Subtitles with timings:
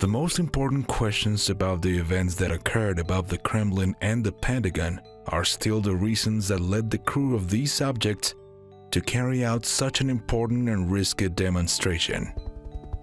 [0.00, 4.98] The most important questions about the events that occurred above the Kremlin and the Pentagon
[5.26, 8.34] are still the reasons that led the crew of these objects
[8.92, 12.32] to carry out such an important and risky demonstration.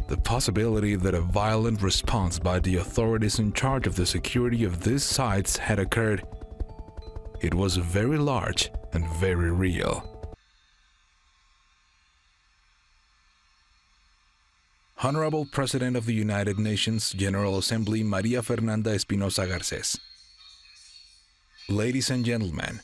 [0.08, 4.84] The possibility that a violent response by the authorities in charge of the security of
[4.84, 6.24] these sites had occurred,
[7.42, 10.17] it was very large and very real.
[15.04, 20.00] Honorable President of the United Nations General Assembly Maria Fernanda Espinosa Garces.
[21.70, 22.80] Ladies and gentlemen,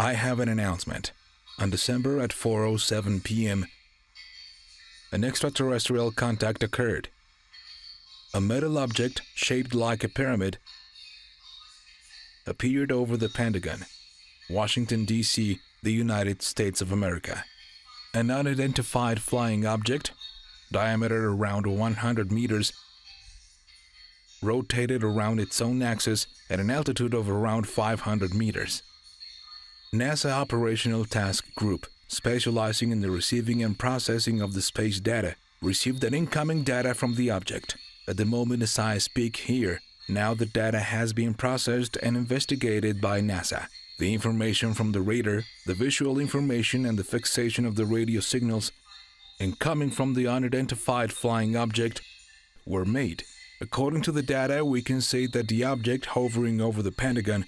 [0.00, 1.12] I have an announcement.
[1.60, 3.66] On December at 4:07 p.m.,
[5.12, 7.08] an extraterrestrial contact occurred.
[8.34, 10.58] A metal object shaped like a pyramid
[12.48, 13.86] appeared over the Pentagon,
[14.50, 17.44] Washington D.C., the United States of America.
[18.12, 20.10] An unidentified flying object
[20.72, 22.72] diameter around 100 meters,
[24.42, 28.82] rotated around its own axis at an altitude of around 500 meters.
[29.94, 36.02] NASA Operational Task Group, specializing in the receiving and processing of the space data, received
[36.02, 37.76] an incoming data from the object.
[38.08, 43.00] At the moment as I speak here, now the data has been processed and investigated
[43.00, 43.68] by NASA.
[43.98, 48.72] The information from the radar, the visual information, and the fixation of the radio signals
[49.42, 52.00] and coming from the unidentified flying object
[52.64, 53.24] were made.
[53.60, 57.46] According to the data, we can say that the object hovering over the Pentagon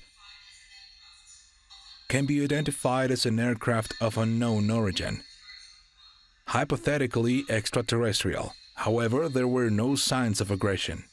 [2.09, 5.23] can be identified as an aircraft of unknown origin,
[6.49, 8.55] hypothetically extraterrestrial.
[8.75, 11.05] However, there were no signs of aggression.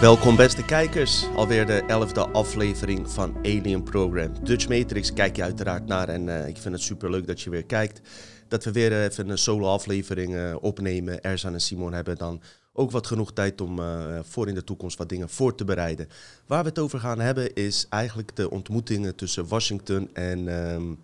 [0.00, 4.44] Welkom beste kijkers, alweer de elfde aflevering van Alien Program.
[4.44, 7.50] Dutch Matrix kijk je uiteraard naar en uh, ik vind het super leuk dat je
[7.50, 8.00] weer kijkt.
[8.48, 11.22] Dat we weer even een solo aflevering uh, opnemen.
[11.22, 12.42] Erzan en Simon hebben dan
[12.72, 13.80] ook wat genoeg tijd om
[14.22, 16.08] voor in de toekomst wat dingen voor te bereiden.
[16.46, 20.98] Waar we het over gaan hebben is eigenlijk de ontmoetingen tussen Washington en, um,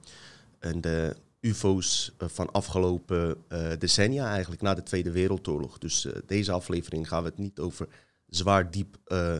[0.58, 3.36] en de UFO's van afgelopen
[3.78, 5.78] decennia, eigenlijk na de Tweede Wereldoorlog.
[5.78, 7.88] Dus deze aflevering gaan we het niet over
[8.36, 9.34] zwaar diep uh,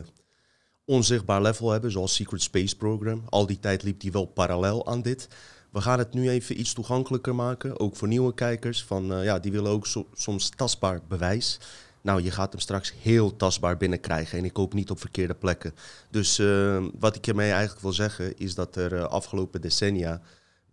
[0.85, 3.23] onzichtbaar level hebben, zoals Secret Space Program.
[3.29, 5.27] Al die tijd liep die wel parallel aan dit.
[5.71, 8.83] We gaan het nu even iets toegankelijker maken, ook voor nieuwe kijkers.
[8.83, 11.59] Van, uh, ja, die willen ook so soms tastbaar bewijs.
[12.01, 15.75] Nou, je gaat hem straks heel tastbaar binnenkrijgen en ik hoop niet op verkeerde plekken.
[16.09, 20.21] Dus uh, wat ik hiermee eigenlijk wil zeggen is dat er afgelopen decennia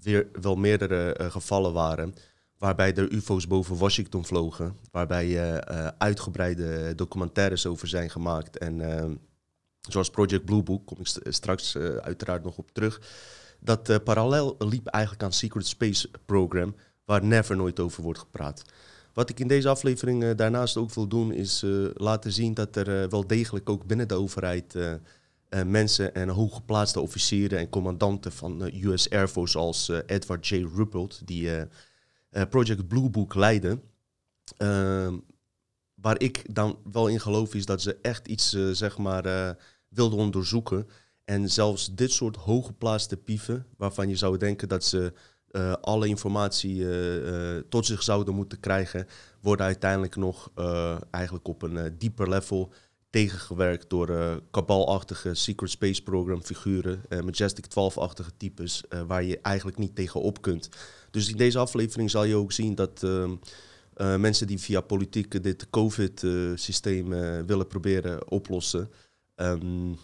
[0.00, 2.14] weer wel meerdere gevallen waren
[2.62, 8.58] waarbij er UFO's boven Washington vlogen, waarbij uh, uitgebreide documentaires over zijn gemaakt.
[8.58, 9.04] En uh,
[9.80, 13.00] zoals Project Blue Book, kom ik st straks uiteraard nog op terug.
[13.60, 16.74] Dat parallel liep eigenlijk aan Secret Space Program,
[17.04, 18.62] waar never nooit over wordt gepraat.
[19.12, 23.26] Wat ik in deze aflevering daarnaast ook wil doen, is laten zien dat er wel
[23.26, 24.76] degelijk ook binnen de overheid
[25.66, 30.66] mensen en hooggeplaatste officieren en commandanten van US Air Force als Edward J.
[30.74, 31.50] Ruppelt, die
[32.48, 33.82] Project Blue Book leiden.
[34.58, 35.12] Uh,
[35.94, 39.50] waar ik dan wel in geloof is dat ze echt iets, uh, zeg maar, uh,
[39.88, 40.88] wilden onderzoeken.
[41.24, 45.12] En zelfs dit soort hooggeplaatste pieven, waarvan je zou denken dat ze
[45.80, 46.86] alle informatie
[47.68, 49.06] tot zich zouden moeten krijgen,
[49.40, 50.50] worden uiteindelijk nog
[51.10, 52.72] eigenlijk op een dieper level
[53.10, 60.42] tegengewerkt door kabalachtige Secret Space Program figuren, Majestic 12-achtige types, waar je eigenlijk niet tegenop
[60.42, 60.68] kunt.
[61.12, 63.36] Dus in deze aflevering zal je ook zien dat ehm,
[64.20, 67.08] mensen die via politiek dit COVID-systeem
[67.46, 68.90] willen proberen oplossen,
[69.36, 69.98] um,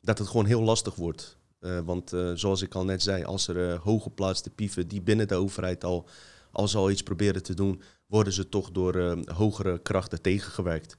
[0.00, 1.36] dat het gewoon heel lastig wordt.
[1.84, 6.08] want zoals ik al net zei, als er hooggeplaatste pieven die binnen de overheid al,
[6.52, 10.96] al zal iets proberen te doen, worden ze toch door hogere krachten tegengewerkt.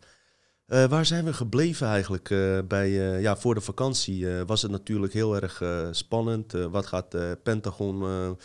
[0.65, 2.27] Waar zijn we gebleven eigenlijk?
[2.67, 2.89] Bij,
[3.21, 6.51] ja, voor de vakantie was het natuurlijk heel erg spannend.
[6.51, 8.37] wat gaat Pentagon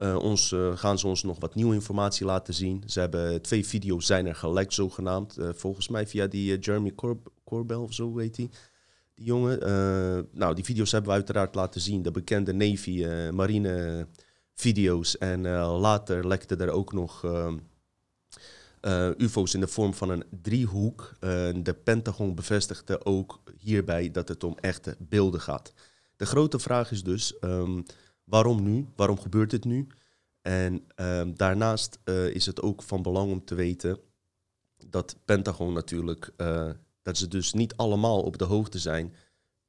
[0.00, 2.82] ons, gaan ze ons nog wat nieuwe informatie laten zien?
[2.86, 5.36] Ze hebben twee video's zijn er gelekt zogenaamd.
[5.54, 8.50] volgens mij via die Jeremy Corb Corbell of zo heet hij.
[9.14, 9.58] Die jongen.
[10.32, 12.02] nou, die video's hebben we uiteraard laten zien.
[12.02, 14.06] De bekende Navy marine
[14.54, 15.18] video's.
[15.18, 17.24] En later lekte er ook nog
[18.80, 21.12] uh, UFO's in de vorm van een driehoek.
[21.62, 25.72] De Pentagon bevestigde ook hierbij dat het om echte beelden gaat.
[26.16, 27.80] De grote vraag is dus, ehm,
[28.30, 28.86] waarom nu?
[28.96, 29.86] Waarom gebeurt dit nu?
[30.42, 33.98] En ehm, daarnaast eh, is het ook van belang om te weten
[34.86, 36.70] dat Pentagon natuurlijk, uh,
[37.02, 39.14] dat ze dus niet allemaal op de hoogte zijn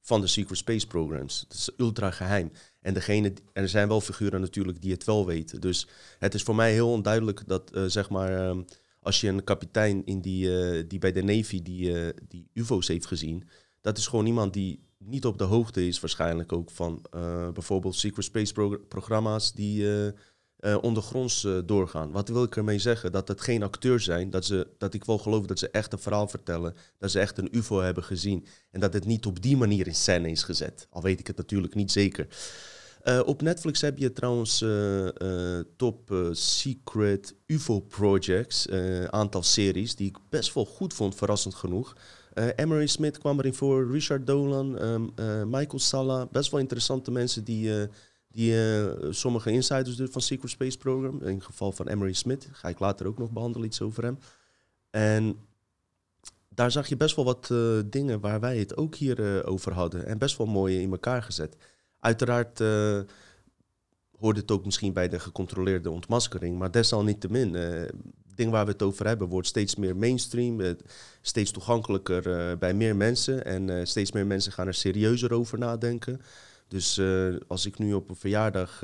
[0.02, 1.40] van de Secret Space Programs.
[1.40, 2.52] Het is ultra geheim.
[2.80, 5.62] En degene, er zijn wel figuren natuurlijk die het wel weten.
[5.62, 5.88] Dus
[6.20, 8.62] het is voor mij heel onduidelijk dat, uh, zeg maar, ehm,
[9.00, 13.50] als je een kapitein in die, die bij de Navy die, die UFO's heeft gezien,
[13.82, 17.02] dat is gewoon iemand die niet op de hoogte is waarschijnlijk ook van
[17.54, 20.14] bijvoorbeeld Secret Space programma's die
[20.62, 22.12] uh, ondergronds uh, doorgaan.
[22.12, 23.12] Wat wil ik ermee zeggen?
[23.12, 24.30] Dat het geen acteurs zijn.
[24.30, 26.76] Dat, ze, dat ik wel geloof dat ze echt een verhaal vertellen.
[26.98, 28.46] Dat ze echt een UFO hebben gezien.
[28.72, 30.88] En dat het niet op die manier in scène is gezet.
[30.90, 32.28] Al weet ik het natuurlijk niet zeker.
[33.26, 34.66] Op Netflix heb je trouwens
[35.76, 38.70] top secret UFO projects.
[39.10, 41.96] aantal series die ik best wel goed vond, verrassend genoeg.
[42.34, 45.14] Emery Smith kwam erin voor, Richard Dolan, um,
[45.50, 46.26] Michael Salla.
[46.26, 47.88] Best wel interessante mensen die
[48.32, 51.22] die uh, sommige insiders dus van Secret Space Program.
[51.22, 52.48] In het geval van Emery Smith.
[52.52, 54.18] Ga ik later ook nog behandelen, iets over hem.
[54.90, 55.38] En
[56.50, 57.54] daar zag je best wel wat
[57.92, 60.06] dingen waar wij het ook hier over hadden.
[60.06, 61.56] En best wel mooi in elkaar gezet.
[62.00, 62.60] Uiteraard
[64.22, 66.58] hoort het ook misschien bij de gecontroleerde ontmaskering.
[66.58, 67.94] Maar desalniettemin, het
[68.36, 70.76] ding waar we het over hebben wordt steeds meer mainstream.
[71.22, 73.46] steeds toegankelijker bij meer mensen.
[73.46, 76.22] En steeds meer mensen gaan er serieuzer over nadenken.
[76.68, 77.02] Dus
[77.48, 78.80] als ik nu op een verjaardag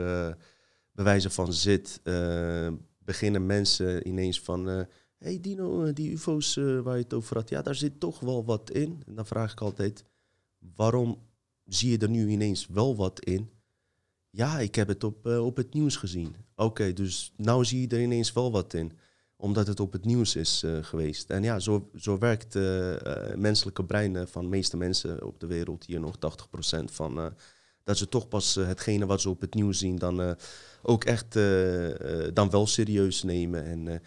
[0.91, 2.01] bij wijze van zit,
[2.99, 4.87] beginnen mensen ineens van...
[5.17, 8.71] hey Dino, die ufo's waar je het over had, ja, daar zit toch wel wat
[8.71, 9.03] in.
[9.07, 10.03] En dan vraag ik altijd,
[10.75, 11.21] waarom
[11.65, 13.49] zie je er nu ineens wel wat in?
[14.29, 16.35] Ja, ik heb het op, op het nieuws gezien.
[16.55, 18.91] Oké, dus nou zie je er ineens wel wat in
[19.37, 21.29] omdat het op het nieuws is uh, geweest.
[21.29, 25.47] En ja, zo, zo werkt het uh, menselijke brein van de meeste mensen op de
[25.47, 27.33] wereld hier nog 80% van
[27.83, 30.35] dat ze toch pas hetgene wat ze op het nieuws zien dan
[30.81, 31.33] ook echt
[32.33, 33.65] dan wel serieus nemen.
[33.65, 34.01] En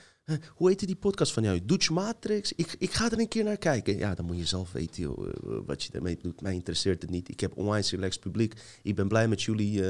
[0.54, 1.64] hoe heette die podcast van jou?
[1.64, 2.52] Dutch Matrix?
[2.52, 3.96] Ik, ik ga er een keer naar kijken.
[3.96, 5.28] Ja, dan moet je zelf weten joh,
[5.66, 6.40] wat je ermee doet.
[6.40, 7.28] Mij interesseert het niet.
[7.28, 8.54] Ik heb onwijs relaxed publiek.
[8.82, 9.82] Ik ben blij met jullie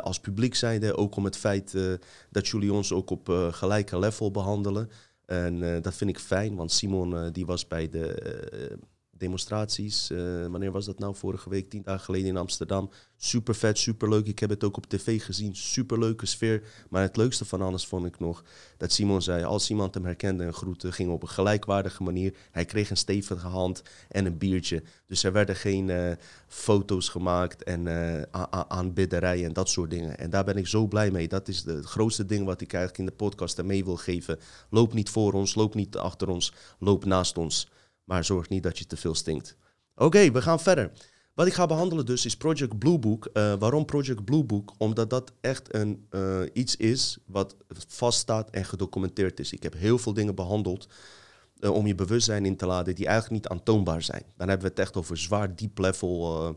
[0.00, 0.96] als publiek zijnde.
[0.96, 1.74] Ook om het feit
[2.30, 4.90] dat jullie ons ook op gelijke level behandelen.
[5.26, 8.78] En dat vind ik fijn, want Simon die was bij de
[9.20, 10.10] demonstraties.
[10.10, 11.14] Uh, wanneer was dat nou?
[11.14, 12.90] Vorige week, tien dagen geleden in Amsterdam.
[13.16, 14.26] Super vet, super leuk.
[14.26, 15.56] Ik heb het ook op tv gezien.
[15.56, 16.62] Super leuke sfeer.
[16.88, 18.44] Maar het leukste van alles vond ik nog
[18.76, 22.34] dat Simon zei: als iemand hem herkende en groette, ging op een gelijkwaardige manier.
[22.50, 24.82] Hij kreeg een stevige hand en een biertje.
[25.06, 26.12] Dus er werden geen uh,
[26.48, 28.22] foto's gemaakt en uh,
[28.68, 30.18] aanbidderijen en dat soort dingen.
[30.18, 31.28] En daar ben ik zo blij mee.
[31.28, 34.38] Dat is het grootste ding wat ik eigenlijk in de podcast mee wil geven.
[34.70, 37.68] Loop niet voor ons, loop niet achter ons, loop naast ons.
[38.10, 39.56] Maar zorg niet dat je te veel stinkt.
[39.96, 40.90] Oké, we gaan verder.
[41.34, 43.28] Wat ik ga behandelen dus is Project Blue Book.
[43.32, 44.74] Uh, waarom Project Blue Book?
[44.78, 47.56] Omdat dat echt een, uh, iets is wat
[47.88, 49.52] vaststaat en gedocumenteerd is.
[49.52, 50.88] Ik heb heel veel dingen behandeld
[51.60, 54.22] uh, om je bewustzijn in te laden die eigenlijk niet aantoonbaar zijn.
[54.36, 56.56] Dan hebben we het echt over zwaar deep level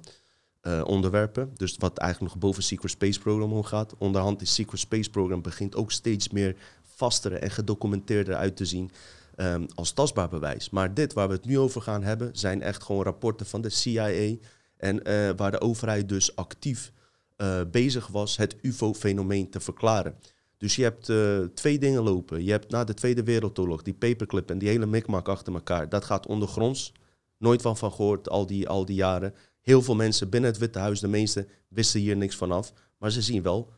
[0.83, 1.51] onderwerpen.
[1.55, 3.93] Dus wat eigenlijk nog boven Secret Space Program omgaat.
[3.97, 8.91] Onderhand is Secret Space Program begint ook steeds meer vastere en gedocumenteerder uit te zien.
[9.35, 10.69] Um, als tastbaar bewijs.
[10.69, 13.69] Maar dit waar we het nu over gaan hebben, zijn echt gewoon rapporten van de
[13.69, 14.35] CIA.
[14.77, 16.91] En uh, waar de overheid dus actief
[17.37, 20.15] uh, bezig was het UFO-fenomeen te verklaren.
[20.57, 22.43] Dus je hebt uh, twee dingen lopen.
[22.43, 25.89] Je hebt na de Tweede Wereldoorlog die paperclip en die hele mikmak achter elkaar.
[25.89, 26.93] Dat gaat ondergronds.
[27.37, 29.33] Nooit van van gehoord al die, al die jaren.
[29.61, 32.73] Heel veel mensen binnen het Witte Huis, de meeste, wisten hier niks vanaf.
[32.97, 33.71] Maar ze zien wel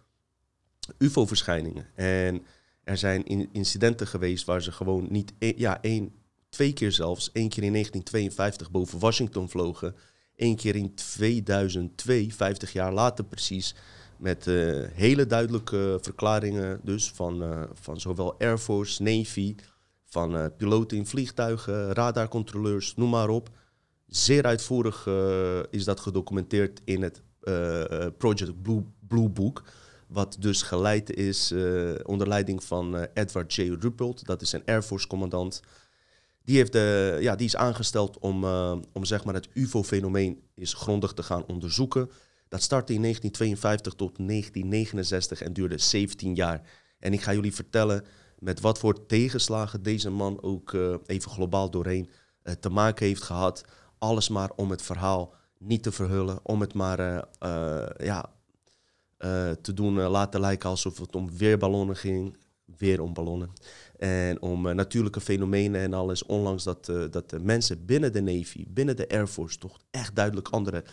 [0.98, 1.86] UFO-verschijningen.
[1.96, 2.44] En
[2.86, 6.14] er zijn incidenten geweest waar ze gewoon niet, e-, ja, één,
[6.50, 9.96] twee keer zelfs, één keer in 1952 boven Washington vlogen,
[10.36, 13.76] één keer in 2002, 50 jaar later precies,
[14.18, 19.56] met uh, hele duidelijke verklaringen dus van, uh, van zowel Air Force, Navy,
[20.06, 23.50] van uh, piloten in vliegtuigen, radarcontroleurs, noem maar op.
[24.08, 25.08] Zeer uitvoerig
[25.70, 27.22] is dat gedocumenteerd in het
[28.18, 29.64] Project Blue, Blue Book.
[30.16, 33.62] Wat dus geleid is uh, onder leiding van uh, Edward J.
[33.80, 34.26] Ruppelt.
[34.26, 35.62] Dat is een Air Force commandant.
[36.44, 40.74] Die, heeft de, ja, die is aangesteld om, uh, om zeg maar het UFO-fenomeen is
[40.74, 42.10] grondig te gaan onderzoeken.
[42.48, 46.62] Dat startte in 1952 tot 1969 en duurde 17 jaar.
[47.00, 48.06] En ik ga jullie vertellen
[48.40, 50.74] met wat voor tegenslagen deze man ook
[51.06, 52.10] even globaal doorheen
[52.60, 53.64] te maken heeft gehad.
[53.98, 57.28] Alles maar om het verhaal niet te verhullen, om het maar
[57.98, 58.35] ja,
[59.20, 62.38] uh, te doen uh, laten lijken alsof het om weerballonnen ging.
[62.78, 63.50] Weer om ballonnen.
[63.98, 66.26] En om uh, natuurlijke fenomenen en alles.
[66.26, 70.48] Onlangs dat, dat de mensen binnen de Navy, binnen de Air Force, toch echt duidelijk
[70.48, 70.84] andere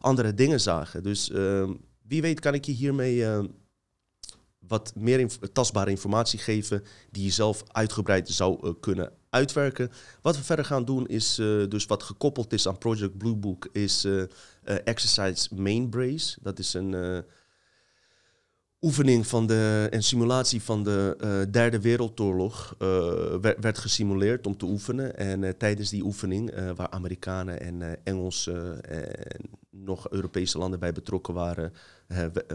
[0.00, 1.02] andere dingen zagen.
[1.02, 3.46] Dus ehm, wie weet kan ik je hiermee ehm,
[4.58, 9.90] wat meer tastbare informatie geven die je zelf uitgebreid zou kunnen uitwerken.
[10.22, 11.34] Wat we verder gaan doen is
[11.68, 14.06] dus wat gekoppeld is aan Project Blue Book is
[14.64, 16.38] Exercise Main Brace.
[16.42, 17.24] Dat is een
[18.86, 22.88] oefening van de, en simulatie van de uh, Derde Wereldoorlog uh,
[23.60, 25.16] werd, gesimuleerd om te oefenen.
[25.16, 31.34] En uh, tijdens die oefening, waar Amerikanen en Engelsen en nog Europese landen bij betrokken
[31.34, 31.72] waren,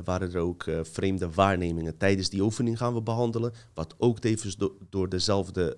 [0.04, 1.98] waren er ook vreemde waarnemingen.
[1.98, 5.78] Tijdens die oefening gaan we behandelen, wat ook tevens do door dezelfde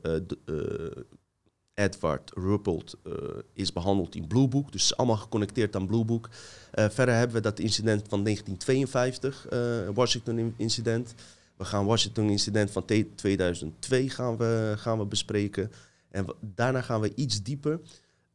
[1.74, 3.14] Edward Ruppelt uh,
[3.54, 4.72] is behandeld in Blue Book.
[4.72, 6.30] Dus allemaal geconnecteerd aan Blue Book.
[6.74, 11.14] Uh, verder hebben we dat incident van 1952, uh, eh, Washington incident.
[11.58, 15.72] We gaan Washington incident van 2002 gaan we, gaan we bespreken.
[16.10, 17.80] En daarna gaan we iets dieper.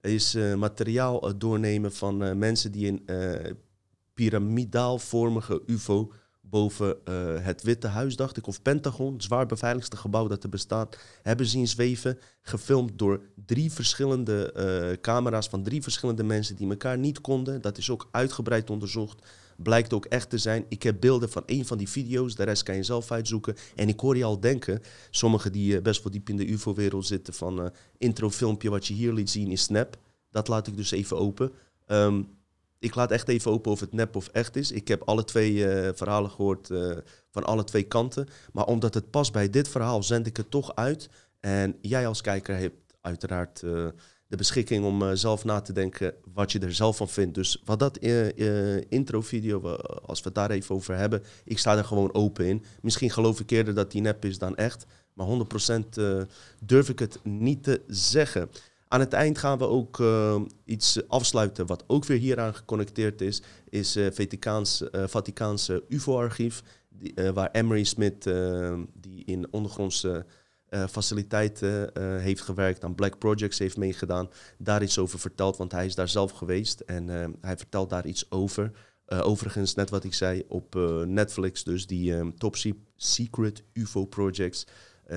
[0.01, 3.57] Is materiaal doornemen van mensen die een
[4.15, 6.13] piramidaalvormige UFO
[6.51, 10.49] boven uh, het Witte Huis, dacht ik, of Pentagon, het zwaar beveiligste gebouw dat er
[10.49, 12.19] bestaat, hebben zien zweven.
[12.43, 17.61] Gefilmd door drie verschillende uh, camera's van drie verschillende mensen die elkaar niet konden.
[17.61, 19.27] Dat is ook uitgebreid onderzocht.
[19.57, 20.65] Blijkt ook echt te zijn.
[20.69, 23.55] Ik heb beelden van een van die video's, de rest kan je zelf uitzoeken.
[23.75, 27.07] En ik hoor je al denken, sommigen die uh, best wel diep in de UFO-wereld
[27.07, 29.97] zitten, van intro-filmpje wat je hier liet zien is Snap.
[30.31, 31.53] Dat laat ik dus even open.
[31.87, 32.38] Um,
[32.79, 34.73] ik laat echt even open of het nep of echt is.
[34.73, 36.97] Ik heb alle twee eh, verhalen gehoord uh,
[37.31, 38.29] van alle twee kanten.
[38.53, 41.09] Maar omdat het past bij dit verhaal, zend ik het toch uit.
[41.41, 43.89] En jij als kijker hebt uiteraard uh,
[44.27, 47.35] de beschikking om zelf na te denken wat je er zelf van vindt.
[47.35, 47.99] Dus wat dat
[48.89, 49.69] intro-video,
[50.07, 52.65] als we het daar even over hebben, ik sta er gewoon open in.
[52.83, 54.87] Misschien geloof ik eerder dat die nep is dan echt.
[55.13, 55.89] Maar 100%
[56.65, 58.51] durf ik het niet te zeggen.
[58.89, 63.43] Aan het eind gaan we ook uh, iets afsluiten wat ook weer hieraan geconnecteerd is.
[63.69, 66.63] Is uh, Vaticaanse, uh, Vaticaanse UFO-archief.
[67.35, 68.23] waar Emery Smith,
[68.95, 70.27] die in ondergrondse
[70.91, 71.91] faciliteiten
[72.21, 75.57] heeft gewerkt, aan Black Projects heeft meegedaan, daar iets over vertelt.
[75.57, 77.09] Want hij is daar zelf geweest en
[77.41, 78.71] hij vertelt daar iets over.
[79.07, 80.75] overigens, net wat ik zei, op
[81.07, 82.57] Netflix, dus die Top
[82.97, 84.67] Secret UFO Projects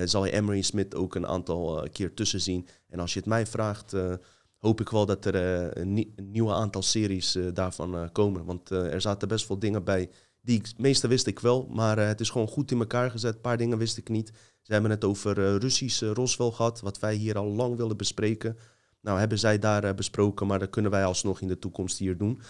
[0.04, 2.68] zal je Emery Smith ook een aantal uh, keer tussen zien.
[2.88, 4.14] En als je het mij vraagt, uh,
[4.58, 5.34] hoop ik wel dat er
[5.78, 8.44] een, een nieuwe aantal series daarvan komen.
[8.44, 10.10] Want er zaten best wel dingen bij.
[10.40, 13.34] Die meeste wist ik wel, maar het is gewoon goed in elkaar gezet.
[13.34, 14.32] Een paar dingen wist ik niet.
[14.62, 18.56] Ze hebben het over Russische Roswell gehad, wat wij hier al lang willen bespreken.
[19.00, 22.40] Nou, hebben zij daar besproken, maar dat kunnen wij alsnog in de toekomst hier doen.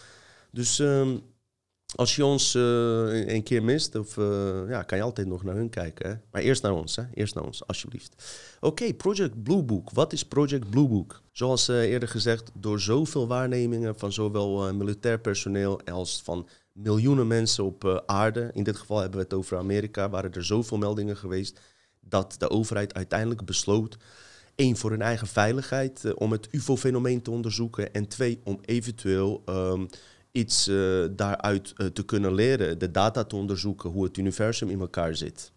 [0.50, 1.22] Dus um,
[1.94, 5.54] als je ons uh, een keer mist, of, uh, ja, kan je altijd nog naar
[5.54, 6.22] hun kijken.
[6.30, 7.02] Maar eerst naar ons, hè?
[7.14, 8.14] eerst naar ons, alsjeblieft.
[8.60, 9.90] Oké, Project Blue Book.
[9.90, 11.22] Wat is Project Blue Book?
[11.32, 17.64] Zoals uh, eerder gezegd, door zoveel waarnemingen van zowel militair personeel als van miljoenen mensen
[17.64, 18.50] op aarde.
[18.52, 21.60] In dit geval hebben we het over Amerika, waren er zoveel meldingen geweest
[22.00, 23.96] dat de overheid uiteindelijk besloot.
[24.54, 27.92] één, voor hun eigen veiligheid, om het UFO-fenomeen te onderzoeken.
[27.92, 29.88] En twee, om eventueel um,
[30.32, 34.80] iets uh, daaruit uh, te kunnen leren, de data te onderzoeken, hoe het universum in
[34.80, 35.52] elkaar zit.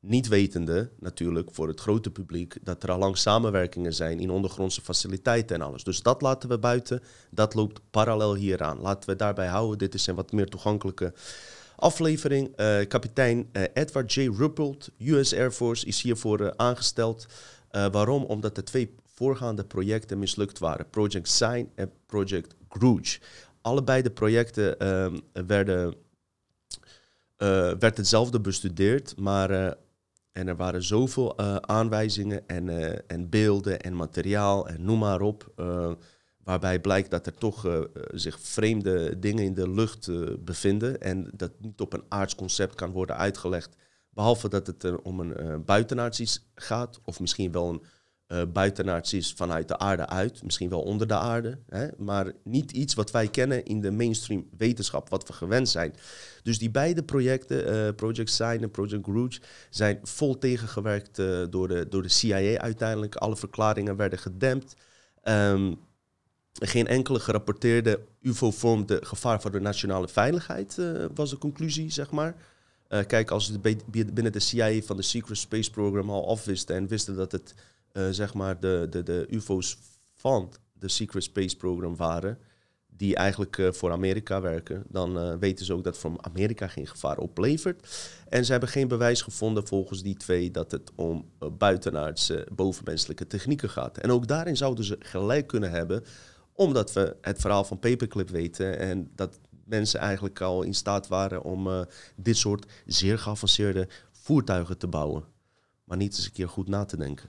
[0.00, 4.80] Niet wetende natuurlijk voor het grote publiek dat er al lang samenwerkingen zijn in ondergrondse
[4.80, 5.84] faciliteiten en alles.
[5.84, 8.80] Dus dat laten we buiten, dat loopt parallel hieraan.
[8.80, 11.12] Laten we daarbij houden, dit is een wat meer toegankelijke
[11.76, 12.60] aflevering.
[12.60, 14.28] Uh, kapitein Edward J.
[14.36, 17.26] Ruppelt, US Air Force, is hiervoor aangesteld.
[17.70, 18.24] waarom?
[18.24, 20.90] Omdat de twee voorgaande projecten mislukt waren.
[20.90, 23.18] Project Sign en Project Grooge
[23.62, 25.94] allebei de projecten ehm, werden,
[27.38, 29.70] uh, werd hetzelfde bestudeerd, maar uh,
[30.32, 32.68] en er waren zoveel uh, aanwijzingen en,
[33.08, 35.52] en beelden en materiaal en noem maar op,
[36.44, 40.10] waarbij blijkt dat er toch zich vreemde dingen in de lucht
[40.44, 43.76] bevinden en dat niet op een aardsconcept kan worden uitgelegd,
[44.10, 47.82] behalve dat het om een buitenaards gaat of misschien wel een
[48.32, 52.72] uh, buitenaards is vanuit de aarde uit, misschien wel onder de aarde, hè, maar niet
[52.72, 55.94] iets wat wij kennen in de mainstream wetenschap, wat we gewend zijn.
[56.42, 61.68] Dus die beide projecten, uh, Project Sign en Project Rouge, zijn vol tegengewerkt uh, door,
[61.68, 63.14] de, door de CIA uiteindelijk.
[63.14, 64.76] Alle verklaringen werden gedempt.
[65.24, 65.78] Um,
[66.52, 70.78] geen enkele gerapporteerde UFO vormde gevaar voor de nationale veiligheid,
[71.14, 72.34] was de conclusie, zeg maar.
[73.06, 77.16] kijk, als ze binnen de CIA van de Secret Space Program al afwisten en wisten
[77.16, 77.54] dat het
[77.92, 79.78] uh, zeg maar de, de, de UFO's
[80.14, 82.38] van de Secret Space Program waren,
[82.86, 86.86] die eigenlijk uh, voor Amerika werken, dan uh, weten ze ook dat voor Amerika geen
[86.86, 88.10] gevaar oplevert.
[88.28, 93.70] En ze hebben geen bewijs gevonden volgens die twee dat het om buitenaardse bovenmenselijke technieken
[93.70, 93.98] gaat.
[93.98, 96.04] En ook daarin zouden ze gelijk kunnen hebben
[96.52, 101.42] Omdat we het verhaal van Paperclip weten en dat mensen eigenlijk al in staat waren
[101.42, 105.24] om dit soort zeer geavanceerde voertuigen te bouwen.
[105.84, 107.28] Maar niet eens een keer goed na te denken.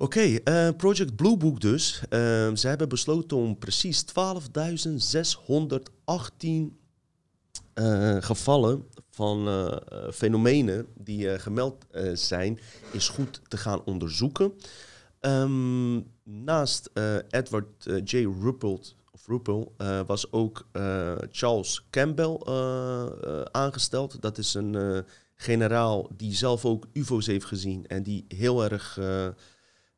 [0.00, 2.00] Oké, uh, Project Blue Book dus.
[2.02, 2.08] Uh,
[2.54, 4.12] ze hebben besloten om precies 12.618
[7.74, 9.76] uh, gevallen van uh,
[10.12, 12.58] fenomenen die gemeld zijn,
[12.92, 14.52] is goed te gaan onderzoeken.
[15.20, 16.90] Um, naast
[17.30, 18.16] Edward J.
[18.40, 19.74] Ruppelt, of Ruppel
[20.06, 20.66] was ook
[21.30, 22.38] Charles Campbell
[23.50, 24.22] aangesteld.
[24.22, 25.04] Dat is een
[25.34, 28.98] generaal die zelf ook UFO's heeft gezien en die heel erg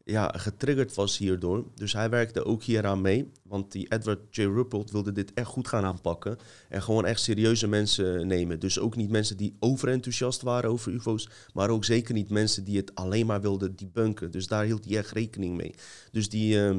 [0.04, 1.64] ja, getriggerd was hierdoor.
[1.74, 3.30] Dus hij werkte ook hieraan mee.
[3.42, 4.42] Want die Edward J.
[4.42, 6.38] Ruppelt wilde dit echt goed gaan aanpakken.
[6.68, 8.60] En gewoon echt serieuze mensen nemen.
[8.60, 11.28] Dus ook niet mensen die overenthousiast waren over UFO's.
[11.54, 14.30] Maar ook zeker niet mensen die het alleen maar wilden debunken.
[14.30, 15.74] Dus daar hield hij echt rekening mee.
[16.10, 16.54] Dus die.
[16.54, 16.78] Uh,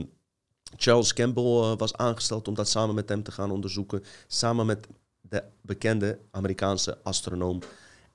[0.75, 4.03] Charles Campbell uh, was aangesteld om dat samen met hem te gaan onderzoeken.
[4.27, 4.87] Samen met
[5.21, 7.59] de bekende Amerikaanse astronoom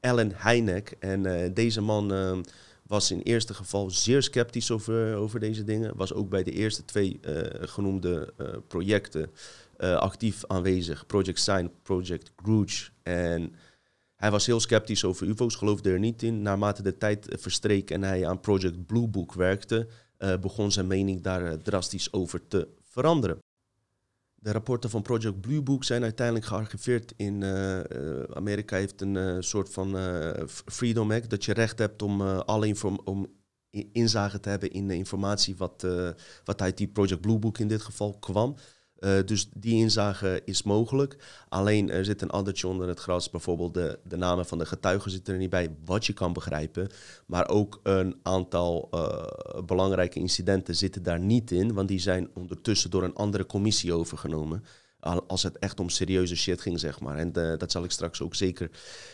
[0.01, 0.97] Alan Hynek.
[0.99, 2.41] En uh, deze man ehm,
[2.89, 5.97] was in eerste geval zeer sceptisch over, over deze dingen.
[5.97, 9.31] Was ook bij de eerste twee uh, genoemde uh, projecten
[9.79, 11.07] uh, actief aanwezig.
[11.07, 12.91] Project Sign, Project Grooge.
[13.03, 13.55] En
[14.17, 16.43] hij was heel sceptisch over UFO's, geloofde er niet in.
[16.43, 19.89] Naarmate de tijd verstreek en hij aan Project Blue Book werkte,
[20.41, 23.39] begon zijn mening daar drastisch over te veranderen.
[24.41, 27.81] De rapporten van Project Blue Book zijn uiteindelijk gearchiveerd in uh,
[28.23, 29.97] Amerika heeft een uh, soort van
[30.49, 33.27] Freedom Act dat je recht hebt om alle inform om
[33.93, 35.87] inzage te hebben in de informatie wat,
[36.45, 38.57] wat uit die Project Blue Book in dit geval kwam.
[39.01, 41.17] Uh, dus die inzage is mogelijk.
[41.49, 43.31] Alleen er zit een addertje onder het gras.
[43.31, 46.89] Bijvoorbeeld de, de namen van de getuigen zitten er niet bij, wat je kan begrijpen.
[47.27, 49.25] Maar ook een aantal uh,
[49.65, 54.65] belangrijke incidenten zitten daar niet in, want die zijn ondertussen door een andere commissie overgenomen.
[55.27, 57.17] Als het echt om serieuze shit ging, zeg maar.
[57.17, 58.71] En uh, dat zal ik straks ook zeker,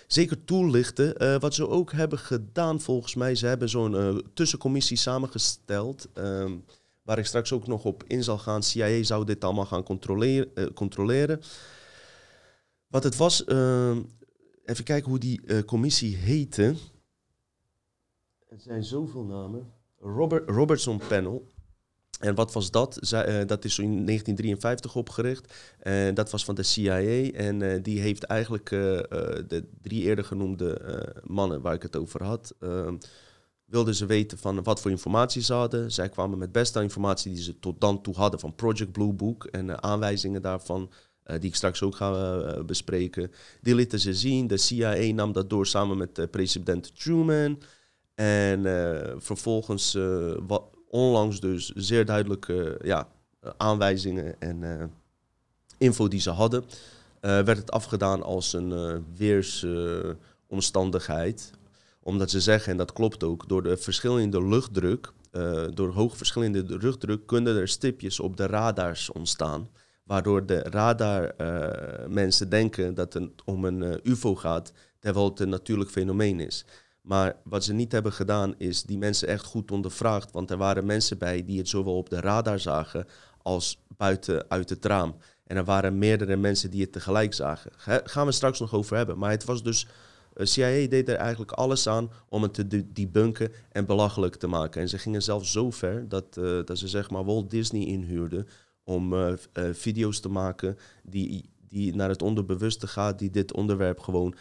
[0.06, 1.40] zeker toelichten.
[1.40, 6.09] wat ze ook hebben gedaan, volgens mij, ze hebben zo'n tussencommissie samengesteld.
[6.14, 6.52] Ehm,
[7.04, 8.62] waar ik straks ook nog op in zal gaan.
[8.62, 10.50] CIA zou dit allemaal gaan controleren.
[10.54, 11.40] Uh, controleren.
[12.86, 13.96] Wat het was, uh,
[14.64, 16.74] even kijken hoe die uh, commissie heette.
[18.48, 19.72] Er zijn zoveel namen.
[19.98, 21.46] Robert, Robertson Panel.
[22.20, 23.12] En wat was dat?
[23.12, 25.54] Uh, dat is in 1953 opgericht.
[26.14, 27.30] Dat was van de CIA.
[27.30, 30.80] En die heeft eigenlijk de drie eerder genoemde
[31.24, 32.96] mannen waar ik het over had ehm,
[33.64, 35.92] wilden ze weten van wat voor informatie ze hadden.
[35.92, 39.44] Zij kwamen met beste informatie die ze tot dan toe hadden van Project Blue Book
[39.44, 40.90] en uh, aanwijzingen daarvan,
[41.27, 43.33] uh, die ik straks ook ga uh, bespreken.
[43.61, 44.46] Die lieten ze zien.
[44.46, 47.62] De CIA nam dat door samen met president Truman.
[48.14, 48.62] En
[49.18, 49.98] vervolgens,
[50.46, 53.09] wat, onlangs dus, zeer duidelijke ja,
[53.57, 54.90] aanwijzingen en
[55.79, 56.64] info die ze hadden,
[57.20, 61.53] werd het afgedaan als een weersomstandigheid
[62.04, 66.78] omdat ze zeggen, en dat klopt ook, door de verschillende luchtdruk, uh, door hoog verschillende
[66.78, 69.68] luchtdruk, kunnen er stipjes op de radars ontstaan.
[70.04, 75.40] Waardoor de radar uh, mensen denken dat het om een uh, UFO gaat, terwijl het
[75.40, 76.64] een natuurlijk fenomeen is.
[77.00, 80.32] Maar wat ze niet hebben gedaan, is die mensen echt goed ondervraagd.
[80.32, 83.06] Want er waren mensen bij die het zowel op de radar zagen
[83.42, 85.16] als buiten uit het raam.
[85.46, 87.70] En er waren meerdere mensen die het tegelijk zagen.
[88.04, 89.18] Gaan we straks nog over hebben.
[89.18, 89.92] Maar het was dus eh,
[90.37, 94.81] CIA deed er eigenlijk alles aan om het te debunken en belachelijk te maken.
[94.81, 98.47] En ze gingen zelfs zo ver dat, uh, dat ze zeg maar Walt Disney inhuurden
[98.85, 99.33] om uh,
[99.73, 104.35] video's te maken die, die naar het onderbewuste gaat, die dit onderwerp gewoon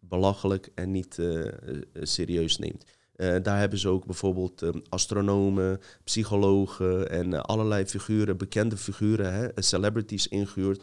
[0.00, 1.18] belachelijk en niet
[1.94, 2.84] serieus neemt.
[3.42, 10.82] daar hebben ze ook bijvoorbeeld astronomen, psychologen en allerlei figuren, bekende figuren, hè, celebrities ingehuurd.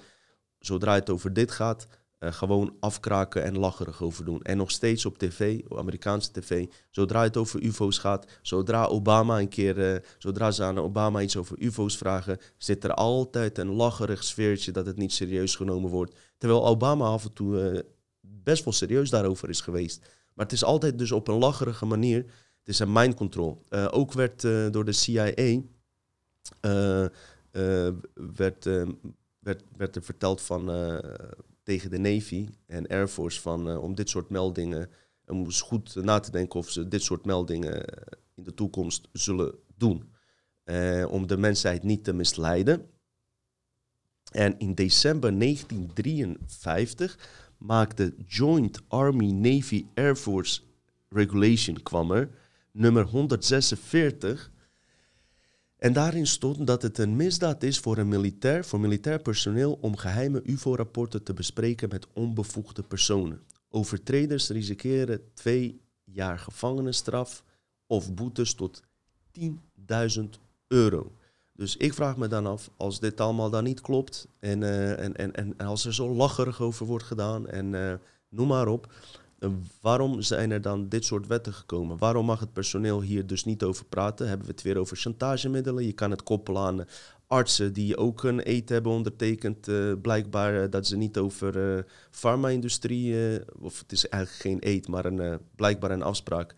[0.60, 1.88] Zodra het over dit gaat,
[2.20, 4.42] uh, gewoon afkraken en lacherig over doen.
[4.42, 9.50] En nog steeds op tv, Amerikaanse tv, zodra het over UFO's gaat, zodra Obama een
[9.50, 14.24] keer, uh, zodra ze aan Obama iets over UFO's vragen, zit er altijd een lacherig
[14.24, 16.16] sfeertje dat het niet serieus genomen wordt.
[16.38, 17.80] Terwijl Obama af en toe uh,
[18.22, 20.00] best wel serieus daarover is geweest.
[20.34, 22.18] Maar het is altijd dus op een lacherige manier.
[22.60, 23.64] Het is een mind control.
[23.92, 25.62] ook werd door de CIA
[28.14, 28.64] werd,
[29.40, 30.70] werd, werd er verteld van
[31.70, 34.90] tegen de Navy en Air Force van, uh, om dit soort meldingen,
[35.26, 39.08] om eens goed na te denken of ze dit soort meldingen eh, in de toekomst
[39.12, 40.18] zullen doen.
[41.10, 42.90] Om de mensheid niet te misleiden.
[44.32, 47.20] En in december 1953
[47.58, 50.62] maakte Joint Army Navy Air Force
[51.10, 52.30] Regulation kwam er,
[52.72, 54.52] nummer 146.
[55.80, 59.98] En daarin stond dat het een misdaad is voor een militair, voor militair personeel om
[59.98, 63.42] geheime UFO-rapporten te bespreken met onbevoegde personen.
[63.70, 67.44] Overtreders riskeren twee jaar gevangenisstraf
[67.88, 68.82] of boetes tot
[69.40, 70.24] 10.000
[70.68, 71.12] euro.
[71.54, 75.16] Dus ik vraag me dan af, als dit allemaal dan niet klopt en, uh, en,
[75.16, 77.94] en, en als er zo lacherig over wordt gedaan en uh,
[78.30, 78.94] noem maar op,
[79.82, 81.98] waarom zijn er dan dit soort wetten gekomen?
[81.98, 84.28] Waarom mag het personeel hier dus niet over praten?
[84.28, 85.86] Hebben we het weer over chantagemiddelen?
[85.86, 86.86] Je kan het koppelen aan
[87.28, 89.70] artsen die ook een eet hebben ondertekend,
[90.02, 93.16] blijkbaar dat ze niet over farma-industrie,
[93.60, 96.56] of het is eigenlijk geen eet, maar een, blijkbaar een afspraak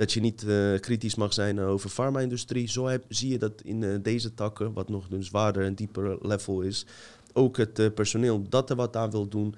[0.00, 2.68] dat je niet uh, kritisch mag zijn over farma-industrie.
[2.68, 6.26] Zo heb, zie je dat in uh, deze takken, wat nog een zwaarder en dieper
[6.26, 6.86] level is,
[7.32, 9.54] ook het uh, personeel dat er wat aan wil doen,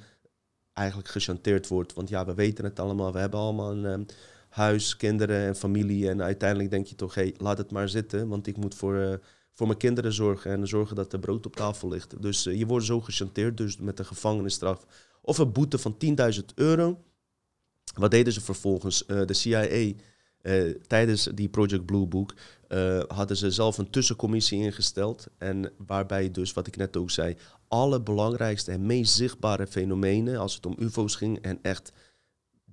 [0.73, 1.93] eigenlijk gechanteerd wordt.
[1.93, 4.07] Want ja, we weten het allemaal, we hebben allemaal een um,
[4.49, 6.09] huis, kinderen en familie.
[6.09, 9.21] En uiteindelijk denk je toch, hé, hey, laat het maar zitten, want ik moet voor,
[9.53, 12.23] voor mijn kinderen zorgen en zorgen dat er brood op tafel ligt.
[12.23, 14.87] Dus je wordt zo gechanteerd, dus met een gevangenisstraf
[15.23, 15.97] of een boete van
[16.35, 17.05] 10.000 euro.
[17.95, 19.07] Wat deden ze vervolgens?
[19.07, 19.93] de CIA
[20.43, 22.35] uh, tijdens die Project Blue Book
[22.69, 25.27] uh, hadden ze zelf een tussencommissie ingesteld.
[25.39, 27.37] En waarbij dus, wat ik net ook zei,
[27.69, 31.93] alle belangrijkste en meest zichtbare fenomenen, als het om UFO's ging en echt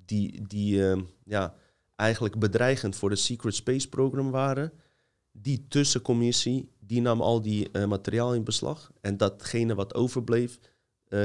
[0.05, 1.55] die, die uh, ja,
[1.95, 4.71] eigenlijk bedreigend voor het Secret Space Program waren,
[5.31, 8.91] die tussencommissie, die nam al die materiaal in beslag.
[9.01, 10.59] En datgene wat overbleef,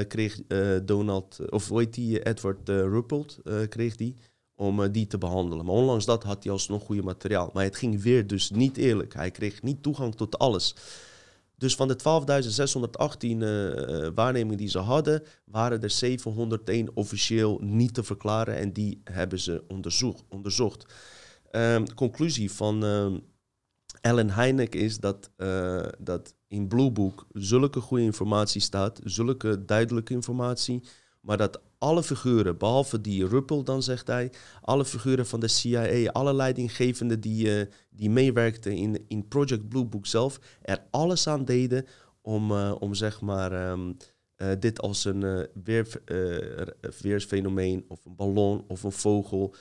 [0.07, 0.41] kreeg
[0.83, 4.15] Donald, of hoe die, Edward Ruppelt, kreeg die
[4.55, 5.65] om uh, die te behandelen.
[5.65, 7.49] Maar ondanks dat had hij alsnog goede materiaal.
[7.53, 9.13] Maar het ging weer dus niet eerlijk.
[9.13, 10.75] Hij kreeg niet toegang tot alles.
[11.57, 11.97] Dus van de
[13.13, 18.57] 12.618 uh, waarnemingen die ze hadden, waren er 701 officieel niet te verklaren.
[18.57, 20.23] En die hebben ze onderzocht.
[20.29, 20.93] onderzocht.
[21.51, 23.13] Um, conclusie van uh,
[24.01, 25.29] Ellen Heineck is dat,
[25.99, 30.83] dat in Blue Book zulke goede informatie staat, zulke duidelijke informatie,
[31.21, 36.11] maar dat alle figuren, behalve die Ruppel dan zegt hij, alle figuren van de CIA,
[36.11, 41.45] alle leidinggevenden die, uh, die meewerkten in, in Project Blue Book zelf, er alles aan
[41.45, 41.85] deden
[42.21, 43.97] om, uh, om zeg maar um,
[44.37, 46.01] uh, dit als een weer,
[47.01, 49.55] weersfenomeen of een ballon of een vogel,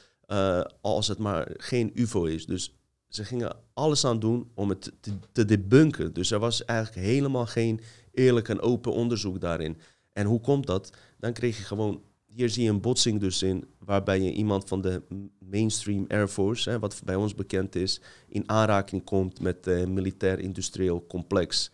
[0.81, 2.47] als het maar geen UFO is.
[2.47, 2.75] Dus
[3.09, 6.13] ze gingen alles aan doen om het te, te debunken.
[6.13, 7.81] Dus er was eigenlijk helemaal geen
[8.13, 9.77] eerlijk en open onderzoek daarin.
[10.13, 10.93] En hoe komt dat?
[11.19, 12.03] Dan kreeg je gewoon,
[12.35, 15.03] hier zie je een botsing dus in, waarbij je iemand van de
[15.39, 21.07] mainstream Air Force, hè, wat bij ons bekend is, in aanraking komt met het militair-industrieel
[21.07, 21.71] complex.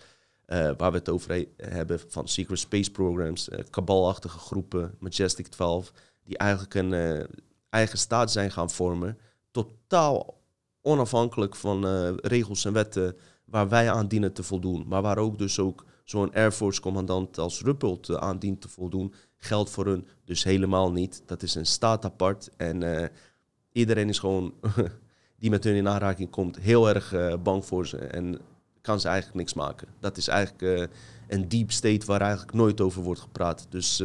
[0.46, 5.92] Uh, waar we het over hebben van secret space programs, uh, kabalachtige groepen, Majestic 12,
[6.24, 7.26] die eigenlijk een
[7.68, 9.18] eigen staat zijn gaan vormen,
[9.50, 10.40] totaal
[10.82, 15.58] onafhankelijk van regels en wetten waar wij aan dienen te voldoen, maar waar ook dus
[15.58, 20.44] ook zo'n Air Force commandant als Ruppelt aan dient te voldoen, geldt voor hun dus
[20.44, 21.22] helemaal niet.
[21.26, 23.04] Dat is een staat apart en uh,
[23.72, 24.54] iedereen is gewoon,
[25.40, 28.38] die met hun in aanraking komt, heel erg uh, bang voor ze en
[28.80, 29.88] kan ze eigenlijk niks maken.
[30.00, 30.90] Dat is eigenlijk
[31.28, 33.66] een deep state waar eigenlijk nooit over wordt gepraat.
[33.68, 34.02] Dus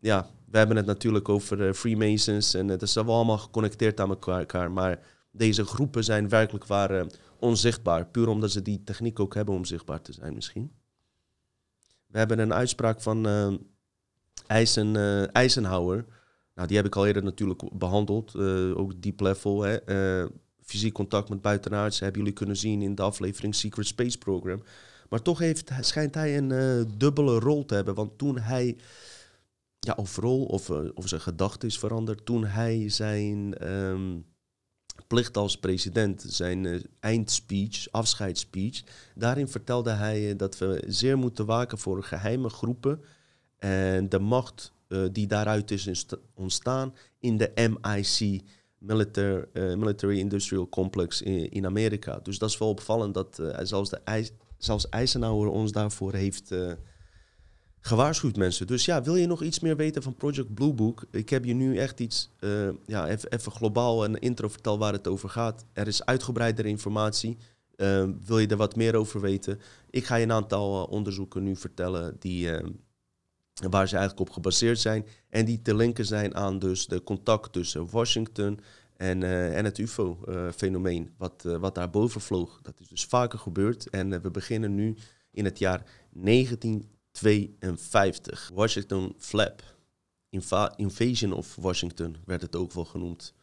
[0.00, 4.70] ja, we hebben het natuurlijk over Freemasons en het is wel allemaal geconnecteerd aan elkaar,
[4.70, 4.98] maar
[5.36, 7.06] deze groepen zijn werkelijk waar
[7.38, 8.06] onzichtbaar.
[8.06, 10.72] Puur omdat ze die techniek ook hebben om zichtbaar te zijn misschien.
[12.06, 13.54] We hebben een uitspraak van uh,
[14.46, 14.96] Eisen,
[15.32, 16.04] Eisenhower.
[16.54, 18.36] Nou, die heb ik al eerder natuurlijk behandeld.
[18.74, 19.62] Ook deep level.
[19.62, 19.78] Hè.
[20.62, 24.62] fysiek contact met buitenaards hebben jullie kunnen zien in de aflevering Secret Space Program.
[25.08, 27.94] Maar toch heeft, schijnt hij een dubbele rol te hebben.
[27.94, 28.76] Want toen hij,
[29.78, 33.68] ja, of rol of, of zijn gedachte is veranderd, toen hij zijn...
[33.72, 34.24] Um,
[35.06, 38.82] plicht als president, zijn uh, eindspeech, afscheidsspeech.
[39.14, 43.00] Daarin vertelde hij uh, dat we zeer moeten waken voor geheime groepen
[43.58, 48.42] en de macht uh, die daaruit is ontstaan in de MIC,
[48.78, 52.20] Military, Military Industrial Complex in, in, Amerika.
[52.22, 56.54] Dus dat is wel opvallend dat zelfs, de, zelfs Eisenhower ons daarvoor heeft
[57.86, 58.66] gewaarschuwd mensen.
[58.66, 61.04] Dus ja, wil je nog iets meer weten van Project Blue Book?
[61.10, 65.08] Ik heb je nu echt iets, uh, ja, even, globaal een intro vertel waar het
[65.08, 65.64] over gaat.
[65.72, 67.36] Er is uitgebreidere informatie.
[67.76, 69.60] Uh, wil je er wat meer over weten?
[69.90, 72.50] Ik ga je een aantal uh, onderzoeken nu vertellen die,
[73.70, 75.06] waar ze eigenlijk op gebaseerd zijn.
[75.28, 78.60] En die te linken zijn aan dus de contact tussen Washington
[78.96, 79.22] en,
[79.52, 81.14] en het UFO-fenomeen.
[81.18, 82.60] wat, wat daar boven vloog.
[82.62, 83.90] Dat is dus vaker gebeurd.
[83.90, 84.96] En we beginnen nu
[85.30, 88.50] in het jaar 19 52.
[88.54, 89.62] Washington Flap.
[90.76, 93.34] Invasion of Washington werd het ook wel genoemd.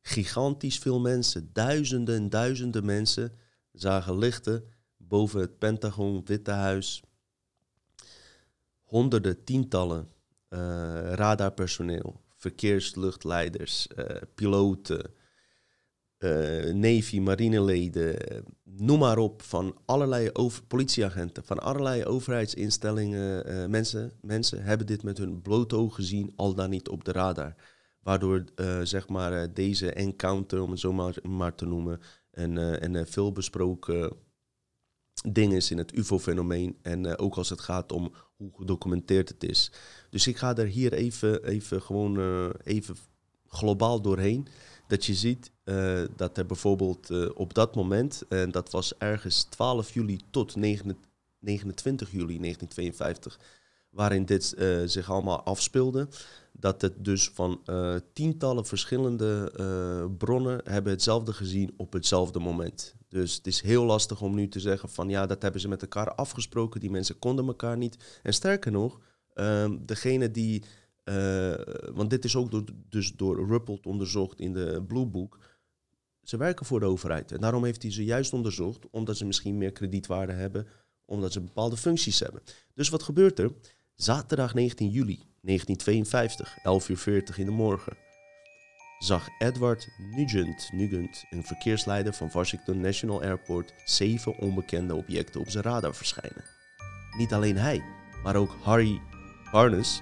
[0.00, 3.32] Gigantisch veel mensen, duizenden en duizenden mensen
[3.72, 4.64] zagen lichten
[4.96, 7.02] boven het Pentagon, Witte Huis.
[8.82, 10.08] Honderden, tientallen
[10.48, 10.58] uh,
[11.12, 14.04] radarpersoneel, verkeersluchtleiders, uh,
[14.34, 15.14] piloten,
[16.24, 18.16] uh, Navy, marineleden,
[18.64, 23.70] noem maar op, van allerlei over, politieagenten, van allerlei overheidsinstellingen.
[23.70, 27.54] mensen, mensen hebben dit met hun blote ogen gezien, al dan niet op de radar.
[28.02, 28.44] Waardoor
[28.82, 32.56] zeg maar, deze encounter, om het zo maar, maar te noemen, een,
[32.96, 34.16] een veel besproken
[35.28, 36.78] ding is in het UFO-fenomeen.
[36.82, 39.72] En ook als het gaat om hoe gedocumenteerd het is.
[40.10, 42.96] Dus ik ga er hier even, even gewoon even
[43.46, 44.46] globaal doorheen.
[44.86, 49.42] Dat je ziet uh, dat er bijvoorbeeld uh, op dat moment, en dat was ergens
[49.42, 53.38] 12 juli tot 29 juli 1952,
[53.90, 56.08] waarin dit zich allemaal afspeelde,
[56.52, 57.60] dat het dus van
[58.12, 59.52] tientallen verschillende
[60.18, 62.94] bronnen hebben hetzelfde gezien op hetzelfde moment.
[63.08, 65.82] Dus het is heel lastig om nu te zeggen van ja, dat hebben ze met
[65.82, 66.80] elkaar afgesproken.
[66.80, 68.20] Die mensen konden elkaar niet.
[68.22, 69.00] En sterker nog,
[69.34, 70.64] um, degene die.
[71.92, 75.38] Want dit is ook door, dus door Ruppelt onderzocht in de Blue Book.
[76.22, 77.32] Ze werken voor de overheid.
[77.32, 80.66] En daarom heeft hij ze juist onderzocht, omdat ze misschien meer kredietwaarde hebben,
[81.04, 82.42] omdat ze bepaalde functies hebben.
[82.74, 83.52] Dus wat gebeurt er?
[83.94, 87.96] Zaterdag 19 juli 1952, 11 uur 40 in de morgen
[89.02, 95.64] zag Edward Nugent, Nugent, een verkeersleider van Washington National Airport, zeven onbekende objecten op zijn
[95.64, 96.44] radar verschijnen.
[97.16, 97.82] Niet alleen hij,
[98.22, 99.00] maar ook Harry
[99.52, 100.00] Barnes,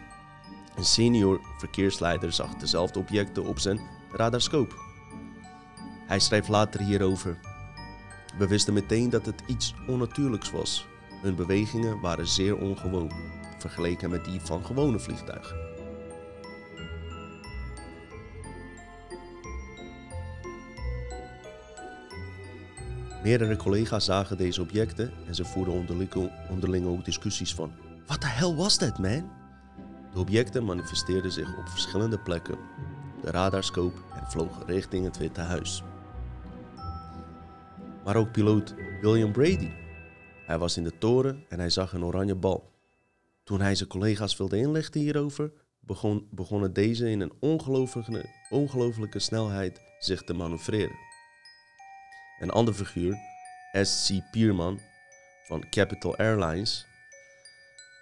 [0.76, 3.80] een senior verkeersleider, zag dezelfde objecten op zijn
[4.12, 4.89] radarscope.
[6.10, 7.36] Hij schrijft later hierover.
[8.38, 10.86] We wisten meteen dat het iets onnatuurlijks was.
[11.22, 13.12] Hun bewegingen waren zeer ongewoon,
[13.58, 15.56] vergeleken met die van gewone vliegtuigen.
[23.22, 25.86] Meerdere collega's zagen deze objecten en ze voerden
[26.48, 27.72] onderling, ook discussies van:
[28.06, 29.30] Wat de hel was dat, man?
[30.12, 32.58] De objecten manifesteerden zich op verschillende plekken
[33.22, 35.82] de radarscope en vlogen richting het Witte Huis.
[38.04, 39.70] Maar ook piloot William Brady.
[40.46, 42.72] Hij was in de toren en hij zag een oranje bal.
[43.44, 47.32] Toen hij zijn collega's wilde inlichten hierover, begon, begonnen deze in een
[48.50, 50.96] ongelooflijke snelheid zich te manoeuvreren.
[52.38, 53.16] Een andere figuur,
[53.82, 54.30] S.C.
[54.30, 54.80] Pierman
[55.46, 56.86] van Capital Airlines,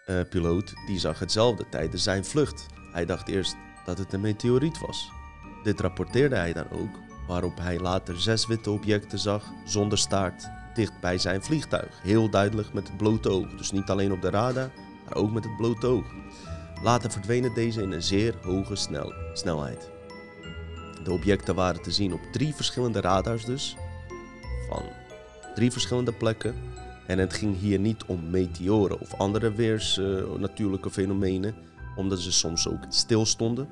[0.07, 2.67] uh, piloot, die zag hetzelfde tijdens zijn vlucht.
[2.93, 5.11] Hij dacht eerst dat het een meteoriet was.
[5.63, 11.01] Dit rapporteerde hij dan ook, waarop hij later zes witte objecten zag zonder staart dicht
[11.01, 12.01] bij zijn vliegtuig.
[12.03, 13.57] Heel duidelijk met het blote oog.
[13.57, 14.71] Dus niet alleen op de radar,
[15.05, 16.07] maar ook met het blote oog.
[16.83, 19.91] Later verdwenen deze in een zeer hoge snel snelheid.
[21.05, 23.77] De objecten waren te zien op drie verschillende radars dus,
[24.69, 24.83] van
[25.55, 26.55] drie verschillende plekken.
[27.07, 31.55] En het ging hier niet om meteoren of andere weersnatuurlijke uh, fenomenen,
[31.97, 33.69] omdat ze soms ook stilstonden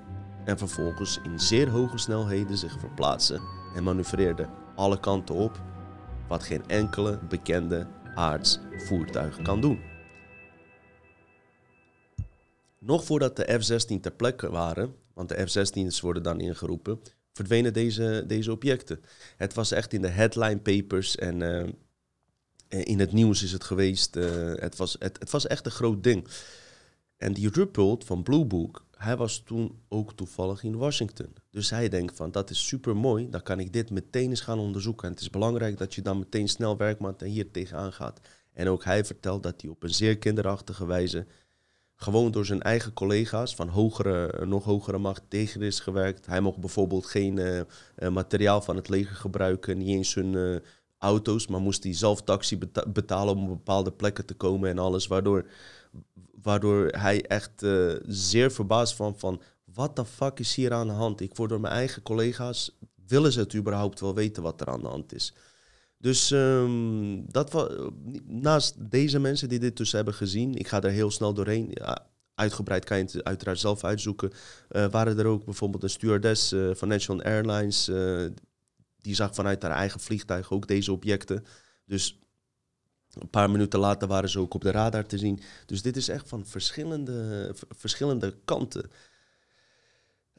[0.47, 3.41] en vervolgens in zeer hoge snelheden zich verplaatsen
[3.75, 5.63] en manoeuvreerden alle kanten op,
[6.29, 9.81] wat geen enkele bekende aards voertuig kan doen.
[12.79, 17.01] Nog voordat de F-16 ter plekke waren, want de F-16's worden dan ingeroepen,
[17.33, 19.01] verdwenen deze, deze objecten.
[19.37, 21.67] Het was echt in de headline papers en uh,
[22.69, 24.17] in het nieuws is het geweest.
[24.17, 26.29] Uh, het, was, het, het, was echt een groot ding.
[27.17, 31.35] En die Ruppelt van Blue Book, hij was toen ook toevallig in Washington.
[31.51, 34.59] Dus hij denkt van, dat is super mooi, dan kan ik dit meteen eens gaan
[34.59, 35.07] onderzoeken.
[35.07, 38.21] En het is belangrijk dat je dan meteen snel werkt en hier tegenaan gaat.
[38.53, 41.27] En ook hij vertelt dat hij op een zeer kinderachtige wijze
[41.95, 46.27] gewoon door zijn eigen collega's van hogere, nog hogere macht tegen is gewerkt.
[46.27, 50.57] Hij mocht bijvoorbeeld geen uh, materiaal van het leger gebruiken, niet eens hun uh,
[50.99, 52.59] auto's, maar moest hij zelf taxi
[52.93, 55.07] betalen om op bepaalde plekken te komen en alles.
[55.07, 55.47] Waardoor,
[56.43, 57.67] waardoor hij echt
[58.07, 61.21] zeer verbaasd van, van wat de fuck is hier aan de hand?
[61.21, 64.81] Ik word door mijn eigen collega's, willen ze het überhaupt wel weten wat er aan
[64.81, 65.35] de hand is?
[65.99, 67.71] Dus um, dat was,
[68.25, 71.73] naast deze mensen die dit dus hebben gezien, ik ga er heel snel doorheen.
[72.35, 74.33] Uitgebreid kan je het uiteraard zelf uitzoeken.
[74.71, 77.91] Uh, waren er ook bijvoorbeeld een stewardess uh, van National Airlines.
[79.01, 81.45] Die zag vanuit haar eigen vliegtuig ook deze objecten.
[81.85, 82.19] Dus
[83.19, 85.41] een paar minuten later waren ze ook op de radar te zien.
[85.67, 88.91] Dus dit is echt van verschillende, verschillende kanten.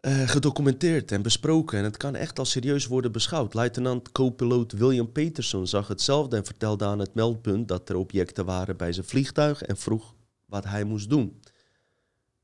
[0.01, 3.53] Uh, gedocumenteerd en besproken en het kan echt als serieus worden beschouwd.
[3.53, 8.77] Luitenant co-piloot William Peterson zag hetzelfde en vertelde aan het meldpunt dat er objecten waren
[8.77, 10.13] bij zijn vliegtuig en vroeg
[10.45, 11.41] wat hij moest doen.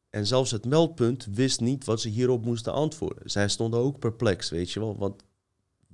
[0.09, 3.29] En zelfs het meldpunt wist niet wat ze hierop moesten antwoorden.
[3.29, 5.23] Zij stonden ook perplex, weet je wel, want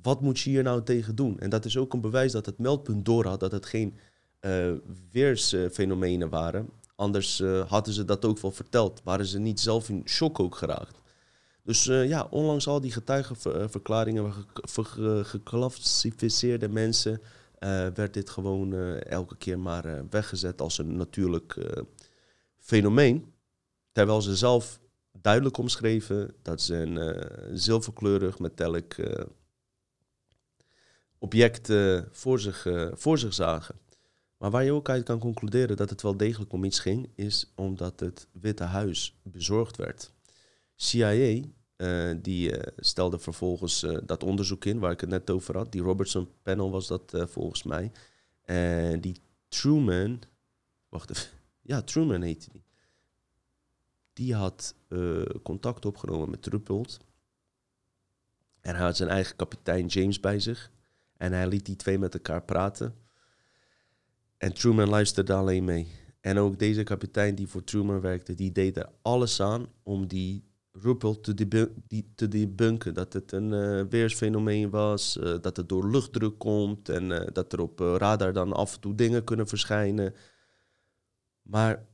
[0.02, 1.40] wat moet je hier nou tegen doen?
[1.40, 3.98] En dat is ook een bewijs dat het meldpunt doorhad dat het geen
[4.42, 4.74] uh,
[5.12, 6.70] weersfenomenen waren.
[6.96, 9.02] Anders hadden ze dat ook wel verteld.
[9.04, 11.00] Waren ze niet zelf in shock ook geraakt.
[11.64, 14.86] Dus ja, ondanks al die getuigenverklaringen van
[15.26, 17.22] geclassificeerde mensen,
[17.94, 21.58] werd dit gewoon elke keer maar weggezet als een natuurlijk
[22.58, 23.34] fenomeen.
[23.92, 24.80] Terwijl ze zelf
[25.22, 28.96] duidelijk omschreven dat ze een zilverkleurig metallic
[31.18, 31.74] object
[32.12, 33.76] voor, zich, voor zich zagen.
[34.40, 37.52] Maar waar je ook uit kan concluderen dat het wel degelijk om iets ging, is
[37.56, 40.12] omdat het Witte Huis bezorgd werd.
[40.76, 41.42] CIA
[42.22, 45.72] die stelde vervolgens dat onderzoek in waar ik het net over had.
[45.72, 47.92] Die Robertson panel was dat volgens mij.
[48.42, 50.20] En die Truman,
[50.90, 51.30] wacht even,
[51.62, 52.64] ja Truman heette die
[54.14, 54.76] die had
[55.44, 57.00] contact opgenomen met Ruppelt.
[58.62, 60.72] En hij had zijn eigen kapitein James bij zich.
[61.18, 62.96] En hij liet die twee met elkaar praten.
[64.40, 65.88] En Truman luisterde alleen mee.
[66.22, 70.48] En ook deze kapitein die voor Truman werkte, die deed er alles aan om die
[70.72, 71.70] Ruppelt te,
[72.16, 72.94] te debunken.
[72.94, 77.54] Dat het een uh, weersfenomeen was, uh, dat het door luchtdruk komt en uh, dat
[77.54, 80.14] er op radar dan af en toe dingen kunnen verschijnen.
[81.42, 81.88] Maar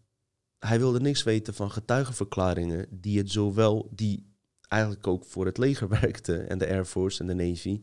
[0.60, 4.34] hij wilde niks weten van getuigenverklaringen die het zowel, die
[4.68, 7.82] eigenlijk ook voor het leger werkten en de Air Force en de Navy,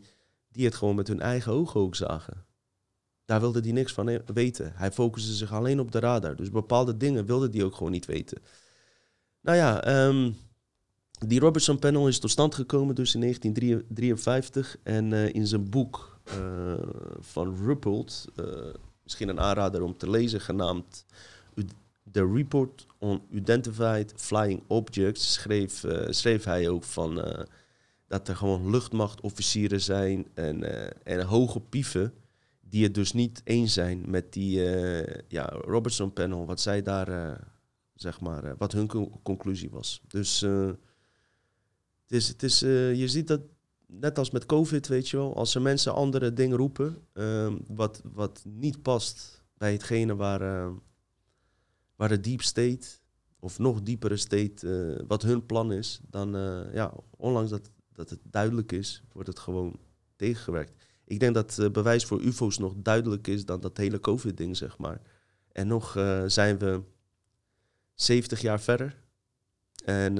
[0.48, 2.51] die het gewoon met hun eigen ogen ook zagen.
[3.32, 4.72] Daar wilde hij niks van weten.
[4.74, 6.36] Hij focuste zich alleen op de radar.
[6.36, 8.42] Dus bepaalde dingen wilde hij ook gewoon niet weten.
[9.40, 10.36] Nou ja, um,
[11.26, 14.76] die Robertson Panel is tot stand gekomen dus in 1953.
[14.82, 16.74] En uh, in zijn boek uh,
[17.18, 18.46] van Ruppelt, uh,
[19.02, 21.04] misschien een aanrader om te lezen, genaamd
[22.12, 27.36] The Report on Identified Flying Objects schreef, schreef hij ook van
[28.08, 30.64] dat er gewoon luchtmachtofficieren zijn en,
[31.04, 32.12] en hoge pieven
[32.72, 34.60] die het dus niet eens zijn met die
[35.28, 37.40] ja, Robertson panel, wat zij daar,
[37.94, 40.00] zeg maar, wat hun co conclusie was.
[40.08, 40.78] Dus het
[42.08, 42.58] is, het is,
[42.98, 43.40] je ziet dat
[43.86, 48.00] net als met COVID, weet je wel, als er mensen andere dingen roepen, ehm, wat,
[48.12, 50.72] wat niet past bij hetgene waar
[51.96, 52.86] waar de deep state
[53.38, 56.30] of nog diepere state, wat hun plan is, dan
[56.72, 59.78] ja, ondanks dat, dat het duidelijk is, wordt het gewoon
[60.16, 60.72] tegengewerkt.
[61.04, 64.78] Ik denk dat uh, bewijs voor UFO's nog duidelijker is dan dat hele COVID-ding, zeg
[64.78, 65.00] maar.
[65.52, 65.92] En nog
[66.26, 66.80] zijn we
[67.94, 69.02] 70 jaar verder
[69.84, 70.14] en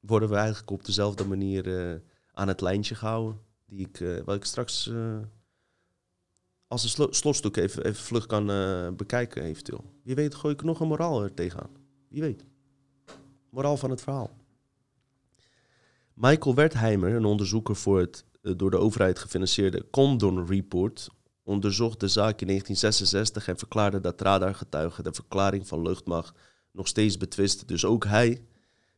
[0.00, 2.00] worden we eigenlijk op dezelfde manier
[2.32, 4.90] aan het lijntje gehouden, die ik, wat ik straks
[6.68, 8.46] als een sl slotstuk even, even vlug kan
[8.96, 9.84] bekijken eventueel.
[10.02, 11.70] Wie weet gooi ik nog een moraal er tegenaan.
[12.08, 12.44] Wie weet.
[13.50, 14.30] Moraal van het verhaal.
[16.14, 21.08] Michael Wertheimer, een onderzoeker voor het door de overheid gefinancierde Condon Report,
[21.42, 26.38] onderzocht de zaak in 1966 en verklaarde dat radargetuigen de verklaring van luchtmacht
[26.72, 27.66] nog steeds betwisten.
[27.66, 28.44] Dus ook hij,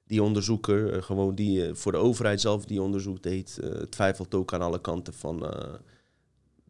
[0.05, 4.63] die onderzoeker, uh, gewoon die voor de overheid zelf die onderzoek deed, twijfelt ook aan
[4.63, 5.47] alle kanten van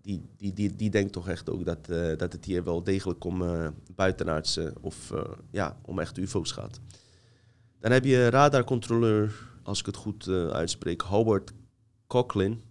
[0.02, 1.86] die, die, die, die denkt toch echt ook dat,
[2.18, 5.12] dat het hier wel degelijk om uh, buitenaardse of
[5.50, 6.80] ja, om echt UFO's gaat.
[7.80, 11.52] Dan heb je radarcontroleur, als ik het goed uitspreek, Howard
[12.12, 12.62] Coughlin.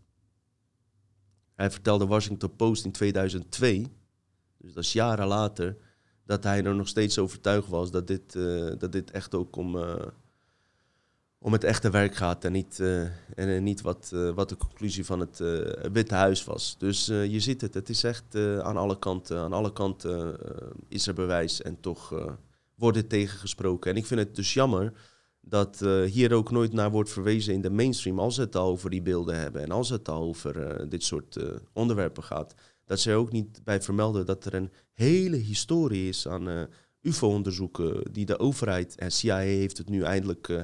[1.55, 3.87] Hij vertelde Washington Post in 2002,
[4.57, 5.77] dus dat is jaren later,
[6.25, 8.33] dat hij er nog steeds overtuigd was dat dit,
[8.79, 9.77] dat dit echt ook om
[11.43, 15.19] om het echte werk gaat en niet, uh, en niet wat, wat de conclusie van
[15.19, 15.37] het
[15.91, 16.75] Witte Huis was.
[16.77, 20.37] Dus je ziet het, het is echt aan alle kanten, aan alle kanten
[20.87, 22.13] is er bewijs en toch
[22.75, 23.91] wordt het tegengesproken.
[23.91, 24.93] En ik vind het dus jammer
[25.41, 29.01] dat hier ook nooit naar wordt verwezen in de mainstream als het al over die
[29.01, 31.37] beelden hebben en als het al over dit soort
[31.73, 32.55] onderwerpen gaat.
[32.85, 36.67] Dat ze er ook niet bij vermelden dat er een hele historie is aan
[37.01, 40.63] UFO-onderzoeken die de overheid en CIA heeft het nu eindelijk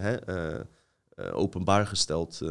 [1.31, 2.41] openbaar gesteld.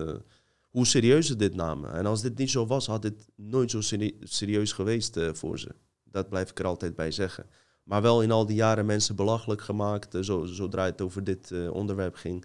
[0.70, 1.92] hoe serieus ze dit namen.
[1.92, 3.80] En als dit niet zo was, had dit nooit zo
[4.20, 5.74] serieus geweest voor ze.
[6.04, 7.46] Dat blijf ik er altijd bij zeggen.
[7.86, 12.14] Maar wel in al die jaren mensen belachelijk gemaakt, zo, zodra het over dit onderwerp
[12.14, 12.44] ging.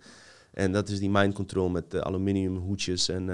[0.52, 3.26] En dat is die mind control met aluminium hoedjes en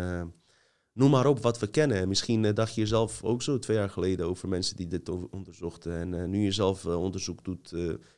[0.94, 2.08] noem maar op wat we kennen.
[2.08, 5.94] Misschien dacht je zelf ook zo twee jaar geleden over mensen die dit onderzochten.
[5.94, 7.70] En nu je zelf onderzoek doet,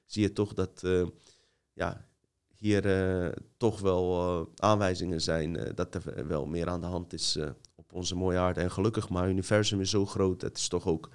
[0.05, 0.83] zie je toch dat
[1.73, 2.05] ja,
[2.55, 2.83] hier
[3.57, 7.37] toch wel aanwijzingen zijn dat er wel meer aan de hand is
[7.75, 8.61] op onze mooie aarde.
[8.61, 10.41] En gelukkig, maar het universum is zo groot.
[10.41, 11.09] Het is toch ook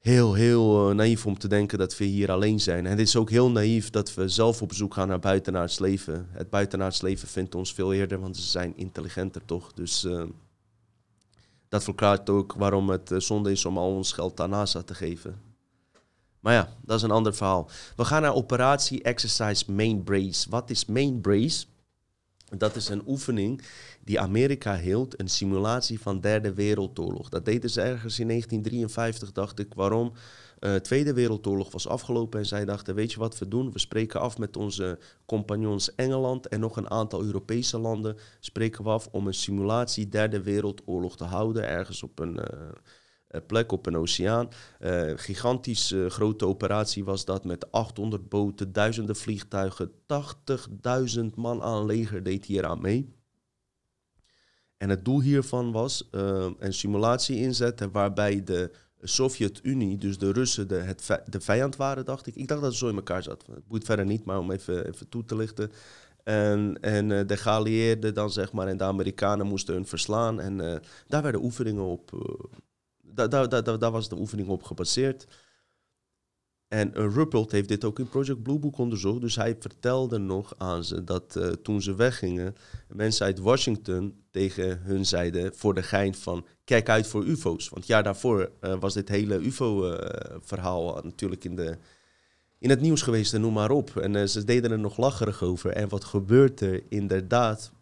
[0.00, 2.84] heel, heel naïef om te denken dat we hier alleen zijn.
[2.84, 6.28] En het is ook heel naïef dat we zelf op zoek gaan naar buitenaards leven.
[6.30, 9.72] Het buitenaards leven vindt ons veel eerder, want ze zijn intelligenter toch.
[9.72, 10.06] Dus
[11.68, 15.40] Dat verklaart ook waarom het zonde is om al ons geld aan NASA te geven.
[16.40, 17.70] Maar ja, dat is een ander verhaal.
[17.96, 20.50] We gaan naar operatie Exercise Main Brace.
[20.50, 21.66] Wat is Main Brace?
[22.56, 23.62] Dat is een oefening
[24.04, 27.28] die Amerika hield, een simulatie van derde wereldoorlog.
[27.28, 29.74] Dat deden ze ergens in 1953, dacht ik.
[29.74, 30.12] Waarom?
[30.60, 33.72] Uh, Tweede Wereldoorlog was afgelopen en zij dachten, weet je wat we doen?
[33.72, 38.16] We spreken af met onze compagnons Engeland en nog een aantal Europese landen.
[38.40, 42.36] Spreken we af om een simulatie Derde Wereldoorlog te houden, ergens op een...
[42.36, 42.46] Uh,
[43.46, 44.48] plek op een oceaan.
[44.80, 49.90] Uh, gigantisch grote operatie was dat met 800 boten, duizenden vliegtuigen,
[51.18, 53.19] 80.000 man aan leger deed hier aan mee.
[54.80, 56.08] En het doel hiervan was
[56.58, 58.70] een simulatie inzetten waarbij de
[59.02, 62.36] Sovjet-Unie, dus de Russen, de, het, de vijand waren, dacht ik.
[62.36, 63.44] Ik dacht dat het zo in elkaar zat.
[63.52, 65.72] Het boeit verder niet, maar om even, even toe te lichten.
[66.24, 70.40] En, en uh, de geallieerden dan, zeg maar, en de Amerikanen moesten hun verslaan.
[70.40, 70.76] En uh,
[71.06, 72.12] daar werden oefeningen op...
[72.14, 72.20] Uh,
[73.02, 75.26] daar, daar, daar, daar was de oefening op gebaseerd.
[76.70, 79.20] En uh, Ruppelt heeft dit ook in Project Blue Book onderzocht.
[79.20, 82.54] Dus hij vertelde nog aan ze dat uh, toen ze weggingen,
[82.88, 87.68] mensen uit Washington tegen hun zeiden voor de gein van kijk uit voor UFO's.
[87.68, 91.76] Want jaar daarvoor uh, was dit hele UFO-verhaal natuurlijk in, de,
[92.58, 93.96] in het nieuws geweest en noem maar op.
[93.96, 95.70] En ze deden er nog lacherig over.
[95.70, 97.72] En wat gebeurt er inderdaad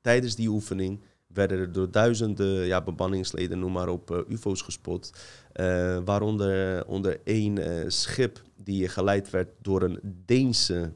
[0.00, 1.00] tijdens die oefening?
[1.34, 5.12] Werden er door duizenden ja, bemanningsleden, noem maar op, uh, UFO's gespot.
[5.54, 10.92] Uh, waaronder onder één uh, schip die geleid werd door een Deense,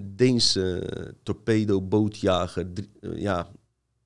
[0.00, 0.88] Deense
[1.22, 2.66] torpedobootjager.
[3.00, 3.48] ja,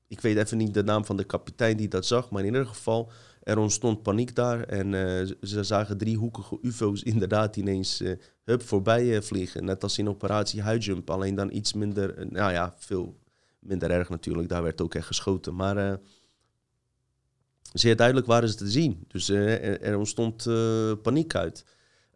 [0.07, 2.67] ik weet even niet de naam van de kapitein die dat zag, maar in ieder
[2.67, 3.11] geval,
[3.43, 4.63] er ontstond paniek daar.
[4.63, 4.93] En
[5.43, 8.03] ze zagen driehoekige UFO's inderdaad ineens
[8.45, 9.65] hup, voorbij vliegen.
[9.65, 13.17] Net als in operatie Highjump, alleen dan iets minder, nou ja, veel
[13.59, 15.55] minder erg natuurlijk, daar werd ook echt geschoten.
[15.55, 15.95] Maar uh,
[17.73, 19.05] zeer duidelijk waren ze te zien.
[19.09, 21.65] Dus uh, er, ontstond uh, paniek uit.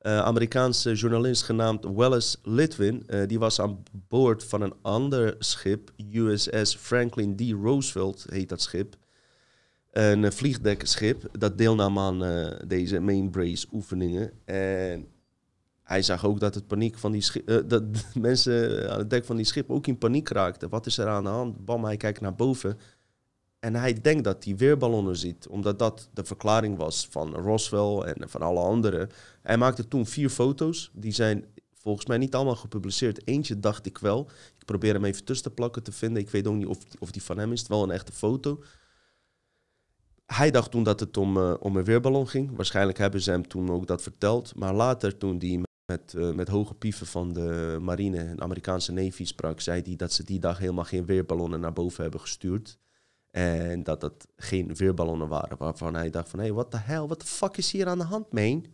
[0.02, 7.36] Amerikaanse journalist genaamd Wallace Litwin, die was aan boord van een ander schip, USS Franklin
[7.36, 7.40] D.
[7.40, 8.96] Roosevelt heet dat schip.
[9.90, 12.18] Een vliegdekschip dat deelnam aan
[12.66, 14.32] deze main brace oefeningen.
[14.44, 15.06] En
[15.92, 17.82] hij zag ook dat het paniek van die uh, dat
[18.14, 20.68] mensen aan het dek van die schip ook in paniek raakten.
[20.68, 21.64] Wat is er aan de hand?
[21.64, 22.78] Bam, hij kijkt naar boven.
[23.58, 28.28] En hij denkt dat hij weerballonnen ziet, omdat dat de verklaring was van Roswell en
[28.28, 29.10] van alle anderen.
[29.42, 30.90] Hij maakte toen vier foto's.
[30.94, 33.26] Die zijn volgens mij niet allemaal gepubliceerd.
[33.26, 34.28] Eentje dacht ik wel.
[34.58, 36.22] Ik probeer hem even tussen te plakken te vinden.
[36.22, 37.58] Ik weet ook niet of, of die van hem is.
[37.58, 38.62] Het wel een echte foto.
[40.26, 42.56] Hij dacht toen dat het om, uh, om een weerballon ging.
[42.56, 44.54] Waarschijnlijk hebben ze hem toen ook dat verteld.
[44.54, 49.24] Maar later, toen die met, uh, met hoge pieven van de marine en Amerikaanse Navy
[49.24, 52.78] sprak, zei hij dat ze die dag helemaal geen weerballonnen naar boven hebben gestuurd.
[53.30, 57.06] En dat dat geen weerballonnen waren, waarvan hij dacht van, hé, hey, wat de hell,
[57.06, 58.66] wat de fuck is hier aan de hand, man?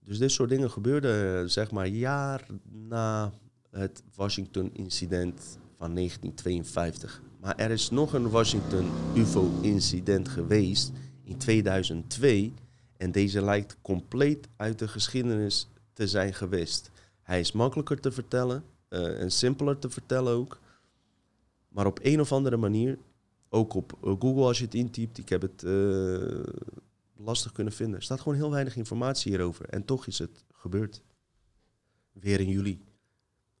[0.00, 3.32] Dus dit soort dingen gebeurden, zeg maar, jaar na
[3.70, 7.22] het Washington-incident van 1952.
[7.40, 10.92] Maar er is nog een Washington-UFO-incident geweest
[11.24, 12.52] in 2002.
[12.96, 16.90] En deze lijkt compleet uit de geschiedenis te zijn geweest.
[17.22, 20.58] Hij is makkelijker te vertellen uh, en simpeler te vertellen ook.
[21.68, 22.98] Maar op een of andere manier,
[23.48, 26.42] ook op uh, Google als je het intypt, ik heb het uh,
[27.16, 27.96] lastig kunnen vinden.
[27.96, 29.68] Er staat gewoon heel weinig informatie hierover.
[29.68, 31.02] En toch is het gebeurd.
[32.12, 32.84] Weer in juli.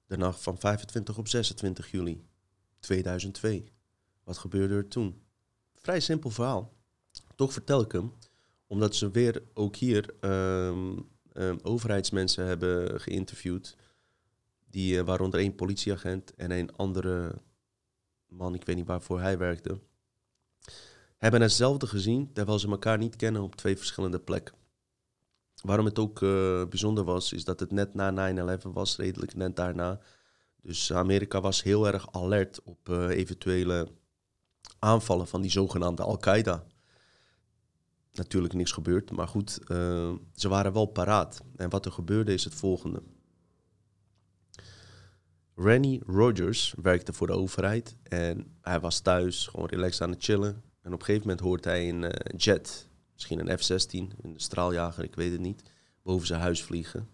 [0.06, 2.24] De nacht van 25 op 26 juli
[2.78, 3.64] 2002.
[4.24, 5.20] Wat gebeurde er toen?
[5.74, 6.72] Vrij simpel verhaal.
[7.34, 8.12] Toch vertel ik hem,
[8.66, 13.76] omdat ze weer ook hier um, um, overheidsmensen hebben geïnterviewd.
[14.70, 17.34] Die, uh, waaronder één politieagent en een andere
[18.28, 19.78] man, ik weet niet waarvoor hij werkte.
[21.16, 24.54] Hebben hetzelfde gezien, terwijl ze elkaar niet kennen op twee verschillende plekken.
[25.62, 29.56] Waarom het ook uh, bijzonder was, is dat het net na 9-11 was, redelijk net
[29.56, 30.00] daarna.
[30.62, 33.88] Dus Amerika was heel erg alert op uh, eventuele
[34.78, 36.64] aanvallen van die zogenaamde Al-Qaeda
[38.16, 39.10] natuurlijk niks gebeurd.
[39.10, 41.42] Maar goed, uh, ze waren wel paraat.
[41.56, 43.02] En wat er gebeurde is het volgende.
[45.56, 50.62] Rennie Rogers werkte voor de overheid en hij was thuis, gewoon relaxed aan het chillen.
[50.82, 55.04] En op een gegeven moment hoort hij een uh, jet, misschien een F-16, een straaljager,
[55.04, 55.62] ik weet het niet,
[56.02, 57.08] boven zijn huis vliegen.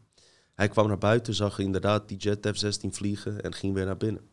[0.55, 4.31] Hij kwam naar buiten, zag inderdaad die jet F-16 vliegen en ging weer naar binnen.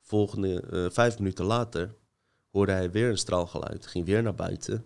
[0.00, 1.94] Volgende uh, vijf minuten later
[2.50, 4.84] hoorde hij weer een straalgeluid, ging weer naar buiten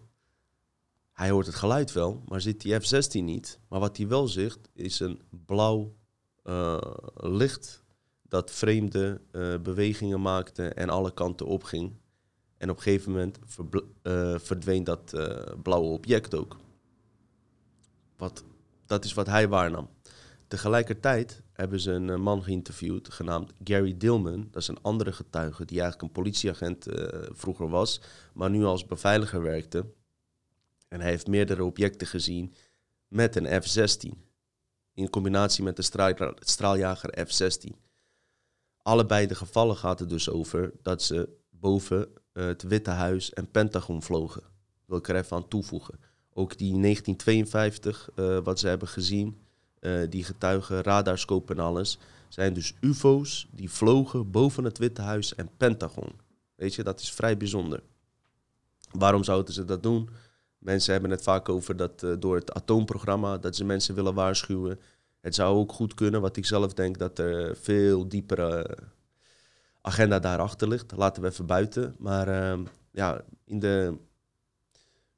[1.12, 3.60] hij hoort het geluid wel, maar ziet die F-16 niet.
[3.68, 5.94] Maar wat hij wel ziet, is een blauw
[6.44, 6.78] uh,
[7.14, 7.84] licht
[8.22, 11.92] dat vreemde uh, bewegingen maakte en alle kanten opging.
[12.56, 13.38] En op een gegeven moment
[14.02, 15.14] uh, verdween dat
[15.62, 16.56] blauwe object ook.
[18.16, 18.44] Wat,
[18.86, 19.88] dat is wat hij waarnam.
[20.48, 24.48] Tegelijkertijd hebben ze een man geïnterviewd genaamd Gary Dillman.
[24.50, 26.86] Dat is een andere getuige die eigenlijk een politieagent
[27.30, 28.00] vroeger was,
[28.32, 29.84] maar nu als beveiliger werkte.
[30.92, 32.54] En hij heeft meerdere objecten gezien
[33.08, 34.10] met een F-16.
[34.94, 35.82] In combinatie met de
[36.40, 37.70] straaljager F-16.
[38.82, 43.50] Allebei de gevallen gaat het dus over dat ze boven eh, het Witte Huis en
[43.50, 44.42] Pentagon vlogen.
[44.86, 46.00] Wil ik er even aan toevoegen.
[46.32, 49.38] Ook die 1952, uh, eh, wat ze hebben gezien,
[49.80, 55.34] uh, die getuigen, radarscope en alles, zijn dus UFO's die vlogen boven het Witte Huis
[55.34, 56.12] en Pentagon.
[56.54, 57.82] Weet je, dat is vrij bijzonder.
[58.90, 60.08] Waarom zouden ze dat doen?
[60.62, 64.80] Mensen hebben het vaak over dat uh, door het atoomprogramma dat ze mensen willen waarschuwen.
[65.20, 68.78] Het zou ook goed kunnen, wat ik zelf denk, dat er veel diepere
[69.80, 70.92] agenda daarachter ligt.
[70.96, 71.94] Laten we even buiten.
[71.98, 72.58] Maar uh,
[72.90, 73.96] ja, in de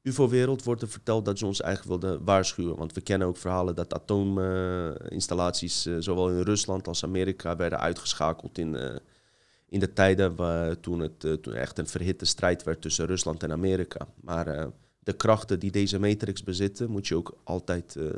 [0.03, 2.77] UFO-wereld wordt er verteld dat ze ons eigenlijk wilden waarschuwen.
[2.77, 8.59] Want we kennen ook verhalen dat atoominstallaties, uh, zowel in Rusland als Amerika, werden uitgeschakeld
[8.59, 9.01] in,
[9.69, 13.53] in de tijden waar, toen het toen echt een verhitte strijd werd tussen Rusland en
[13.53, 14.07] Amerika.
[14.21, 14.73] Maar
[15.05, 18.11] de krachten die deze matrix bezitten, moet je ook altijd uh,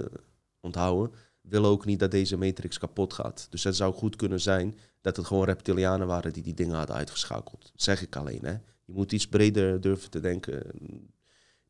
[0.60, 3.46] onthouden, willen ook niet dat deze matrix kapot gaat.
[3.50, 6.96] Dus het zou goed kunnen zijn dat het gewoon reptilianen waren die die dingen hadden
[6.96, 7.72] uitgeschakeld.
[7.74, 8.44] zeg ik alleen.
[8.44, 8.52] Hè.
[8.84, 10.62] Je moet iets breder durven te denken.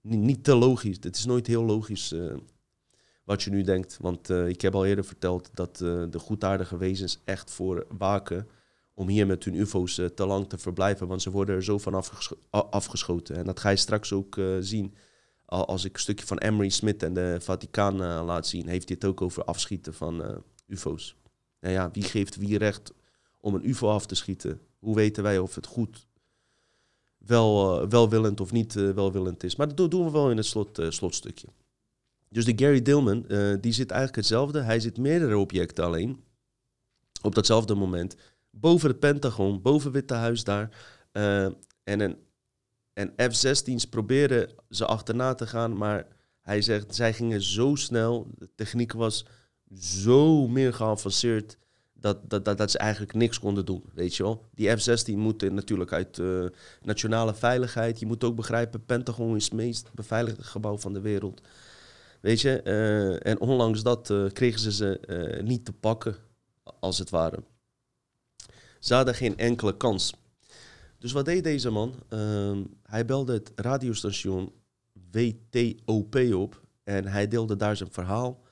[0.00, 0.98] Niet, te logisch.
[1.00, 2.36] Het is nooit heel logisch uh,
[3.24, 3.98] wat je nu denkt.
[4.00, 8.48] Want uh, ik heb al eerder verteld dat de goedaardige wezens echt voor waken
[8.94, 11.06] om hier met hun UFO's te lang te verblijven.
[11.06, 12.02] Want ze worden er zo van
[12.50, 13.36] afgeschoten.
[13.36, 14.94] En dat ga je straks ook zien
[15.46, 19.04] als ik een stukje van Emery Smith en de Vaticaan uh, laat zien, heeft het
[19.04, 20.36] ook over afschieten van uh,
[20.66, 21.16] UFO's.
[21.60, 22.92] Nou ja, wie geeft wie recht
[23.40, 24.60] om een UFO af te schieten?
[24.78, 26.06] Hoe weten wij of het goed
[27.18, 29.56] wel, uh, welwillend of niet welwillend is?
[29.56, 31.48] Maar dat doen we wel in het slot, slotstukje.
[32.28, 33.24] Dus de Gary Dillman,
[33.60, 34.60] die zit eigenlijk hetzelfde.
[34.60, 36.24] Hij zit meerdere objecten alleen.
[37.22, 38.16] Op datzelfde moment.
[38.50, 40.70] Boven het Pentagon, boven Witte Huis daar.
[41.12, 42.25] en een
[42.96, 46.06] en F-16's proberen ze achterna te gaan, maar
[46.42, 49.26] hij zegt, zij gingen zo snel, de techniek was
[49.78, 51.58] zo meer geavanceerd,
[51.92, 54.48] dat, dat, dat, dat ze eigenlijk niks konden doen, weet je wel.
[54.54, 56.46] Die F-16 moeten natuurlijk uit uh,
[56.82, 57.98] nationale veiligheid.
[57.98, 61.40] Je moet ook begrijpen, Pentagon is het meest beveiligde gebouw van de wereld.
[62.20, 66.16] Weet je, uh, en onlangs dat uh, kregen ze ze niet te pakken,
[66.80, 67.42] als het ware.
[68.80, 70.14] Ze hadden geen enkele kans.
[70.98, 71.94] Dus wat deed deze man?
[72.08, 74.52] Ehm, hij belde het radiostation
[75.10, 78.44] WTOP op en hij deelde daar zijn verhaal.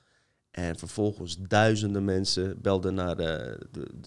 [0.50, 3.58] En vervolgens duizenden mensen belden naar de,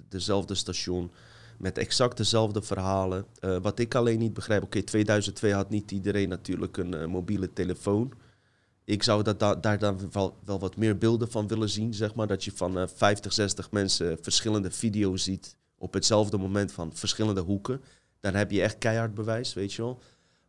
[0.09, 1.11] dezelfde station
[1.57, 3.25] met exact dezelfde verhalen.
[3.39, 7.53] Uh, wat ik alleen niet begrijp, oké, 2002 had niet iedereen natuurlijk een uh, mobiele
[7.53, 8.13] telefoon.
[8.84, 12.28] Ik zou dat da daar dan wel, wat meer beelden van willen zien, zeg maar.
[12.28, 17.41] Dat je van uh, 50, 60 mensen verschillende video's ziet op hetzelfde moment van verschillende
[17.41, 17.82] hoeken
[18.19, 19.99] dan heb je echt keihard bewijs, weet je wel.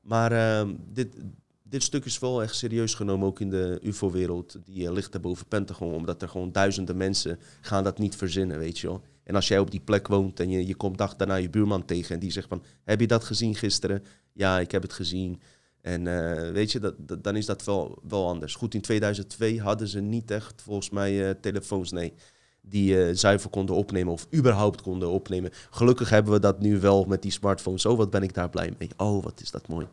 [0.08, 1.14] Maar uh, dit,
[1.62, 4.56] dit stuk is wel echt serieus genomen, ook in de UFO-wereld.
[4.64, 8.58] Die uh, ligt er boven Pentagon, omdat er gewoon duizenden mensen gaan dat niet verzinnen,
[8.58, 9.02] weet je wel.
[9.24, 11.84] En als jij op die plek woont en je, je komt dag daarna je buurman
[11.84, 12.62] tegen en die zegt van...
[12.84, 14.04] Heb je dat gezien gisteren?
[14.32, 15.40] Ja, ik heb het gezien.
[15.80, 18.54] En uh, weet je, dat, dan is dat wel, wel anders.
[18.54, 22.12] Goed, in 2002 hadden ze niet echt, volgens mij, uh, telefoons, nee
[22.60, 25.50] die uh, zuiver konden opnemen of überhaupt konden opnemen.
[25.70, 27.86] Gelukkig hebben we dat nu wel met die smartphones.
[27.86, 28.90] Oh, wat ben ik daar blij mee.
[28.96, 29.86] Oh, wat is dat mooi.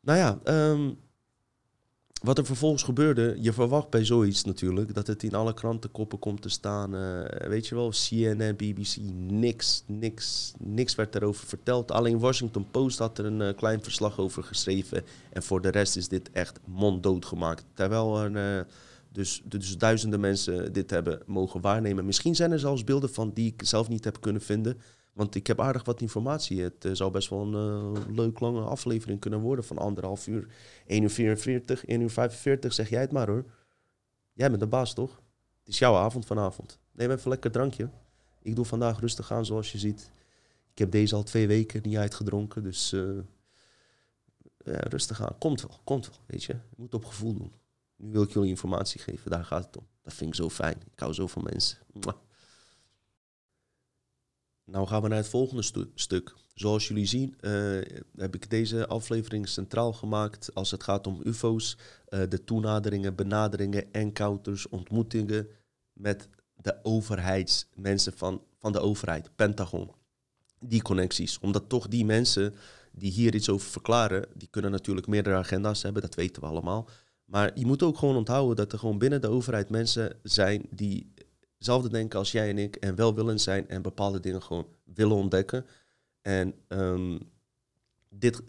[0.00, 0.38] Nou ja,
[0.70, 0.98] um,
[2.22, 6.42] wat er vervolgens gebeurde, je verwacht bij zoiets natuurlijk dat het in alle krantenkoppen komt
[6.42, 6.94] te staan.
[6.94, 8.96] Uh, weet je wel, CNN, BBC,
[9.28, 11.90] niks, niks, niks werd erover verteld.
[11.90, 15.04] Alleen Washington Post had er een uh, klein verslag over geschreven.
[15.32, 17.64] En voor de rest is dit echt monddood gemaakt.
[17.74, 18.66] Terwijl er
[19.12, 22.04] dus, dus duizenden mensen dit hebben mogen waarnemen.
[22.04, 24.80] Misschien zijn er zelfs beelden van die ik zelf niet heb kunnen vinden.
[25.12, 26.62] Want ik heb aardig wat informatie.
[26.62, 30.46] Het uh, zou best wel een uh, leuk lange aflevering kunnen worden van anderhalf uur.
[30.86, 33.44] 1 uur 44, 1 uur 45, zeg jij het maar hoor.
[34.32, 35.20] Jij bent de baas toch?
[35.58, 36.78] Het is jouw avond vanavond.
[36.92, 37.90] Neem even lekker drankje.
[38.42, 40.10] Ik doe vandaag rustig aan zoals je ziet.
[40.72, 43.18] Ik heb deze al twee weken niet uitgedronken, dus uh,
[44.64, 45.38] ja, rustig aan.
[45.38, 46.52] Komt wel, komt wel, weet je.
[46.52, 47.52] Je moet op gevoel doen.
[48.00, 49.86] Nu wil ik jullie informatie geven, daar gaat het om.
[50.02, 50.76] Dat vind ik zo fijn.
[50.92, 51.78] Ik hou zo van mensen.
[54.64, 56.34] Nou gaan we naar het volgende stuk.
[56.54, 57.80] Zoals jullie zien uh,
[58.16, 61.76] heb ik deze aflevering centraal gemaakt als het gaat om UFO's.
[62.08, 65.48] Uh, de toenaderingen, benaderingen, encounters, ontmoetingen
[65.92, 69.90] met de overheidsmensen van, van de overheid, Pentagon.
[70.58, 71.38] Die connecties.
[71.38, 72.54] Omdat toch die mensen
[72.92, 76.88] die hier iets over verklaren, die kunnen natuurlijk meerdere agenda's hebben, dat weten we allemaal.
[77.30, 81.12] Maar je moet ook gewoon onthouden dat er gewoon binnen de overheid mensen zijn die
[81.56, 85.66] hetzelfde denken als jij en ik en welwillend zijn en bepaalde dingen gewoon willen ontdekken.
[86.22, 87.18] En ehm,
[88.08, 88.42] dit,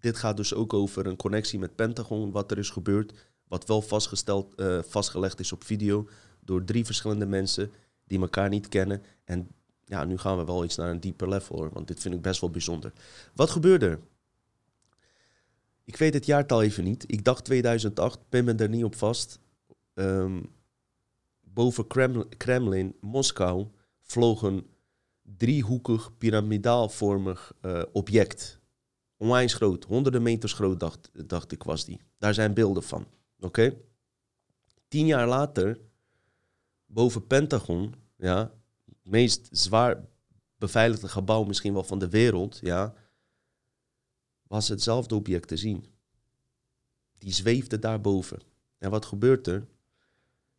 [0.00, 3.12] dit gaat dus ook over een connectie met Pentagon, wat er is gebeurd,
[3.44, 6.08] wat wel vastgesteld, uh, vastgelegd is op video
[6.40, 7.72] door drie verschillende mensen
[8.04, 9.02] die elkaar niet kennen.
[9.24, 9.48] En
[9.84, 12.22] ja, nu gaan we wel iets naar een dieper level hoor, want dit vind ik
[12.22, 12.92] best wel bijzonder.
[13.34, 14.00] Wat gebeurde er?
[15.88, 17.04] Ik weet het jaartal even niet.
[17.06, 19.38] Ik dacht 2008, pin me er niet op vast.
[19.94, 20.52] Um,
[21.40, 21.86] boven
[22.36, 23.66] Kremlin, Moskou,
[24.02, 24.66] vloog een
[25.22, 28.60] driehoekig, piramidaalvormig uh, object.
[29.16, 30.80] Onwijs groot, honderden meters groot
[31.26, 32.00] dacht, ik was die.
[32.18, 33.06] Daar zijn beelden van.
[33.40, 33.76] Oké?
[34.88, 35.80] Tien jaar later,
[36.86, 38.52] boven Pentagon, ja,
[38.84, 40.04] het meest zwaar
[40.56, 42.94] beveiligde gebouw misschien wel van de wereld, ja,
[44.48, 45.84] was hetzelfde object te zien.
[47.18, 48.40] Die zweefde daarboven.
[48.78, 49.66] En wat gebeurt er?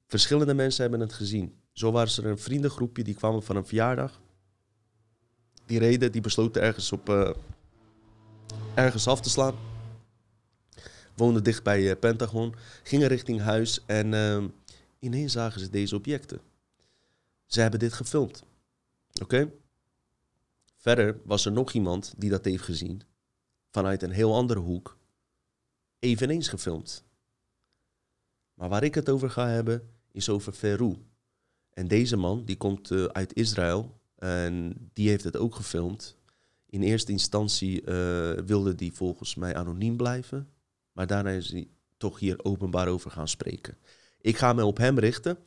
[0.07, 1.59] Verschillende mensen hebben het gezien.
[1.71, 4.21] Zo was er een vriendengroepje die kwamen van een verjaardag.
[5.65, 7.29] Die reden, die besloten ergens, op, uh,
[8.73, 9.55] ergens af te slaan.
[11.15, 12.55] Woonden dicht bij uh, Pentagon.
[12.83, 14.43] Gingen richting huis en uh,
[14.99, 16.41] ineens zagen ze deze objecten.
[17.45, 18.43] Ze hebben dit gefilmd.
[19.21, 19.51] Oké?
[20.77, 23.01] Verder was er nog iemand die dat heeft gezien.
[23.70, 24.97] Vanuit een heel andere hoek.
[25.99, 27.03] Eveneens gefilmd.
[28.53, 30.95] Maar waar ik het over ga hebben, is over Ferru.
[31.70, 36.17] En deze man, die komt uh, uit Israël en die heeft het ook gefilmd.
[36.65, 37.86] In eerste instantie uh,
[38.32, 40.49] wilde die volgens mij anoniem blijven,
[40.91, 41.67] maar daarna is hij
[41.97, 43.78] toch hier openbaar over gaan spreken.
[44.22, 45.38] Ik ga me op hem richten.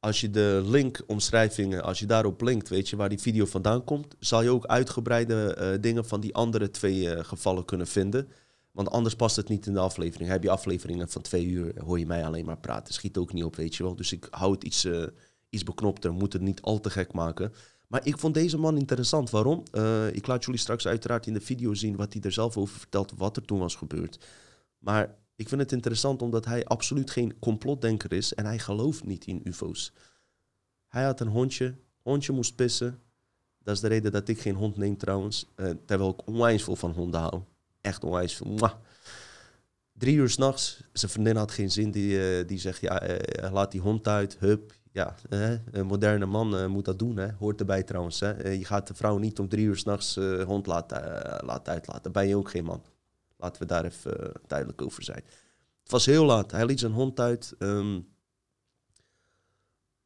[0.00, 3.84] Als je de link omschrijvingen, als je daarop linkt, weet je waar die video vandaan
[3.84, 8.28] komt, zal je ook uitgebreide uh, dingen van die andere twee gevallen kunnen vinden.
[8.72, 10.30] Want anders past het niet in de aflevering.
[10.30, 12.94] Heb je afleveringen van twee uur, hoor je mij alleen maar praten.
[12.94, 13.96] Schiet ook niet op, weet je wel.
[13.96, 15.06] Dus ik hou het iets, uh,
[15.50, 17.52] iets beknopter, moet het niet al te gek maken.
[17.86, 19.30] Maar ik vond deze man interessant.
[19.30, 19.62] Waarom?
[20.12, 23.12] Ik laat jullie straks uiteraard in de video zien wat hij er zelf over vertelt,
[23.16, 24.18] wat er toen was gebeurd.
[24.78, 29.26] Maar ik vind het interessant omdat hij absoluut geen complotdenker is en hij gelooft niet
[29.26, 29.92] in UFO's.
[30.88, 33.00] Hij had een hondje, hondje moest pissen.
[33.62, 36.76] Dat is de reden dat ik geen hond neem trouwens, uh, terwijl ik onwijs veel
[36.76, 37.42] van honden hou
[37.80, 38.58] echt onwijs veel.
[39.92, 41.90] Drie uur s'nachts, zijn vriendin had geen zin.
[41.90, 44.72] Die, uh, die zegt, ja, uh, laat die hond uit, hup.
[44.92, 45.14] Ja,
[45.70, 47.32] een moderne man moet dat doen, hè.
[47.32, 48.20] hoort erbij trouwens.
[48.20, 48.48] Hè.
[48.48, 50.14] je gaat de vrouw niet om drie uur s'nachts
[50.44, 51.00] hond laten,
[51.44, 52.12] laten uitlaten.
[52.12, 52.82] Ben je ook geen man.
[53.40, 55.24] Laten we daar even duidelijk over zijn.
[55.82, 56.50] Het was heel laat.
[56.50, 57.54] Hij liet zijn hond uit.
[57.58, 58.08] Um,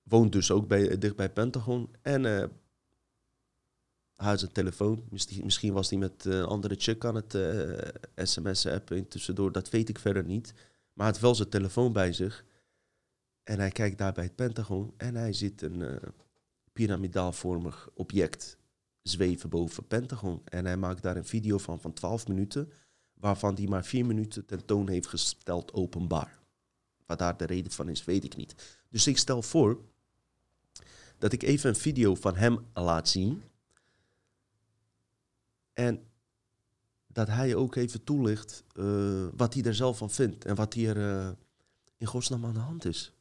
[0.02, 1.94] woont dus ook bij, dicht bij Pentagon.
[2.02, 2.48] En hij
[4.16, 5.04] had zijn telefoon.
[5.42, 7.78] Misschien was hij met een andere chick aan het uh,
[8.16, 9.52] sms'en appen tussendoor.
[9.52, 10.52] Dat weet ik verder niet.
[10.92, 12.44] Maar hij had wel zijn telefoon bij zich.
[13.42, 14.94] En hij kijkt daar bij het Pentagon.
[14.96, 16.00] En hij ziet een
[16.72, 18.58] piramidaalvormig object
[19.02, 20.40] zweven boven Pentagon.
[20.44, 22.72] En hij maakt daar een video van van 12 minuten.
[23.14, 26.38] Waarvan hij maar 4 minuten tentoon heeft gesteld openbaar.
[27.06, 28.78] Wat daar de reden van is, weet ik niet.
[28.88, 29.80] Dus ik stel voor
[31.18, 33.42] dat ik even een video van hem laat zien
[35.72, 36.06] en
[37.06, 40.96] dat hij ook even toelicht uh, wat hij er zelf van vindt en wat hier
[40.96, 41.28] uh,
[41.96, 43.12] in godsnaam aan de hand is.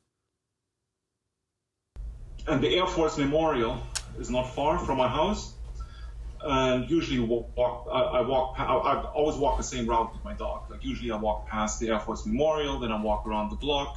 [2.45, 3.81] And the Air Force Memorial
[4.17, 5.51] is not far from my house.
[6.45, 10.33] And usually walk, I, I walk, I, I always walk the same route with my
[10.33, 10.63] dog.
[10.69, 13.95] Like usually I walk past the Air Force Memorial, then I walk around the block,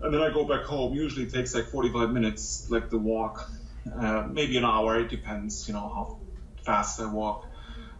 [0.00, 0.94] and then I go back home.
[0.94, 3.50] Usually it takes like 45 minutes, like the walk,
[3.98, 5.00] uh, maybe an hour.
[5.00, 6.18] It depends, you know, how
[6.64, 7.44] fast I walk.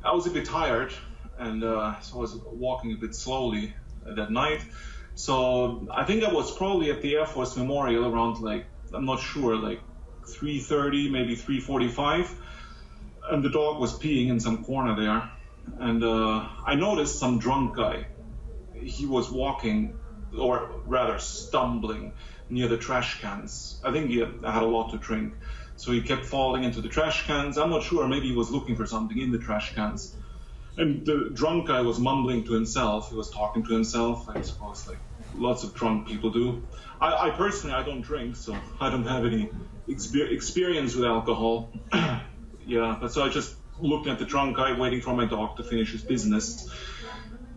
[0.04, 0.92] I was a bit tired,
[1.38, 4.61] and uh, so I was walking a bit slowly that night.
[5.14, 9.20] So I think I was probably at the Air Force Memorial around like I'm not
[9.20, 9.80] sure, like
[10.28, 12.28] 3:30, maybe 3:45,
[13.30, 15.30] and the dog was peeing in some corner there,
[15.80, 18.06] and uh, I noticed some drunk guy.
[18.74, 19.98] He was walking,
[20.38, 22.14] or rather stumbling,
[22.48, 23.80] near the trash cans.
[23.84, 25.34] I think he had, a lot to drink.
[25.76, 27.58] So he kept falling into the trash cans.
[27.58, 30.16] I'm not sure, maybe he was looking for something in the trash cans.
[30.76, 33.08] And the drunk guy was mumbling to himself.
[33.10, 35.00] He was talking to himself, I suppose, like
[35.34, 36.68] lots of drunk people do.
[37.00, 39.50] I, I personally, I don't drink, so I don't have any
[39.88, 41.72] exper- experience with alcohol.
[42.66, 45.62] yeah, but so I just looked at the drunk guy waiting for my dog to
[45.62, 46.68] finish his business.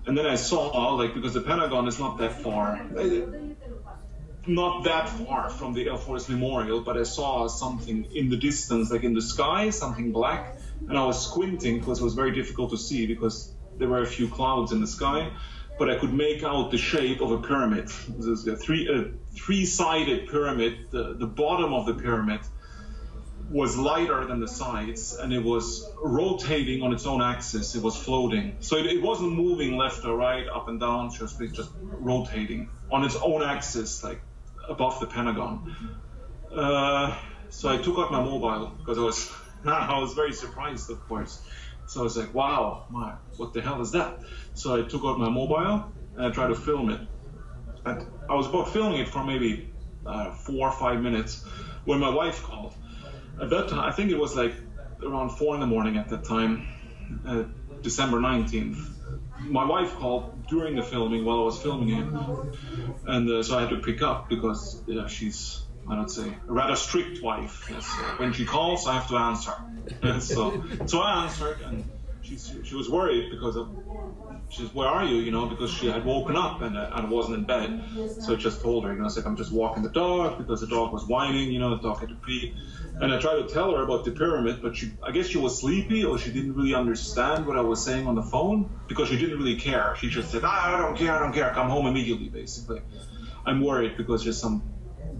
[0.05, 3.19] And then I saw, like, because the Pentagon is not that far, uh,
[4.47, 8.91] not that far from the Air Force Memorial, but I saw something in the distance,
[8.91, 10.55] like in the sky, something black,
[10.87, 14.07] and I was squinting because it was very difficult to see because there were a
[14.07, 15.31] few clouds in the sky,
[15.77, 17.87] but I could make out the shape of a pyramid.
[17.87, 20.87] This is a three a three-sided pyramid.
[20.91, 22.41] The, the bottom of the pyramid
[23.49, 27.75] was lighter than the sides and it was rotating on its own axis.
[27.75, 28.57] It was floating.
[28.59, 33.03] So it, it wasn't moving left or right, up and down, just, just rotating on
[33.03, 34.21] its own axis, like
[34.67, 35.75] above the Pentagon.
[36.55, 37.15] Uh,
[37.49, 39.31] so I took out my mobile because I was
[39.65, 41.41] I was very surprised, of course.
[41.87, 44.19] So I was like, wow, my, what the hell is that?
[44.53, 47.01] So I took out my mobile and I tried to film it.
[47.85, 49.73] And I was about filming it for maybe
[50.05, 51.43] uh, four or five minutes
[51.85, 52.73] when my wife called
[53.41, 54.53] at that time, I think it was like
[55.03, 56.67] around four in the morning at that time,
[57.25, 57.43] uh,
[57.81, 58.77] December 19th.
[59.39, 62.05] My wife called during the filming while I was filming it,
[63.07, 66.53] and uh, so I had to pick up because yeah, she's I don't say a
[66.53, 67.67] rather strict wife.
[67.69, 69.53] Yes, when she calls, I have to answer.
[70.19, 71.89] so so I answered, and
[72.37, 73.69] she she was worried because of
[74.49, 75.17] she where are you?
[75.17, 77.83] You know, because she had woken up and, uh, and wasn't in bed.
[78.19, 80.61] So I just told her, you know, I said, I'm just walking the dog because
[80.61, 82.53] the dog was whining, you know, the dog had to pee.
[82.99, 85.59] And I tried to tell her about the pyramid, but she, I guess she was
[85.59, 89.17] sleepy or she didn't really understand what I was saying on the phone because she
[89.17, 89.95] didn't really care.
[89.99, 92.81] She just said, ah, I don't care, I don't care, come home immediately, basically.
[93.45, 94.63] I'm worried because there's some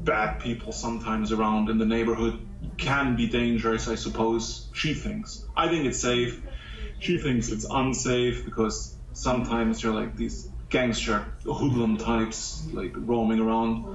[0.04, 2.46] bad people sometimes around in the neighborhood.
[2.78, 4.70] Can be dangerous, I suppose.
[4.74, 5.46] She thinks.
[5.56, 6.42] I think it's safe.
[7.00, 13.86] She thinks it's unsafe because sometimes you're like these gangster hoodlum types like roaming around.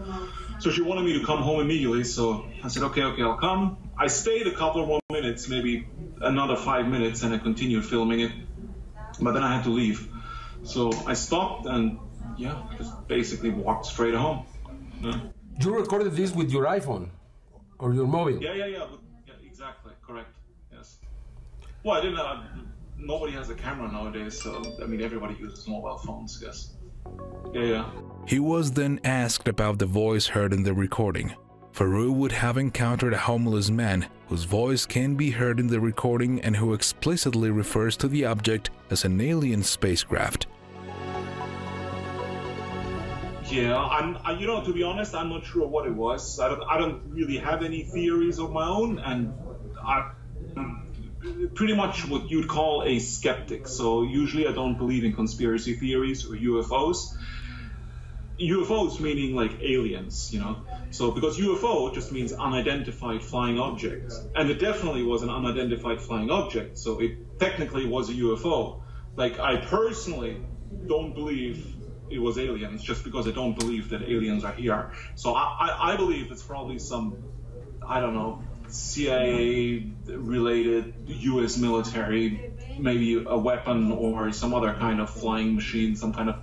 [0.58, 2.04] So she wanted me to come home immediately.
[2.04, 3.76] So I said, okay, okay, I'll come.
[3.96, 5.86] I stayed a couple of more minutes, maybe
[6.20, 8.32] another five minutes, and I continued filming it.
[9.20, 10.08] But then I had to leave.
[10.64, 11.98] So I stopped and
[12.36, 14.46] yeah, just basically walked straight home.
[15.00, 15.20] Yeah.
[15.60, 17.10] You recorded this with your iPhone
[17.78, 18.42] or your mobile?
[18.42, 18.86] Yeah, yeah, yeah.
[19.26, 19.92] yeah exactly.
[20.04, 20.34] Correct.
[20.72, 20.96] Yes.
[21.84, 22.18] Well, I didn't.
[22.18, 22.42] Uh,
[22.96, 26.74] nobody has a camera nowadays, so I mean everybody uses mobile phones, yes.
[27.52, 27.90] Yeah, yeah.
[28.26, 31.34] He was then asked about the voice heard in the recording.
[31.72, 36.40] Farouk would have encountered a homeless man whose voice can be heard in the recording
[36.40, 40.46] and who explicitly refers to the object as an alien spacecraft.
[43.46, 44.16] Yeah, I'm.
[44.24, 46.40] I, you know, to be honest, I'm not sure what it was.
[46.40, 46.62] I don't.
[46.62, 49.34] I don't really have any theories of my own, and
[49.84, 50.12] I
[51.54, 53.68] pretty much what you'd call a skeptic.
[53.68, 57.16] So usually I don't believe in conspiracy theories or UFOs.
[58.40, 60.64] UFOs meaning like aliens, you know.
[60.90, 66.30] So because UFO just means unidentified flying object, and it definitely was an unidentified flying
[66.30, 66.78] object.
[66.78, 68.82] So it technically was a UFO.
[69.16, 70.44] Like I personally
[70.86, 71.74] don't believe
[72.10, 74.92] it was aliens just because I don't believe that aliens are here.
[75.14, 77.16] So I, I, I believe it's probably some
[77.86, 85.10] I don't know CIA related US military, maybe a weapon or some other kind of
[85.10, 86.36] flying machine, some kind of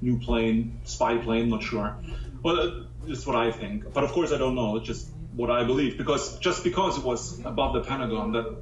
[0.00, 1.96] new plane, spy plane, not sure.
[2.42, 3.92] Well, that's what I think.
[3.92, 4.76] But of course, I don't know.
[4.76, 8.56] It's just what I believe because just because it was above the Pentagon that,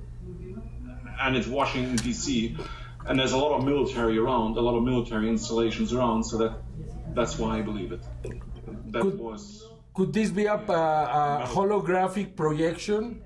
[1.20, 2.56] and it's Washington D.C.
[3.06, 6.56] and there's a lot of military around, a lot of military installations around, so that
[7.14, 8.00] that's why I believe it.
[8.90, 13.22] That Could was could this be a, a, a holographic projection?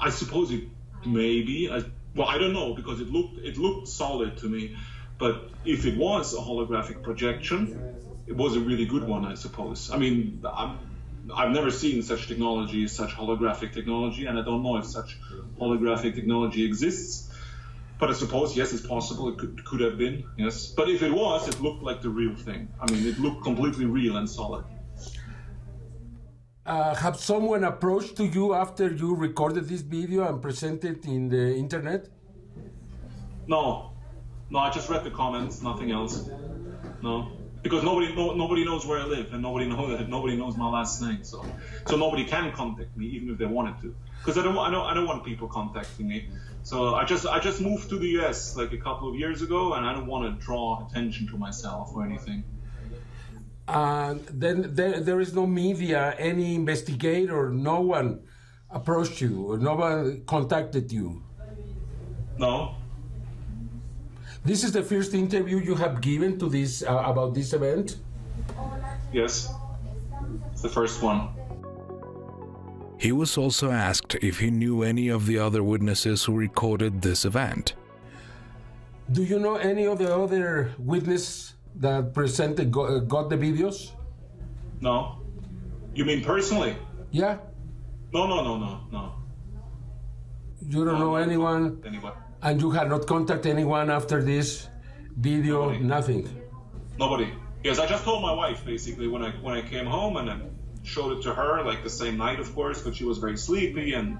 [0.00, 0.64] I suppose it
[1.04, 1.70] maybe.
[1.70, 1.82] I,
[2.14, 4.76] well, I don't know because it looked it looked solid to me.
[5.18, 7.96] But if it was a holographic projection,
[8.26, 9.90] it was a really good one, I suppose.
[9.90, 10.76] I mean, i
[11.36, 15.18] have never seen such technology, such holographic technology, and I don't know if such
[15.58, 17.32] holographic technology exists.
[17.98, 19.28] But I suppose yes, it's possible.
[19.30, 20.66] It could could have been yes.
[20.66, 22.68] But if it was, it looked like the real thing.
[22.80, 24.64] I mean, it looked completely real and solid.
[26.66, 31.28] Uh, have someone approached to you after you recorded this video and presented it in
[31.28, 32.08] the internet?
[33.46, 33.92] No,
[34.50, 34.58] no.
[34.58, 35.62] I just read the comments.
[35.62, 36.28] Nothing else.
[37.02, 37.30] No,
[37.62, 41.00] because nobody no, nobody knows where I live and nobody knows nobody knows my last
[41.00, 41.22] name.
[41.22, 41.44] So
[41.86, 43.94] so nobody can contact me even if they wanted to.
[44.18, 46.28] Because I don't I don't I don't want people contacting me.
[46.66, 49.74] So I just I just moved to the US like a couple of years ago,
[49.74, 52.42] and I don't want to draw attention to myself or anything.
[53.68, 58.26] And then there, there is no media, any investigator, no one
[58.68, 61.22] approached you, or no one contacted you.
[62.36, 62.74] No.
[64.44, 67.94] This is the first interview you have given to this uh, about this event.
[69.12, 69.54] Yes,
[70.50, 71.35] it's the first one.
[72.98, 77.24] He was also asked if he knew any of the other witnesses who recorded this
[77.24, 77.74] event.
[79.12, 83.92] Do you know any of the other witnesses that presented got, uh, got the videos?
[84.80, 85.20] No.
[85.94, 86.76] You mean personally?
[87.10, 87.38] Yeah.
[88.12, 89.12] No, no, no, no, no.
[90.68, 92.16] You don't know anyone, Anybody?
[92.42, 94.68] and you had not contacted anyone after this
[95.16, 95.66] video.
[95.66, 95.84] Nobody.
[95.84, 96.42] Nothing.
[96.98, 97.28] Nobody.
[97.62, 100.38] Yes, I just told my wife basically when I when I came home and I
[100.86, 103.94] showed it to her like the same night, of course, but she was very sleepy
[103.94, 104.18] and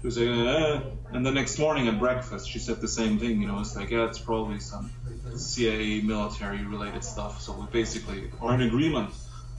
[0.00, 0.80] she was like, eh.
[1.12, 3.40] and the next morning at breakfast she said the same thing.
[3.40, 4.90] You know, it's like yeah, it's probably some
[5.36, 7.40] CIA military related stuff.
[7.40, 9.10] So we basically are in agreement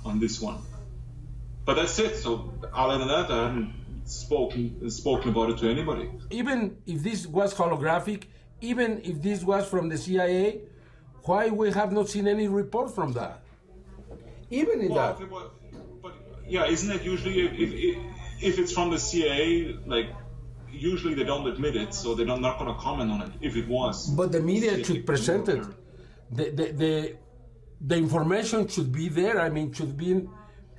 [0.05, 0.59] on this one.
[1.65, 2.15] But that's it.
[2.17, 3.73] So other than that, I haven't
[4.05, 6.09] spoken spoken about it to anybody.
[6.29, 8.23] Even if this was holographic,
[8.61, 10.61] even if this was from the CIA,
[11.23, 13.41] why we have not seen any report from that?
[14.49, 15.68] Even in Well, that.
[16.49, 17.97] Yeah, isn't it usually if, if,
[18.41, 20.09] if it's from the CIA, like
[20.71, 23.55] usually they don't admit it, so they're not, not going to comment on it if
[23.55, 24.09] it was.
[24.09, 25.63] But the media should present it.
[26.31, 27.15] The, the, the,
[27.81, 29.39] the information should be there.
[29.39, 30.27] I mean, should be,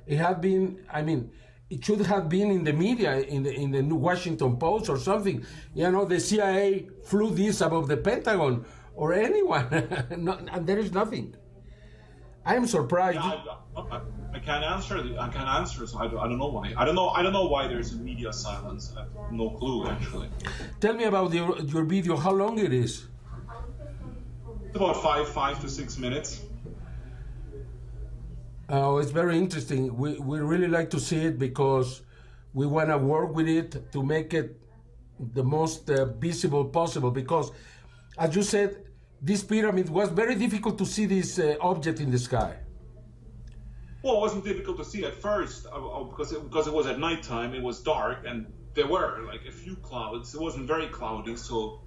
[0.07, 1.31] it had been, I mean,
[1.69, 4.97] it should have been in the media, in the, in the New Washington Post or
[4.97, 5.45] something.
[5.73, 9.67] You know, the CIA flew this above the Pentagon or anyone.
[10.17, 11.35] no, and there is nothing.
[12.45, 13.15] I am surprised.
[13.17, 13.39] Yeah,
[13.77, 14.01] I, I,
[14.33, 15.01] I can't answer.
[15.03, 15.85] the- I can't answer.
[15.85, 16.73] So I don't, I don't know why.
[16.75, 17.09] I don't know.
[17.09, 18.93] I don't know why there's a media silence.
[18.97, 20.29] I have no clue actually.
[20.79, 23.07] Tell me about your, your video, how long it is.
[24.67, 26.41] It's about five, five to six minutes.
[28.69, 29.95] Oh, it's very interesting.
[29.97, 32.01] We, we really like to see it because
[32.53, 34.57] we want to work with it to make it
[35.33, 37.11] the most uh, visible possible.
[37.11, 37.51] Because,
[38.17, 38.85] as you said,
[39.21, 42.57] this pyramid was very difficult to see this uh, object in the sky.
[44.01, 46.87] Well, it wasn't difficult to see at first uh, uh, because it, because it was
[46.87, 47.53] at nighttime.
[47.53, 50.33] It was dark, and there were like a few clouds.
[50.33, 51.81] It wasn't very cloudy, so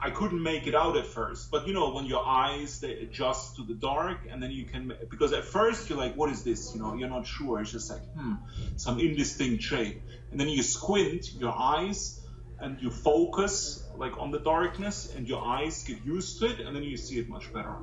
[0.00, 1.48] I couldn't make it out at first.
[1.52, 4.92] But you know, when your eyes they adjust to the dark, and then you can
[5.08, 7.60] because at first you're like, "What is this?" You know, you're not sure.
[7.60, 8.34] It's just like, hmm,
[8.76, 10.02] some indistinct shape.
[10.32, 12.19] And then you squint your eyes,
[12.60, 16.74] and you focus like on the darkness, and your eyes get used to it, and
[16.74, 17.74] then you see it much better.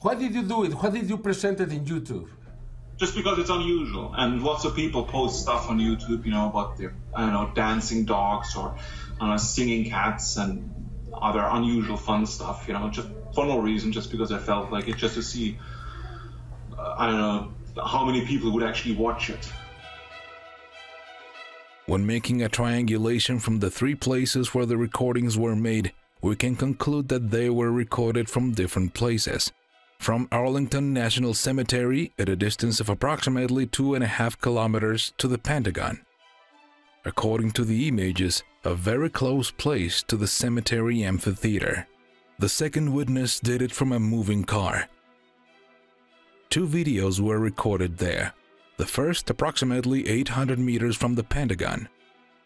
[0.00, 0.72] Why did you do it?
[0.72, 2.28] Why did you present it in YouTube?
[2.98, 6.76] just because it's unusual and lots of people post stuff on youtube you know about
[6.76, 8.76] their i don't know dancing dogs or
[9.20, 10.74] uh, singing cats and
[11.14, 14.88] other unusual fun stuff you know just for no reason just because i felt like
[14.88, 15.58] it just to see
[16.76, 17.52] uh, i don't know
[17.84, 19.52] how many people would actually watch it
[21.88, 26.54] When making a triangulation from the three places where the recordings were made, we can
[26.54, 29.50] conclude that they were recorded from different places.
[29.98, 35.28] From Arlington National Cemetery at a distance of approximately two and a half kilometers to
[35.28, 36.02] the Pentagon.
[37.06, 41.88] According to the images, a very close place to the cemetery amphitheater.
[42.38, 44.90] The second witness did it from a moving car.
[46.50, 48.34] Two videos were recorded there.
[48.78, 51.88] The first approximately 800 meters from the Pentagon,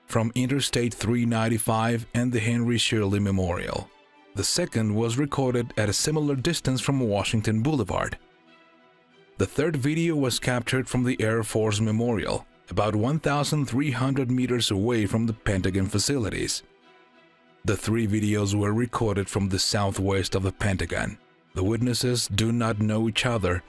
[0.07, 3.91] from Interstate 395 and the Henry Shirley Memorial.
[4.35, 8.17] The second was recorded at a similar distance from Washington Boulevard.
[9.37, 15.27] The third video was captured from the Air Force Memorial, about 1,300 meters away from
[15.27, 16.63] the Pentagon facilities.
[17.67, 21.19] The three videos were recorded from the southwest of the Pentagon.
[21.55, 23.63] The witnesses do not know each other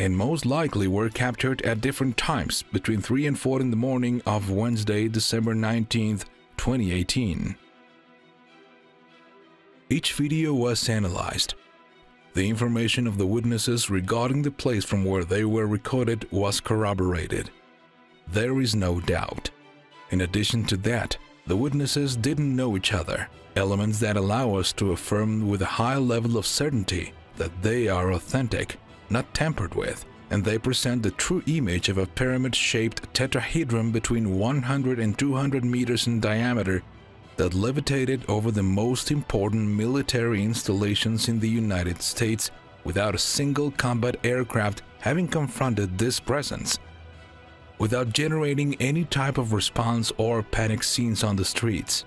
[0.00, 4.22] and most likely were captured at different times between 3 and 4 in the morning
[4.24, 6.20] of Wednesday, December 19,
[6.56, 7.54] 2018.
[9.90, 11.52] Each video was analyzed.
[12.32, 17.50] The information of the witnesses regarding the place from where they were recorded was corroborated.
[18.26, 19.50] There is no doubt.
[20.10, 24.92] In addition to that, the witnesses didn't know each other, elements that allow us to
[24.92, 28.78] affirm with a high level of certainty that they are authentic,
[29.10, 34.98] not tampered with, and they present the true image of a pyramid-shaped tetrahedron between 100
[34.98, 36.82] and 200 meters in diameter
[37.36, 42.50] that levitated over the most important military installations in the United States
[42.84, 46.78] without a single combat aircraft having confronted this presence,
[47.78, 52.04] without generating any type of response or panic scenes on the streets.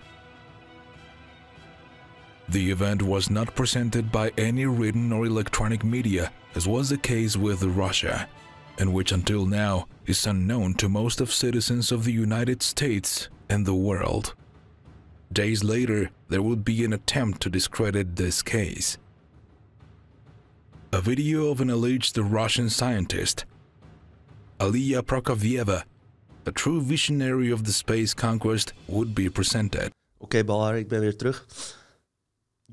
[2.54, 7.36] The event was not presented by any written or electronic media, as was the case
[7.36, 8.30] with Russia,
[8.78, 13.66] and which until now is unknown to most of citizens of the United States and
[13.66, 14.36] the world.
[15.32, 19.00] Days later, there would be an attempt to discredit this case.
[20.92, 23.46] A video of an alleged Russian scientist,
[24.60, 25.86] Aliya Prokofieva,
[26.46, 29.92] a true visionary of the space conquest, would be presented.
[30.22, 31.42] Oké, Balhar, ben weer terug.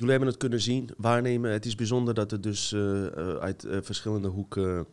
[0.00, 1.50] Jullie hebben het kunnen zien, waarnemen.
[1.50, 4.86] Het is bijzonder dat het dus uh, uit verschillende hoeken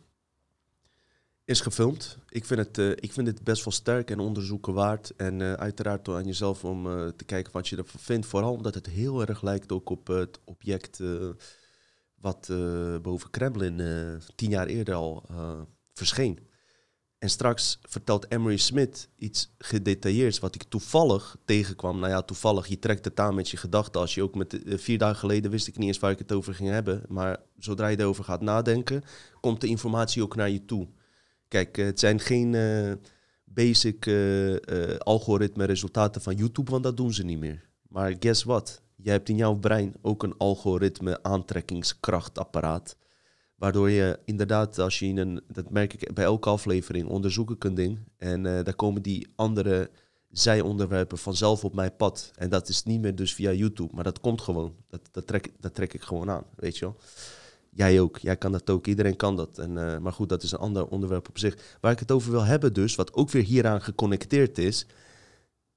[1.44, 2.18] is gefilmd.
[2.28, 5.16] Ik vind, het, ik vind het best wel sterk en onderzoeken waard.
[5.16, 6.82] En uiteraard aan jezelf om
[7.16, 8.26] te kijken wat je ervan vindt.
[8.26, 11.02] Vooral omdat het heel erg lijkt ook op het object
[12.20, 12.50] wat
[13.02, 13.80] boven Kremlin
[14.34, 15.24] tien jaar eerder al
[15.92, 16.47] verscheen.
[17.18, 21.98] En straks vertelt Emery Smith iets gedetailleerds wat ik toevallig tegenkwam.
[21.98, 24.00] Nou ja, toevallig, je trekt het aan met je gedachten.
[24.00, 26.32] Als je ook met uh, vier dagen geleden wist ik niet eens waar ik het
[26.32, 27.02] over ging hebben.
[27.08, 29.02] Maar zodra je erover gaat nadenken,
[29.40, 30.88] komt de informatie ook naar je toe.
[31.48, 32.92] Kijk, eh, het zijn geen uh,
[33.44, 34.10] basic
[34.98, 37.68] algoritme resultaten van YouTube, want dat doen ze niet meer.
[37.88, 38.82] Maar guess what?
[38.96, 42.96] Jij hebt in jouw brein ook een algoritme aantrekkingskrachtapparaat.
[43.58, 47.76] Waardoor je inderdaad, als je in een, dat merk ik bij elke aflevering, onderzoeken kunt
[47.76, 47.98] ding.
[48.16, 49.90] En uh, daar komen die andere
[50.30, 52.30] zijonderwerpen vanzelf op mijn pad.
[52.34, 54.74] En dat is niet meer dus via YouTube, maar dat komt gewoon.
[54.88, 56.96] Dat, dat, trek, dat trek ik gewoon aan, weet je wel.
[57.70, 59.58] Jij ook, jij kan dat ook, iedereen kan dat.
[59.58, 61.76] En, uh, maar goed, dat is een ander onderwerp op zich.
[61.80, 64.86] Waar ik het over wil hebben dus, wat ook weer hieraan geconnecteerd is,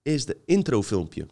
[0.01, 1.27] is de introfilmpje.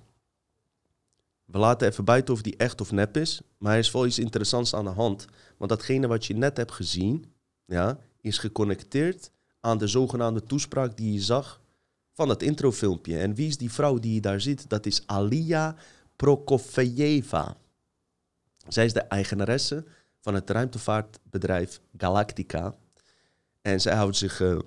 [1.52, 3.42] We laten even buiten of die echt of nep is.
[3.58, 5.26] Maar er is wel iets interessants aan de hand.
[5.58, 7.34] Want datgene wat je net hebt gezien,
[7.66, 11.62] ja, is geconnecteerd aan de zogenaamde toespraak die je zag
[12.14, 13.18] van het introfilmpje.
[13.18, 14.70] En wie is die vrouw die je daar ziet?
[14.70, 15.76] Dat is Alia
[16.16, 17.58] Prokofjeva.
[18.68, 19.86] Zij is de eigenaresse
[20.20, 22.76] van het ruimtevaartbedrijf Galactica.
[23.62, 24.60] En zij houdt zich uh,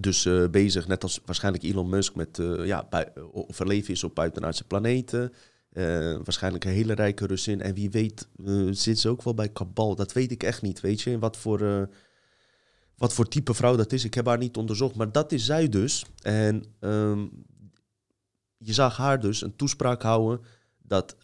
[0.00, 2.88] dus uh, bezig, net als waarschijnlijk Elon Musk, met uh, ja,
[3.32, 5.32] of er leven is op buitenaardse planeten.
[5.72, 7.60] Uh, waarschijnlijk een hele rijke Russin.
[7.60, 9.94] En wie weet uh, zit ze ook wel bij Kabal.
[9.94, 11.18] Dat weet ik echt niet, weet je.
[11.18, 11.82] Wat voor, uh,
[12.96, 14.04] wat voor type vrouw dat is.
[14.04, 14.94] Ik heb haar niet onderzocht.
[14.94, 16.04] Maar dat is zij dus.
[16.22, 17.44] En um,
[18.56, 20.46] je zag haar dus een toespraak houden...
[20.82, 21.16] dat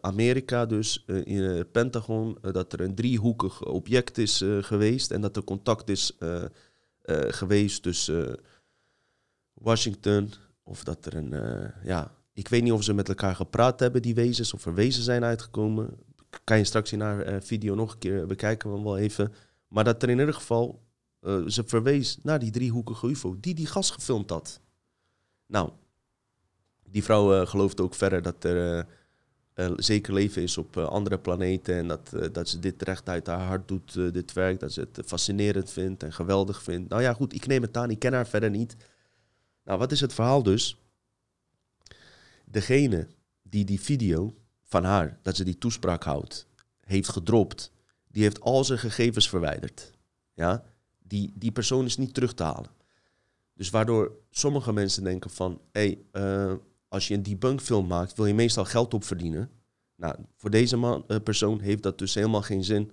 [0.00, 2.38] Amerika dus in het Pentagon...
[2.40, 5.10] dat er een driehoekig object is geweest...
[5.10, 6.18] en dat er contact is
[7.28, 8.40] geweest tussen
[9.54, 10.32] Washington...
[10.62, 11.34] of dat er een...
[11.84, 15.04] ja, ik weet niet of ze met elkaar gepraat hebben, die wezens, of er wezens
[15.04, 15.98] zijn uitgekomen.
[16.44, 19.32] Kan je straks in haar uh, video nog een keer bekijken, we wel even.
[19.68, 20.82] Maar dat er in ieder geval,
[21.22, 24.60] uh, ze verwees naar die driehoekige UFO, die die gas gefilmd had.
[25.46, 25.70] Nou,
[26.84, 28.86] die vrouw uh, gelooft ook verder dat er
[29.76, 31.74] zeker leven is op andere planeten.
[31.74, 34.60] En dat, dat ze dit recht uit haar hart doet, dit werk.
[34.60, 36.88] Dat ze het fascinerend vindt en geweldig vindt.
[36.88, 38.76] Nou ja, goed, ik neem het aan, ik ken haar verder niet.
[39.64, 40.85] Nou, wat is het verhaal dus?
[42.56, 43.06] Degene
[43.42, 46.46] die die video van haar, dat ze die toespraak houdt,
[46.80, 47.72] heeft gedropt,
[48.08, 49.92] die heeft al zijn gegevens verwijderd.
[50.34, 50.64] Ja?
[50.98, 52.70] Die, die persoon is niet terug te halen.
[53.54, 56.54] Dus waardoor sommige mensen denken van, hé, hey, uh,
[56.88, 59.50] als je een debunkfilm maakt, wil je meestal geld opverdienen.
[59.96, 62.90] Nou, voor deze man, uh, persoon heeft dat dus helemaal geen zin.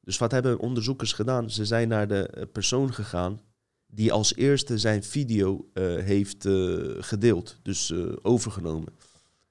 [0.00, 1.50] Dus wat hebben onderzoekers gedaan?
[1.50, 3.40] Ze zijn naar de eh, persoon gegaan
[3.86, 8.92] die als eerste zijn video uh, heeft uh, gedeeld, dus uh, overgenomen.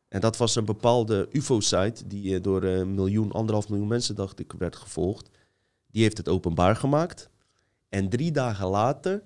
[0.08, 4.54] En dat was een bepaalde UFO-site die door een miljoen, anderhalf miljoen mensen, dacht ik,
[4.58, 5.30] werd gevolgd.
[5.92, 7.30] Die heeft het openbaar gemaakt.
[7.90, 9.24] En drie dagen later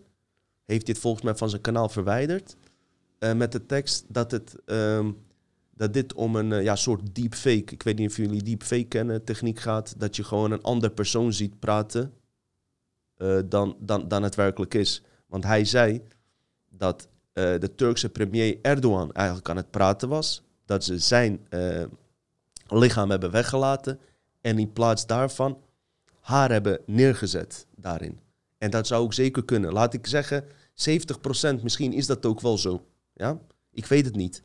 [0.66, 2.55] heeft het volgens mij van zijn kanaal verwijderd.
[3.36, 5.18] met de tekst dat, het, um,
[5.76, 9.60] dat dit om een ja, soort deepfake, ik weet niet of jullie deepfake kennen, techniek
[9.60, 9.93] gaat.
[9.97, 12.14] Dat je gewoon een andere persoon ziet praten
[13.46, 15.04] dan, dan, dan het werkelijk is.
[15.26, 16.02] Want hij zei
[16.70, 20.44] dat uh, de Turkse premier Erdogan eigenlijk aan het praten was.
[20.66, 21.84] Dat ze zijn uh,
[22.68, 24.00] lichaam hebben weggelaten.
[24.42, 25.62] En in plaats daarvan
[26.20, 28.20] haar hebben neergezet daarin.
[28.58, 29.74] En dat zou ook zeker kunnen.
[29.74, 30.48] Laat ik zeggen, 70%
[31.62, 32.86] misschien is dat ook wel zo.
[33.14, 33.40] Ja?
[33.72, 34.44] Ik weet het niet.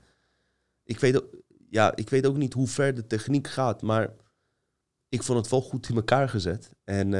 [0.84, 1.22] Ik weet,
[1.70, 3.82] ja, ik weet ook niet hoe ver de techniek gaat.
[3.82, 4.10] Maar
[5.08, 6.70] ik vond het wel goed in elkaar gezet.
[6.84, 7.12] En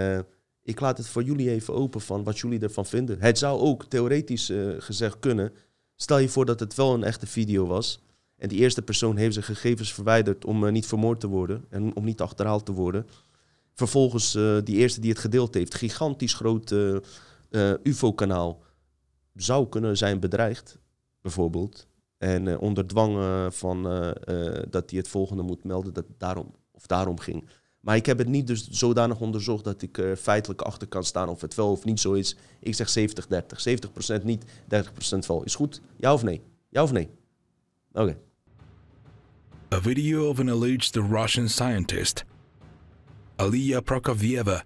[0.64, 3.20] ik laat het voor jullie even open van wat jullie ervan vinden.
[3.20, 5.52] Het zou ook theoretisch uh, gezegd kunnen.
[5.96, 8.02] Stel je voor dat het wel een echte video was.
[8.36, 11.64] En die eerste persoon heeft zijn gegevens verwijderd om uh, niet vermoord te worden.
[11.68, 13.06] En om niet achterhaald te worden.
[13.74, 15.74] Vervolgens uh, die eerste die het gedeeld heeft.
[15.74, 16.74] Gigantisch groot
[17.82, 18.62] UFO-kanaal.
[19.34, 20.78] Zou kunnen zijn bedreigd,
[21.20, 21.86] bijvoorbeeld.
[22.18, 23.18] En onder dwang
[23.54, 23.82] van
[24.70, 25.92] dat hij het volgende moet melden.
[25.92, 27.48] Dat daarom, of daarom ging.
[27.84, 31.28] Maar ik heb het niet dus zodanig onderzocht dat ik er feitelijk achter kan staan
[31.28, 32.36] of het wel of niet zo is.
[32.60, 33.02] Ik zeg 70-30.
[34.20, 34.46] 70%, niet, 30%
[35.26, 35.42] wel.
[35.42, 35.80] Is goed?
[35.96, 36.40] Ja of nee?
[36.68, 37.08] Ja of nee?
[37.92, 38.16] Oké.
[39.72, 42.24] A video of an alleged Russian scientist,
[43.36, 44.62] Alia Prokofyeva,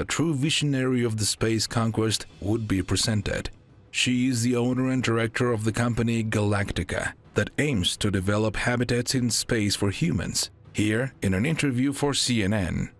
[0.00, 3.50] a true visionary of the space conquest, would be presented.
[3.90, 9.14] She is the owner and director of the company Galactica, that aims to develop habitats
[9.14, 12.90] in space for humans Here, in an interview for CNN.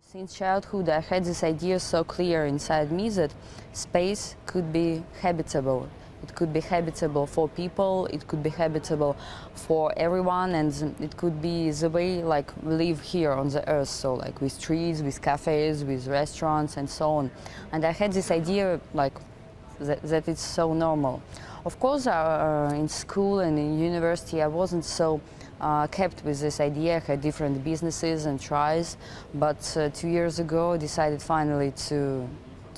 [0.00, 3.32] Since childhood, I had this idea so clear inside me that
[3.72, 5.88] space could be habitable.
[6.22, 9.16] It could be habitable for people, it could be habitable
[9.54, 13.88] for everyone, and it could be the way like we live here on the earth,
[13.88, 17.30] so like with trees, with cafes, with restaurants, and so on.
[17.70, 19.14] And I had this idea like
[19.78, 21.22] that, that it's so normal.
[21.64, 25.20] Of course, uh, in school and in university, I wasn't so
[25.60, 27.00] uh, kept with this idea.
[27.00, 28.96] Had different businesses and tries,
[29.34, 32.28] but uh, two years ago, I decided finally to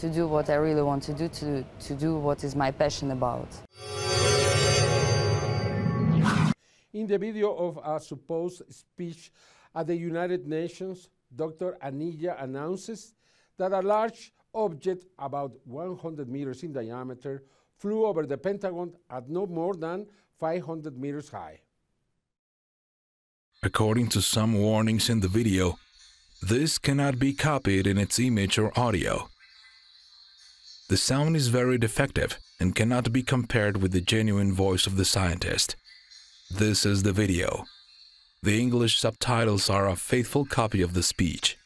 [0.00, 3.10] to do what I really want to do, to, to do what is my passion
[3.10, 3.48] about.
[6.94, 9.30] In the video of a supposed speech
[9.74, 11.76] at the United Nations, Dr.
[11.84, 13.14] Anilla announces
[13.58, 17.44] that a large object about 100 meters in diameter
[17.76, 20.06] flew over the Pentagon at no more than
[20.38, 21.60] 500 meters high.
[23.62, 25.78] According to some warnings in the video,
[26.40, 29.28] this cannot be copied in its image or audio.
[30.88, 35.04] The sound is very defective and cannot be compared with the genuine voice of the
[35.04, 35.76] scientist.
[36.50, 37.66] This is the video.
[38.42, 41.58] The English subtitles are a faithful copy of the speech.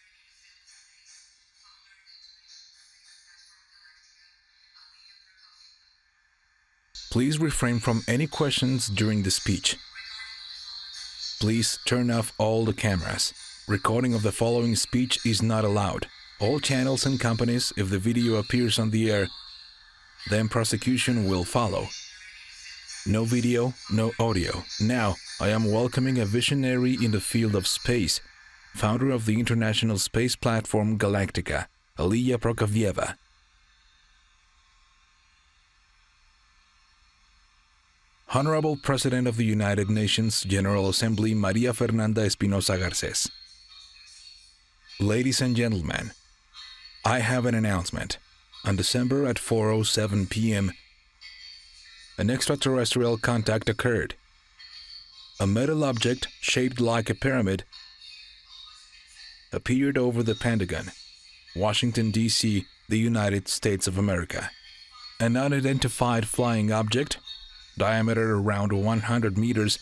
[7.12, 9.76] Please refrain from any questions during the speech.
[11.40, 13.34] Please turn off all the cameras.
[13.68, 16.06] Recording of the following speech is not allowed.
[16.40, 19.28] All channels and companies, if the video appears on the air,
[20.30, 21.88] then prosecution will follow.
[23.06, 24.64] No video, no audio.
[24.80, 28.20] Now, I am welcoming a visionary in the field of space,
[28.74, 31.66] founder of the international space platform Galactica,
[31.98, 33.16] Aliya Prokofieva.
[38.36, 43.30] Honorable President of the United Nations General Assembly Maria Fernanda Espinosa Garces.
[44.98, 46.10] Ladies and gentlemen,
[47.04, 48.18] I have an announcement.
[48.64, 50.72] On December at 4:07 p.m.,
[52.18, 54.16] an extraterrestrial contact occurred.
[55.38, 57.62] A metal object shaped like a pyramid
[59.52, 60.90] appeared over the Pentagon,
[61.54, 64.50] Washington D.C., the United States of America.
[65.20, 67.18] An unidentified flying object
[67.76, 69.78] diameter around 100 meters,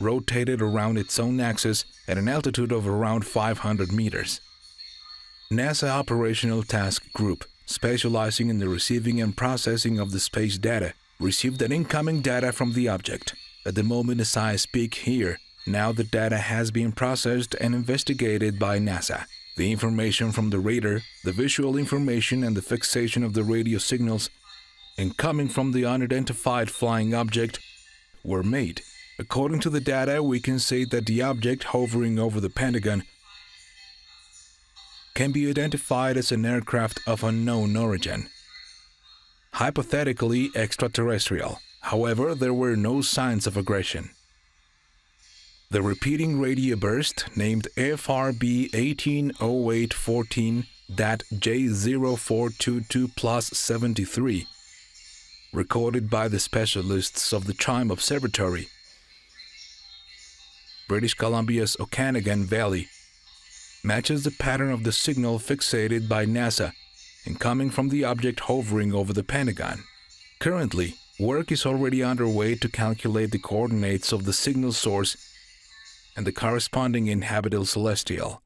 [0.00, 4.40] rotated around its own axis at an altitude of around 500 meters.
[5.50, 11.62] NASA Operational Task Group, specializing in the receiving and processing of the space data, received
[11.62, 13.34] an incoming data from the object.
[13.64, 18.58] At the moment as I speak here, now the data has been processed and investigated
[18.58, 19.24] by NASA.
[19.56, 24.30] The information from the radar, the visual information and the fixation of the radio signals
[24.98, 27.60] and coming from the unidentified flying object
[28.24, 28.82] were made.
[29.18, 33.04] According to the data, we can say that the object hovering over the Pentagon
[35.14, 38.28] can be identified as an aircraft of unknown origin,
[39.52, 41.60] hypothetically extraterrestrial.
[41.80, 44.10] However, there were no signs of aggression.
[45.70, 54.46] The repeating radio burst, named FRB 180814 J0422 plus 73,
[55.56, 58.68] recorded by the specialists of the Chime Observatory,
[60.86, 62.88] British Columbia's Okanagan Valley,
[63.82, 66.72] matches the pattern of the signal fixated by NASA
[67.24, 69.82] and coming from the object hovering over the Pentagon.
[70.40, 75.16] Currently, work is already underway to calculate the coordinates of the signal source
[76.14, 78.42] and the corresponding inhabitable celestial.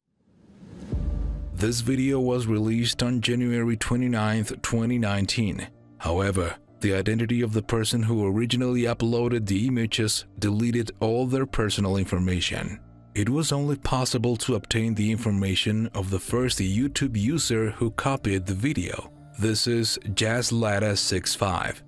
[1.53, 5.67] This video was released on January 29, 2019.
[5.99, 11.97] However, the identity of the person who originally uploaded the images deleted all their personal
[11.97, 12.81] information.
[13.15, 18.47] It was only possible to obtain the information of the first YouTube user who copied
[18.47, 19.11] the video.
[19.39, 21.83] This is JazzLada65.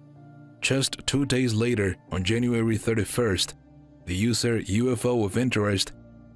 [0.60, 3.54] Just two days later, on January 31st,
[4.06, 5.92] the user UFO of Interest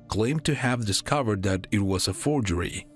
[0.08, 2.86] claimed to have discovered that it was a forgery.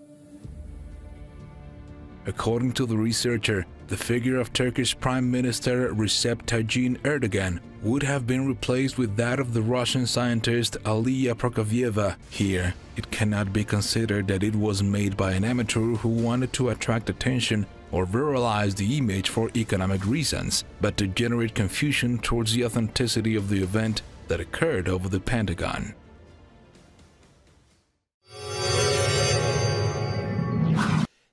[2.27, 8.25] According to the researcher, the figure of Turkish Prime Minister Recep Tayyip Erdogan would have
[8.25, 12.15] been replaced with that of the Russian scientist Aliya Prokofieva.
[12.31, 16.69] Here, it cannot be considered that it was made by an amateur who wanted to
[16.69, 22.65] attract attention or viralize the image for economic reasons, but to generate confusion towards the
[22.65, 25.95] authenticity of the event that occurred over the Pentagon.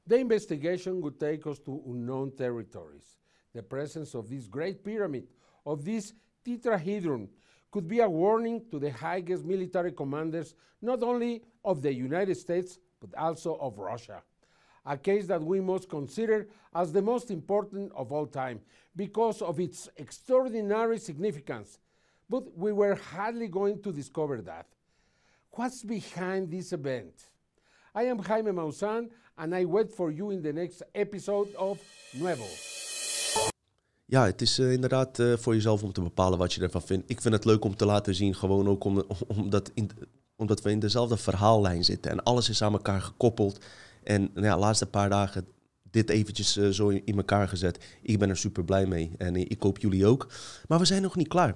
[0.08, 3.18] The investigation would take us to unknown territories.
[3.54, 5.28] The presence of this great pyramid,
[5.66, 6.14] of this
[6.46, 7.28] tetrahedron,
[7.72, 12.80] could be a warning to the highest military commanders, not only of the United States,
[13.02, 14.24] but also of Russia.
[14.86, 18.62] A case that we must consider as the most important of all time
[18.96, 21.80] because of its extraordinary significance.
[22.30, 24.68] But we were hardly going to discover that.
[25.52, 27.14] What's behind this event?
[27.94, 31.80] I am Jaime Maussan, and I wait for you in the next episode of
[32.12, 32.46] Nuevo.
[34.06, 37.10] Ja, het is uh, inderdaad uh, voor jezelf om te bepalen wat je ervan vindt.
[37.10, 39.72] Ik vind het leuk om te laten zien, gewoon ook om, omdat,
[40.36, 42.12] omdat we in dezelfde verhaallijn zitten.
[42.12, 43.66] En alles is aan elkaar gekoppeld.
[44.04, 45.48] En nou ja, de laatste paar dagen
[45.92, 47.86] dit eventjes uh, zo in, in, elkaar gezet.
[48.02, 50.28] Ik ben er super blij mee en ik hoop jullie ook.
[50.68, 51.56] Maar we zijn nog niet klaar.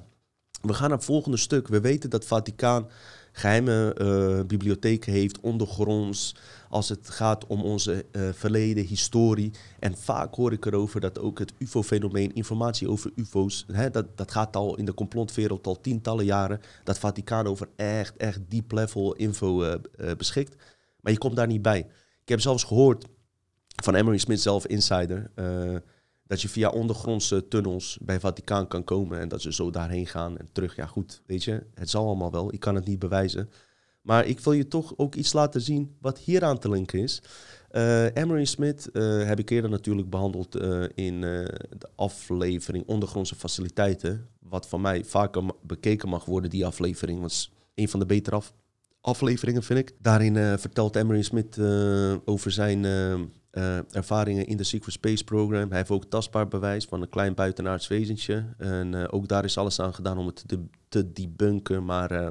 [0.62, 1.68] We gaan naar het volgende stuk.
[1.68, 2.88] We weten dat Vaticaan
[3.32, 6.36] geheime uh, bibliotheken heeft, ondergronds,
[6.70, 9.52] als het gaat om onze uh, verleden, historie.
[9.80, 14.32] En vaak hoor ik erover dat ook het UFO-fenomeen, informatie over UFO's, hè, dat, dat
[14.32, 19.14] gaat al in de complotwereld al tientallen jaren, dat Vaticaan over echt, echt deep level
[19.14, 19.76] info uh,
[20.18, 20.56] beschikt.
[21.02, 21.80] Maar je komt daar niet bij.
[22.22, 23.06] Ik heb zelfs gehoord
[23.84, 25.32] van Emery Smith zelf, insider,
[26.32, 30.38] dat je via ondergrondse tunnels bij Vaticaan kan komen en dat ze zo daarheen gaan
[30.38, 30.76] en terug.
[30.76, 32.54] Ja, goed, weet je, het zal allemaal wel.
[32.54, 33.50] Ik kan het niet bewijzen.
[34.02, 37.22] Maar ik wil je toch ook iets laten zien wat hier aan te linken is.
[37.72, 44.28] Uh, Emery Smith uh, heb ik eerder natuurlijk behandeld uh, in de aflevering Ondergrondse Faciliteiten.
[44.40, 47.22] Wat van mij vaker bekeken mag worden, die aflevering.
[47.22, 48.54] was een van de betere af
[49.02, 49.96] afleveringen, vind ik.
[50.00, 51.60] Daarin vertelt Emery Smith
[52.26, 52.86] over zijn
[53.52, 55.68] uh, ervaringen in de Secret Space Program.
[55.70, 58.46] Hij heeft ook tastbaar bewijs van een klein buitenaards wezentje.
[58.58, 61.86] En uh, ook daar is alles aan gedaan om het te, te debunken.
[61.86, 62.30] Maar uh,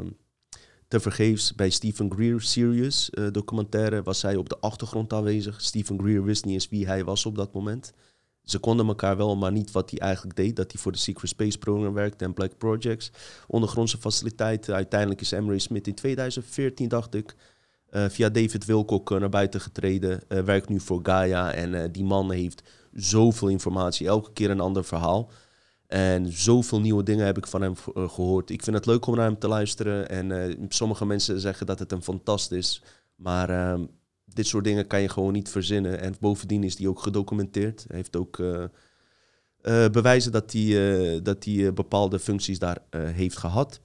[0.89, 5.61] te vergeefs bij Stephen Greer Sirius uh, documentaire was hij op de achtergrond aanwezig.
[5.61, 7.93] Stephen Greer wist niet eens wie hij was op dat moment.
[8.45, 10.57] Ze konden elkaar wel, maar niet wat hij eigenlijk deed.
[10.57, 13.11] Dat hij voor de Secret Space Program werkte en Black Projects.
[13.47, 14.75] Ondergrondse faciliteiten.
[14.75, 17.35] Uiteindelijk is Emery Smith in 2014, dacht ik,
[17.91, 20.21] uh, via David Wilcock naar buiten getreden.
[20.29, 21.53] Uh, werkt nu voor Gaia.
[21.53, 22.63] En die man heeft
[22.93, 24.07] zoveel informatie.
[24.07, 25.31] Elke keer een ander verhaal.
[25.87, 28.51] En zoveel nieuwe dingen heb ik van hem gehoord.
[28.51, 30.09] Ik vind het leuk om naar hem te luisteren.
[30.09, 32.83] En sommige mensen zeggen dat het een fantast is.
[33.15, 33.85] Maar ehm,
[34.25, 36.01] dit soort dingen kan je gewoon niet verzinnen.
[36.01, 37.85] En bovendien is die ook gedocumenteerd.
[37.89, 38.43] Hij heeft ook
[39.93, 43.81] bewijzen dat hij, dat hij bepaalde functies daar heeft gehad.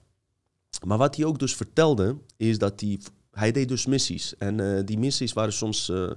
[0.84, 2.98] Maar wat hij ook dus vertelde, is dat hij
[3.36, 4.36] hij deed dus missies.
[4.36, 6.10] En uh, die missies waren soms uh, uh,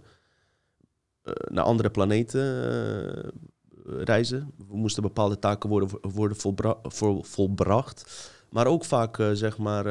[1.47, 3.33] naar andere planeten
[3.85, 4.51] reizen.
[4.67, 8.29] We moesten bepaalde taken worden, worden volbra vol, volbracht.
[8.49, 9.85] Maar ook vaak, zeg maar,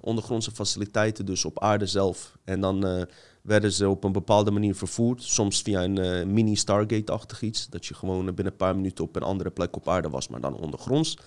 [0.00, 2.38] ondergrondse faciliteiten, dus op aarde zelf.
[2.44, 3.06] En dan
[3.42, 5.22] werden ze op een bepaalde manier vervoerd.
[5.22, 7.68] Soms via een mini-Stargate-achtig iets.
[7.68, 10.40] Dat je gewoon binnen een paar minuten op een andere plek op aarde was, maar
[10.40, 11.18] dan ondergronds.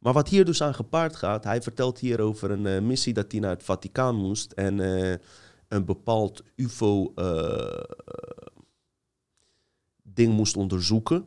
[0.00, 3.32] Maar wat hier dus aan gepaard gaat, hij vertelt hier over een uh, missie dat
[3.32, 5.14] hij naar het Vaticaan moest en uh,
[5.68, 7.10] een bepaald UFO-ding
[10.30, 11.24] uh, moest onderzoeken.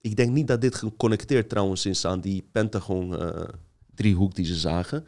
[0.00, 5.06] Ik denk niet dat dit geconnecteerd trouwens is aan die Pentagon-driehoek die ze zagen.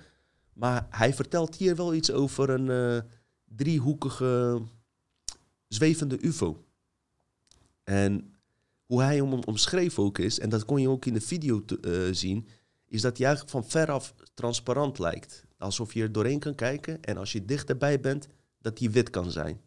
[0.53, 3.03] Maar hij vertelt hier wel iets over een
[3.45, 4.63] driehoekige
[5.69, 6.65] zwevende UFO.
[7.85, 8.35] En
[8.87, 11.65] hoe hij hem omschreef ook is, en dat kon je ook in de video
[12.11, 12.47] zien
[12.93, 15.45] is dat hij eigenlijk van veraf transparant lijkt.
[15.59, 18.29] Alsof je er doorheen kan kijken en als je dichterbij bent,
[18.59, 19.61] dat die wit kan zijn.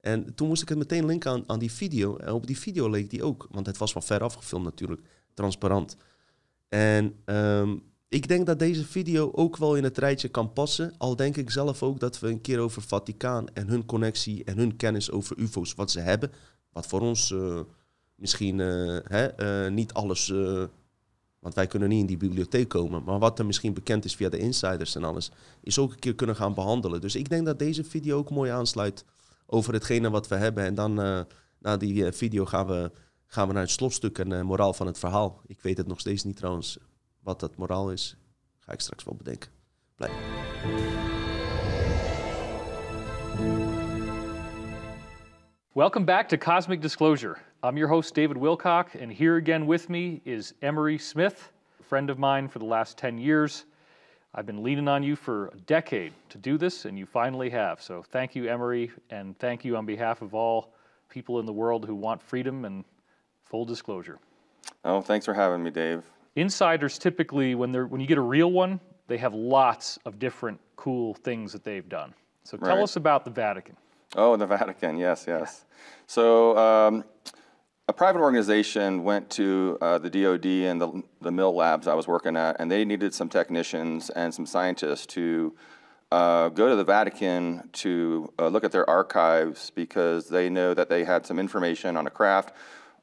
[0.00, 2.16] En toen moest ik het meteen linken aan, aan die video.
[2.16, 5.00] En op die video leek die ook, want het was van veraf gefilmd natuurlijk,
[5.34, 5.96] transparant.
[6.68, 10.94] En um, ik denk dat deze video ook wel in het rijtje kan passen.
[10.98, 14.58] Al denk ik zelf ook dat we een keer over Vaticaan en hun connectie en
[14.58, 16.32] hun kennis over UFO's, wat ze hebben,
[16.72, 17.60] wat voor ons uh,
[18.14, 20.32] misschien uh, hè, uh, niet alles
[21.38, 23.04] want wij kunnen niet in die bibliotheek komen.
[23.04, 25.30] Maar wat er misschien bekend is via de insiders en alles,
[25.62, 27.00] is ook een keer kunnen gaan behandelen.
[27.00, 29.04] Dus ik denk dat deze video ook mooi aansluit
[29.46, 30.64] over hetgene wat we hebben.
[30.64, 31.20] En dan uh,
[31.58, 32.90] na die uh, video gaan we,
[33.26, 35.40] gaan we naar het slotstuk en uh, moraal van het verhaal.
[35.46, 36.78] Ik weet het nog steeds niet trouwens
[37.22, 38.16] wat dat moraal is.
[38.58, 39.50] Ga ik straks wel bedenken.
[39.94, 40.12] Blijf.
[45.72, 47.36] Welcome back to Cosmic Disclosure.
[47.66, 52.10] I'm your host, David Wilcock, and here again with me is Emery Smith, a friend
[52.10, 53.64] of mine for the last 10 years.
[54.32, 57.82] I've been leaning on you for a decade to do this, and you finally have.
[57.82, 60.74] So thank you, Emery, and thank you on behalf of all
[61.08, 62.84] people in the world who want freedom and
[63.44, 64.20] full disclosure.
[64.84, 66.04] Oh, thanks for having me, Dave.
[66.36, 68.78] Insiders typically, when, they're, when you get a real one,
[69.08, 72.14] they have lots of different cool things that they've done.
[72.44, 72.82] So tell Right.
[72.84, 73.76] us about the Vatican.
[74.14, 75.64] Oh, the Vatican, yes, yes.
[76.06, 77.04] So, um,
[77.88, 82.08] a private organization went to uh, the DoD and the, the mill labs I was
[82.08, 85.54] working at, and they needed some technicians and some scientists to
[86.10, 90.88] uh, go to the Vatican to uh, look at their archives because they know that
[90.88, 92.52] they had some information on a craft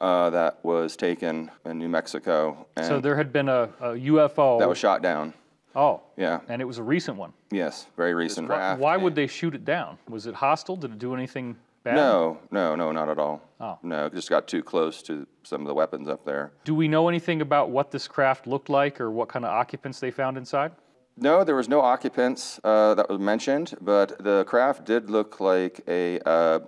[0.01, 2.65] uh, that was taken in New Mexico.
[2.75, 4.59] And So there had been a, a UFO.
[4.59, 5.33] that was shot down.
[5.75, 6.01] Oh.
[6.17, 6.41] Yeah.
[6.49, 7.31] And it was a recent one.
[7.51, 8.49] Yes, very recent.
[8.49, 9.97] Why, why would they shoot it down?
[10.09, 10.75] Was it hostile?
[10.75, 11.95] Did it do anything bad?
[11.95, 13.41] No, no, no, not at all.
[13.59, 13.77] Oh.
[13.83, 16.51] No, it just got too close to some of the weapons up there.
[16.63, 19.99] Do we know anything about what this craft looked like or what kind of occupants
[19.99, 20.71] they found inside?
[21.15, 25.81] No, there was no occupants uh, that was mentioned, but the craft did look like
[25.87, 26.59] a uh,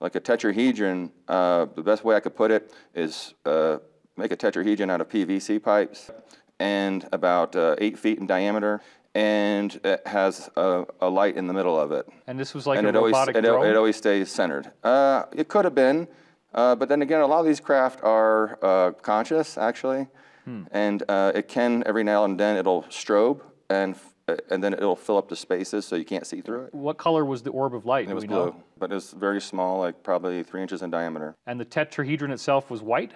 [0.00, 1.10] like a tetrahedron.
[1.28, 3.78] Uh, the best way I could put it is uh,
[4.16, 6.10] make a tetrahedron out of PVC pipes,
[6.58, 8.80] and about uh, eight feet in diameter,
[9.14, 12.08] and it has a, a light in the middle of it.
[12.26, 13.66] And this was like and a it always robotic it, drone?
[13.66, 14.70] it always stays centered.
[14.82, 16.08] Uh, it could have been,
[16.54, 20.06] uh, but then again, a lot of these craft are uh, conscious actually,
[20.44, 20.62] Hmm.
[20.72, 23.40] and uh, it can every now and then it'll strobe
[23.70, 26.74] and f- and then it'll fill up the spaces so you can't see through it.
[26.74, 28.08] what color was the orb of light?
[28.10, 28.56] It was blue, know?
[28.76, 31.36] but it's very small, like probably three inches in diameter.
[31.46, 33.12] And the tetrahedron itself was white?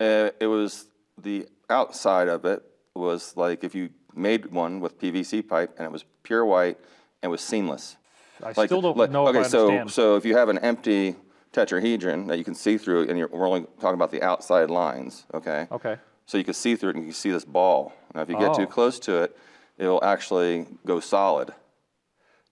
[0.00, 0.86] Uh, it was
[1.20, 2.62] the outside of it
[2.94, 6.78] was like if you made one with PVC pipe and it was pure white
[7.22, 7.96] and was seamless.
[8.42, 9.86] I Like- still don't like- know okay, so.
[9.86, 11.16] So if you have an empty
[11.52, 15.24] tetrahedron that you can see through, and you're, we're only talking about the outside lines,
[15.32, 15.68] okay?
[15.70, 15.98] okay.
[16.26, 17.92] So you can see through it and you can see this ball.
[18.14, 18.54] Now, if you get Oh.
[18.54, 19.36] too close to it,
[19.78, 21.54] it will actually go solid.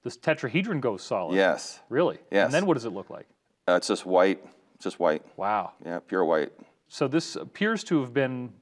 [0.05, 1.35] This tetrahedron goes solid.
[1.35, 1.81] Yes.
[1.89, 2.19] Really?
[2.31, 2.47] Yes.
[2.47, 3.27] And then what does it look like?
[3.69, 4.45] Uh, it's just white,
[4.75, 5.23] it's just white.
[5.37, 5.73] Wow.
[5.85, 6.53] Yeah, pure white.
[6.89, 8.53] So this appears to have been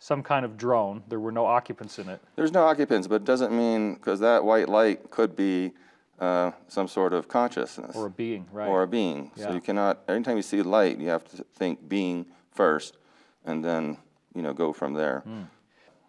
[0.00, 1.02] some kind of drone.
[1.08, 2.20] There were no occupants in it.
[2.34, 5.72] There's no occupants, but it doesn't mean, because that white light could be
[6.18, 7.94] uh, some sort of consciousness.
[7.94, 8.66] Or a being, right.
[8.66, 9.30] Or a being.
[9.36, 12.96] So you cannot, anytime you see light, you have to think being first,
[13.44, 13.98] and then,
[14.34, 15.20] you know, go from there.
[15.20, 15.42] Hmm.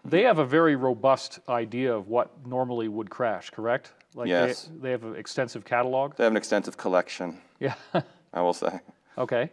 [0.03, 3.91] They have a very robust idea of what normally would crash, correct?
[4.15, 4.63] Like Yes.
[4.73, 6.15] They, they have an extensive catalog.
[6.15, 7.75] They have an extensive collection, Yeah.
[8.33, 8.79] I will say.
[9.17, 9.51] okay.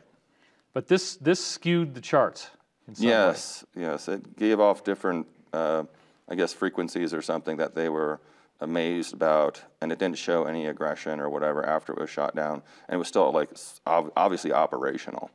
[0.72, 2.50] But this this skewed the charts.
[2.94, 3.12] Some way.
[3.12, 4.08] Yes, yes.
[4.08, 5.84] It gave off different, uh,
[6.28, 8.20] I guess, frequencies or something that they were
[8.60, 12.62] amazed about, and it didn't show any aggression or whatever after it was shot down,
[12.88, 13.50] and it was still like
[13.86, 15.30] ob- obviously operational.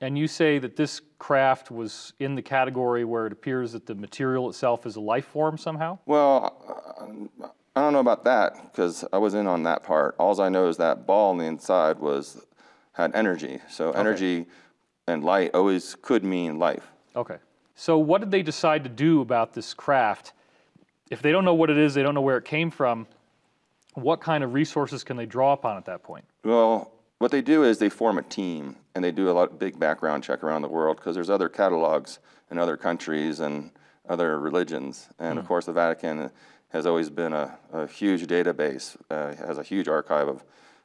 [0.00, 3.96] And you say that this craft was in the category where it appears that the
[3.96, 5.98] material itself is a life form somehow?
[6.06, 10.14] Well, uh, I don't know about that because I was in on that part.
[10.18, 12.44] All I know is that ball on the inside was
[12.92, 13.60] had energy.
[13.68, 14.46] So energy
[15.08, 16.86] and light always could mean life.
[17.16, 17.38] Okay.
[17.74, 20.32] So what did they decide to do about this craft?
[21.10, 23.06] If they don't know what it is, they don't know where it came from,
[23.94, 26.24] what kind of resources can they draw upon at that point?
[26.44, 29.78] Well, what they do is they form a team and they do a lot big
[29.78, 32.18] background check around the world because there's other catalogs
[32.50, 33.70] in other countries and
[34.08, 35.08] other religions.
[35.18, 36.30] And of course, the Vatican
[36.68, 40.44] has always been a, a huge database, uh, has a huge archive of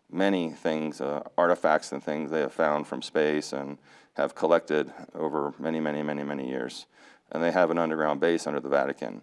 [0.09, 3.77] many things, uh, artifacts and things they have found from space and
[4.13, 6.85] have collected over many, many, many, many years.
[7.31, 9.21] And they have an underground base under the Vatican.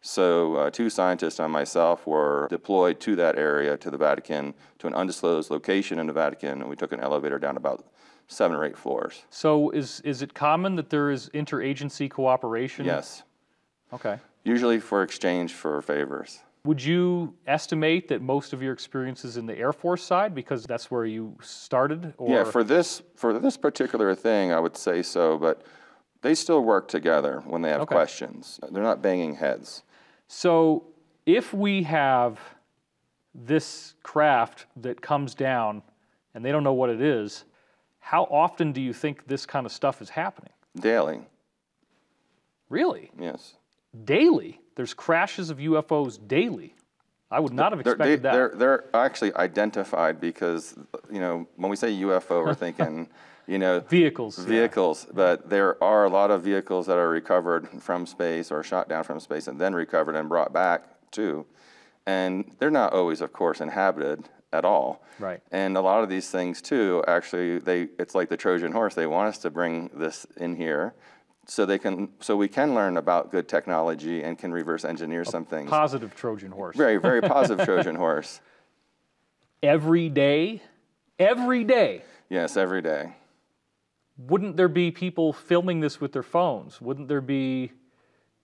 [0.00, 4.86] So, uh, two scientists and myself were deployed to that area, to the Vatican, to
[4.86, 7.84] an undisclosed location in the Vatican, and we took an elevator down about
[8.28, 9.24] seven or eight floors.
[9.30, 12.84] So is is it common that there is interagency cooperation?
[12.86, 13.24] Yes,
[13.92, 14.18] Okay.
[14.44, 16.40] usually for exchange for favors.
[16.68, 20.64] Would you estimate that most of your experience is in the Air Force side because
[20.64, 22.12] that's where you started?
[22.18, 25.62] Or Yeah, for this for this particular thing, I would say so, but
[26.20, 27.94] they still work together when they have Okay.
[27.94, 28.60] questions.
[28.70, 29.82] They're not banging heads.
[30.26, 30.84] So
[31.24, 32.38] if we have
[33.34, 35.82] this craft that comes down
[36.34, 37.46] and they don't know what it is,
[37.98, 40.52] how often do you think this kind of stuff is happening?
[40.78, 41.22] Daily,
[42.68, 43.10] Really?
[43.18, 43.54] yes.
[44.04, 44.60] Daily?
[44.78, 46.72] There's crashes of UFOs daily.
[47.32, 48.32] I would not have They're, expected they, that.
[48.32, 50.78] They're, they're actually identified because,
[51.10, 53.08] you know, when we say UFO, we're thinking,
[53.48, 54.38] you know, Vehicles.
[54.38, 54.44] yeah.
[54.44, 58.88] vehicles, but there are a lot of vehicles that are recovered from space or shot
[58.88, 61.44] down from space and then recovered and brought back too.
[62.06, 65.02] And they're not always, of course, inhabited at all.
[65.18, 65.42] Right.
[65.50, 68.94] And a lot of these things too, actually, they it's like the Trojan horse.
[68.94, 70.94] They want us to bring this in here,
[71.48, 75.44] so they can so we can learn about good technology and can reverse engineer some
[75.44, 75.70] things.
[75.70, 76.76] Positive Trojan horse.
[76.76, 78.40] Very, very positive Trojan horse.
[79.62, 80.62] Every day?
[81.18, 82.02] Every day.
[82.28, 83.14] Yes, every day.
[84.18, 86.80] Wouldn't there be people filming this with their phones?
[86.80, 87.72] Wouldn't there be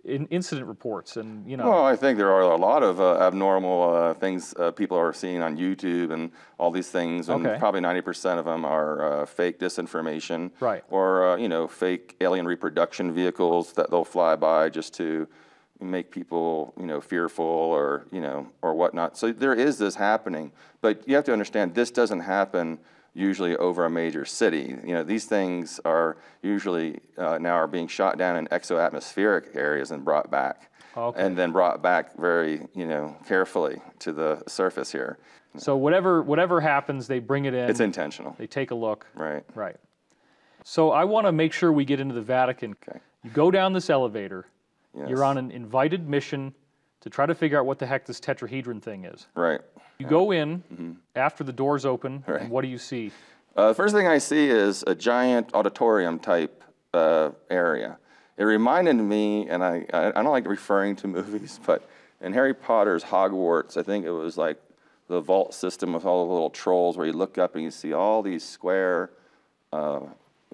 [0.04, 1.68] in incident reports and you know.
[1.68, 5.12] Well, I think there are a lot of uh, abnormal uh, things uh, people are
[5.12, 7.58] seeing on YouTube and all these things, and Okay.
[7.58, 10.84] probably 90% of them are uh, fake disinformation, Right.
[10.90, 15.26] Or uh, you know, fake alien reproduction vehicles that they'll fly by just to
[15.80, 19.16] make people you know fearful or you know or whatnot.
[19.18, 22.78] So there is this happening, but you have to understand this doesn't happen
[23.14, 24.76] usually over a major city.
[24.84, 29.90] You know, these things are usually uh, now are being shot down in exoatmospheric areas
[29.90, 31.20] and brought back Okay.
[31.24, 35.18] and then brought back very, you know, carefully to the surface here.
[35.56, 37.68] so whatever whatever happens, they bring it in.
[37.70, 39.06] It's intentional, They take a look.
[39.14, 39.44] right?
[39.54, 39.76] Right.
[40.64, 42.76] So I want to make sure we get into the Vatican.
[42.88, 42.98] Okay.
[43.22, 44.46] You go down this elevator.
[44.96, 45.08] Yes.
[45.08, 46.54] You're on an invited mission
[47.00, 49.26] to try to figure out what the heck this tetrahedron thing is.
[49.34, 49.60] Right.
[49.98, 50.62] You go in
[51.14, 52.30] after the doors open, Mm-hmm.
[52.32, 52.40] Right.
[52.42, 53.12] and what do you see?
[53.56, 56.62] Uh, the first thing I see is a giant auditorium type
[56.92, 57.98] uh, area.
[58.36, 61.88] It reminded me, and I, I, I don't like referring to movies, but
[62.20, 64.58] in Harry Potter's Hogwarts, I think it was like
[65.08, 67.92] the vault system with all the little trolls where you look up and you see
[67.92, 69.10] all these square
[69.72, 70.00] uh,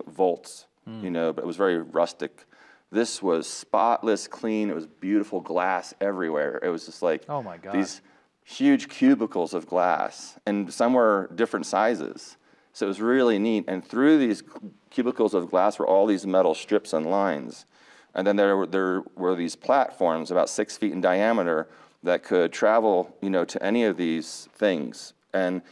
[0.07, 1.05] vaults, Hmm.
[1.05, 2.45] you know, but it was very rustic.
[2.91, 4.69] This was spotless, clean.
[4.71, 6.59] It was beautiful glass everywhere.
[6.63, 7.75] It was just like Oh my God.
[7.75, 8.01] these
[8.45, 12.37] huge cubicles of glass, and some were different sizes.
[12.73, 13.65] So it was really neat.
[13.69, 14.43] And through these
[14.91, 17.67] cubicles of glass were all these metal strips and lines.
[18.15, 21.69] And then there were, there were these platforms about six feet in diameter
[22.03, 25.13] that could travel, you know, to any of these things.
[25.33, 25.63] And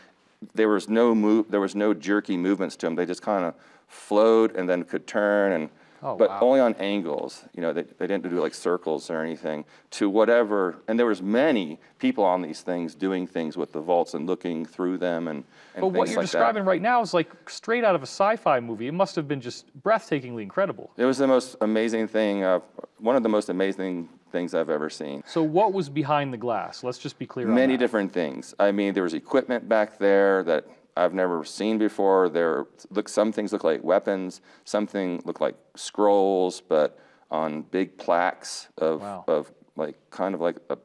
[0.54, 2.94] there was no move, there was no jerky movements to them.
[2.94, 3.54] They just kind of
[3.88, 5.70] flowed and then could turn and
[6.02, 6.40] Oh, but wow.
[6.40, 7.44] only on angles.
[7.54, 10.76] You know, they, they didn't do like circles or anything to whatever.
[10.86, 14.64] And there was many people on these things doing things with the vaults and looking
[14.64, 15.44] through them and,
[15.74, 16.70] and But what you're like describing that.
[16.70, 18.86] right now is like straight out of a sci-fi movie.
[18.86, 20.90] It must have been just breathtakingly incredible.
[20.96, 22.44] It was the most amazing thing.
[22.44, 22.60] Uh,
[22.98, 25.22] one of the most amazing things I've ever seen.
[25.26, 26.84] So what was behind the glass?
[26.84, 28.54] Let's just be clear Many different things.
[28.58, 30.66] I mean, there was equipment back there that
[30.98, 32.28] I've never seen before.
[32.28, 36.98] There look some things look like weapons, something look like scrolls, but
[37.30, 39.24] on big plaques of Wow.
[39.28, 40.78] of like kind of like a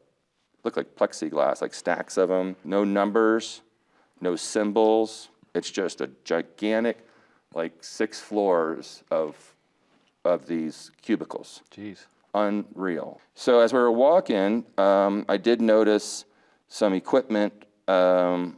[0.64, 2.56] look like plexiglass, like stacks of them.
[2.64, 3.62] No numbers,
[4.22, 5.30] no symbols.
[5.56, 6.98] It's just a gigantic,
[7.54, 9.56] like six floors of
[10.26, 12.06] of these cubicles Jeez.
[12.34, 13.20] unreal.
[13.36, 16.26] So as we were walking, um, I did notice
[16.70, 17.52] some equipment
[17.88, 18.58] um,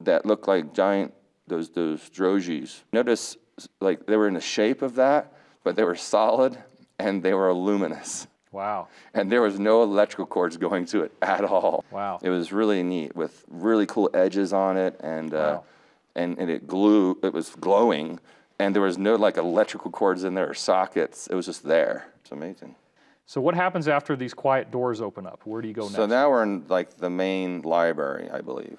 [0.00, 1.14] that looked like giant
[1.46, 2.80] those those drogies.
[2.92, 3.36] Notice
[3.80, 5.32] like they were in the shape of that,
[5.64, 6.56] but they were solid
[6.98, 8.26] and they were luminous.
[8.52, 8.88] Wow.
[9.14, 11.84] And there was no electrical cords going to it at all.
[11.90, 12.18] Wow.
[12.22, 15.60] It was really neat with really cool edges on it, and uh,
[16.14, 17.18] and and it glue.
[17.22, 18.18] It was glowing,
[18.58, 21.26] and there was no like electrical cords in there or sockets.
[21.28, 22.08] It was just there.
[22.22, 22.74] It's amazing.
[23.26, 25.42] So what happens after these quiet doors open up?
[25.44, 25.94] Where do you go next?
[25.94, 28.78] So now we're in like the main library, I believe.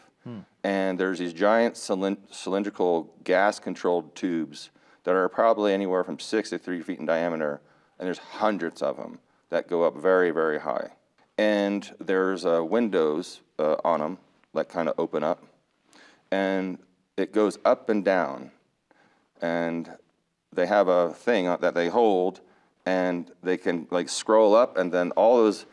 [0.63, 4.69] And there's these giant cylind- cylindrical gas-controlled tubes
[5.03, 7.59] that are probably anywhere from six to three feet in diameter,
[7.97, 9.19] and there's hundreds of them
[9.49, 10.91] that go up very, very high.
[11.37, 14.17] And there's uh, windows uh, on them
[14.53, 15.43] that kind of open up,
[16.29, 16.77] and
[17.17, 18.51] it goes up and down.
[19.41, 19.89] And
[20.53, 22.41] they have a thing that they hold,
[22.85, 25.65] and they can like scroll up, and then all those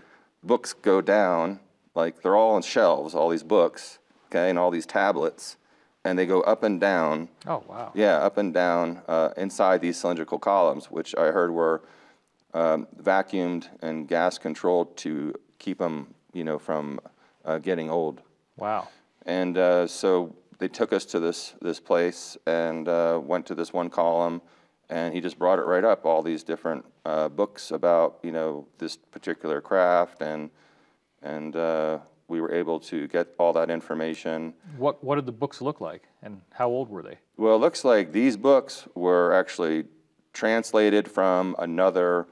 [0.43, 1.61] books go down.
[1.95, 3.98] Like they're all on shelves, all these books,
[4.31, 5.57] okay, and all these tablets,
[6.05, 7.29] and they go up and down.
[7.47, 7.93] oh wow.
[7.95, 11.83] Yeah, up and down uh, inside these cylindrical columns, which I heard were
[12.55, 17.01] um, vacuumed and gas controlled to keep them, you know, from
[17.45, 18.23] uh, getting old.
[18.57, 18.89] Wow.
[19.27, 23.73] And uh, so they took us to this this place and uh, went to this
[23.73, 24.41] one column,
[24.89, 28.67] and he just brought it right up, all these different uh, books about you know
[28.79, 30.51] this particular craft, and
[31.23, 31.99] and uh,
[32.29, 34.55] we were able to get all that information.
[34.77, 37.19] What what did the books look like, and how old were they?
[37.37, 39.85] Well, it looks like these books were actually
[40.33, 42.27] translated from another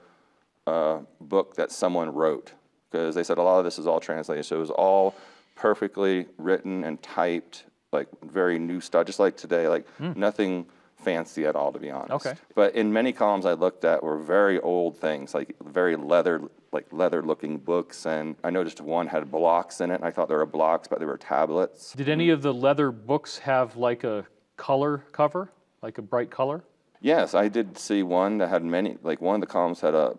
[0.66, 2.52] uh, book that someone wrote,
[2.90, 4.44] because they said a lot of this is all translated.
[4.44, 5.14] So it was all
[5.56, 10.66] perfectly written and typed, like very new stuff, just like today, like nothing
[11.06, 12.26] fancy at all, to be honest.
[12.26, 12.34] Okay.
[12.56, 16.42] But in many columns I looked at were very old things, like very leather,
[16.72, 18.06] like leather-looking books.
[18.06, 19.94] And I noticed one had blocks in it.
[19.94, 21.92] And I thought they were blocks, but they were tablets.
[21.92, 24.26] Did any of the leather books have like a
[24.56, 26.64] color cover, like a bright color?
[27.00, 30.16] Yes, I did see one that had many, like one of the columns had a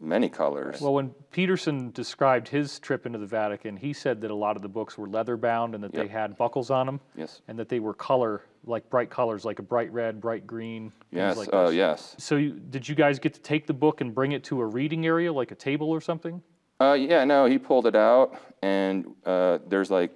[0.00, 0.80] many colors.
[0.80, 4.62] Well, when Peterson described his trip into the Vatican, he said that a lot of
[4.62, 7.42] the books were leather bound and that they had buckles on them, yes.
[7.48, 10.90] and that they were color like bright colors, like a bright red, bright green.
[10.90, 11.36] things Yes.
[11.36, 12.14] Like oh, yes.
[12.18, 14.66] So you, did you guys get to take the book and bring it to a
[14.66, 16.42] reading area, like a table or something?
[16.80, 20.12] Uh, yeah, no, he pulled it out, and uh, there's like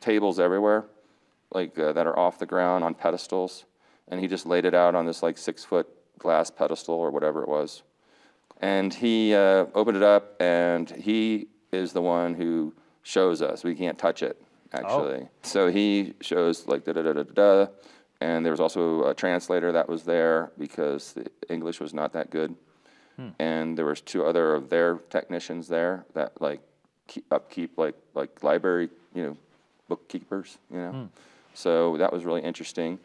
[0.00, 0.86] tables everywhere,
[1.52, 3.64] like uh, that are off the ground on pedestals,
[4.08, 5.86] and he just laid it out on this like six foot
[6.18, 7.84] glass pedestal or whatever it was,
[8.60, 12.74] and he uh, opened it up, and he is the one who
[13.04, 13.62] shows us.
[13.62, 14.40] We can't touch it
[14.74, 17.66] actually, so he shows like da da da da da,
[18.20, 22.30] and there was also a translator that was there because the English was not that
[22.30, 22.54] good.
[23.38, 26.60] And there was two other of their technicians there that like
[27.06, 29.36] keep upkeep like like library you know
[29.88, 31.08] bookkeepers you know?
[31.54, 32.98] So that was really interesting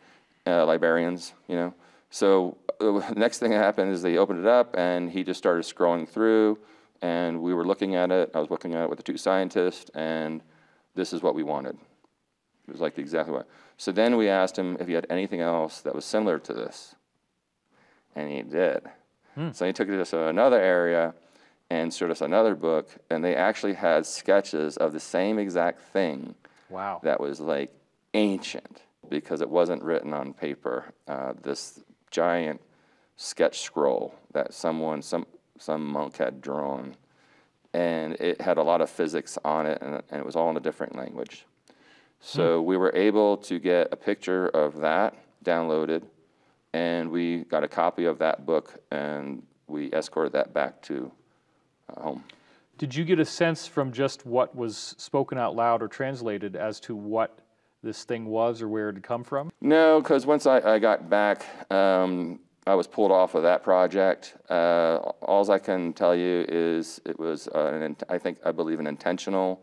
[0.48, 1.74] uh, librarians you know?
[2.10, 5.38] So uh, the next thing that happened is they opened it up and he just
[5.38, 6.58] started scrolling through
[7.02, 8.32] and we were looking at it.
[8.34, 10.42] I was looking at it with the two scientists and
[10.96, 11.78] this is what we wanted.
[12.68, 13.48] It was like exactly what.
[13.78, 16.96] So then we asked him if he had anything else that was similar to this.
[18.16, 18.84] And he did.
[19.54, 21.14] So he took us to another area
[21.70, 26.36] and showed us another book, and they actually had sketches of the same exact thing
[26.70, 27.00] Wow.
[27.04, 27.72] that was like
[28.16, 30.94] ancient because it wasn't written on paper.
[31.08, 31.80] Uh, this
[32.12, 32.60] giant
[33.16, 35.26] sketch scroll that someone, some
[35.58, 36.96] some monk had drawn,
[37.74, 40.58] and it had a lot of physics on it, and, and it was all in
[40.58, 41.46] a different language.
[42.22, 45.16] So we were able to get a picture of that
[45.46, 46.04] downloaded,
[46.74, 51.12] and we got a copy of that book, and we escorted that back to
[51.96, 52.24] uh, home.
[52.78, 56.80] Did you get a sense from just what was spoken out loud or translated as
[56.82, 57.40] to what
[57.84, 59.52] this thing was or where it had come from?
[59.62, 62.40] No, because once I, I got back, um,
[62.70, 64.36] I was pulled off of that project.
[64.50, 68.80] Uh, all I can tell you is it was, uh, an, I think, I believe,
[68.80, 69.62] an intentional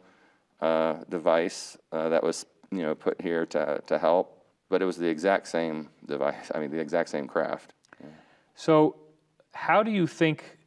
[0.60, 4.44] uh, device uh, that was, you know, put here to, to help.
[4.68, 6.50] But it was the exact same device.
[6.54, 7.72] I mean, the exact same craft.
[8.56, 8.96] So,
[9.52, 10.58] how do you think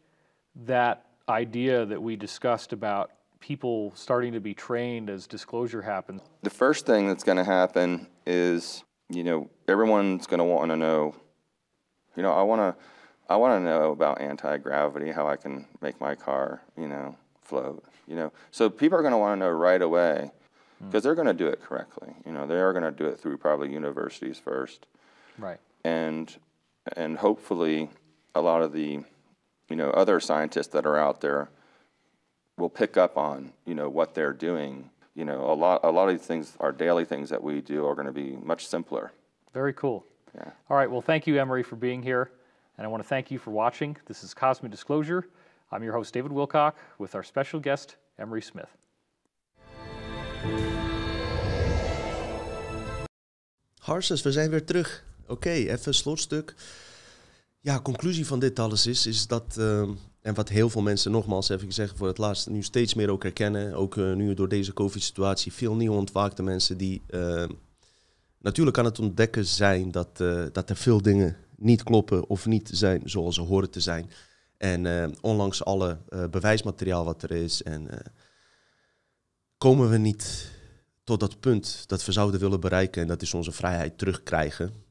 [0.55, 6.21] that idea that we discussed about people starting to be trained as disclosure happens?
[6.43, 10.77] The first thing that's going to happen is, you know, everyone's going to want to
[10.77, 11.15] know,
[12.15, 12.83] you know, I want to,
[13.29, 17.83] I want to know about anti-gravity, how I can make my car, you know, float,
[18.07, 18.31] you know.
[18.51, 20.31] So people are going to want to know right away
[20.79, 20.87] hmm.
[20.87, 22.13] because they're going to do it correctly.
[22.25, 24.87] You know, they are going to do it through probably universities first
[25.37, 25.59] Right.
[25.83, 26.35] and
[26.97, 27.89] and hopefully
[28.35, 28.99] a lot of the
[29.69, 31.49] you know other scientists that are out there
[32.57, 36.09] will pick up on you know what they're doing you know a lot a lot
[36.09, 39.11] of these things our daily things that we do are going to be much simpler
[39.53, 40.05] Very cool.
[40.35, 40.51] Yeah.
[40.69, 40.89] All right.
[40.89, 42.29] Well, thank you, Emery, for being here.
[42.77, 43.97] And I want to thank you for watching.
[44.05, 45.27] This is Cosmic Disclosure.
[45.71, 48.69] I'm your host, David Wilcock, with our special guest, Emery Smith.
[53.79, 55.03] Harses, we zijn weer terug.
[55.27, 56.55] Oké, even een slotstuk.
[57.59, 59.89] Ja, conclusie van dit alles is, is dat, ehm,
[60.21, 63.23] en wat heel veel mensen nogmaals even gezegd voor het laatst, nu steeds meer ook
[63.23, 67.49] herkennen, ook eh, nu door deze COVID-situatie, veel nieuw ontwaakte mensen die ehm,
[68.39, 72.69] natuurlijk aan het ontdekken zijn dat, eh, dat er veel dingen niet kloppen of niet
[72.73, 74.11] zijn zoals ze horen te zijn.
[74.57, 77.87] En eh, ondanks alle eh, bewijsmateriaal wat er is, en,
[79.57, 80.51] komen we niet
[81.03, 83.01] tot dat punt dat we zouden willen bereiken.
[83.01, 84.88] En dat is onze vrijheid terugkrijgen.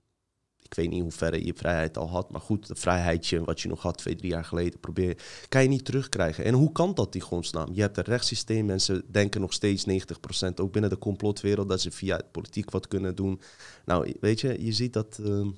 [0.69, 2.31] Ik weet niet hoe ver je vrijheid al had.
[2.31, 4.81] Maar goed, dat vrijheidje wat je nog had twee, drie jaar geleden.
[4.81, 6.45] Probeer, kan je niet terugkrijgen.
[6.45, 7.69] En hoe kan dat, die godsnaam?
[7.73, 8.67] Je hebt een rechtssysteem.
[8.67, 10.55] Mensen denken nog steeds 90%.
[10.55, 11.69] Ook binnen de complotwereld.
[11.69, 13.41] Dat ze via politiek wat kunnen doen.
[13.85, 15.19] Nou, weet je, je ziet dat...
[15.25, 15.49] ehm,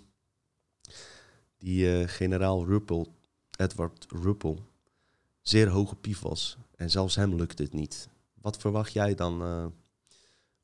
[1.60, 3.14] die eh, generaal Ruppel,
[3.56, 4.58] Edward Ruppel,
[5.42, 6.56] zeer hoge pief was.
[6.76, 8.08] En zelfs hem lukt het niet.
[8.40, 9.66] Wat verwacht jij dan eh,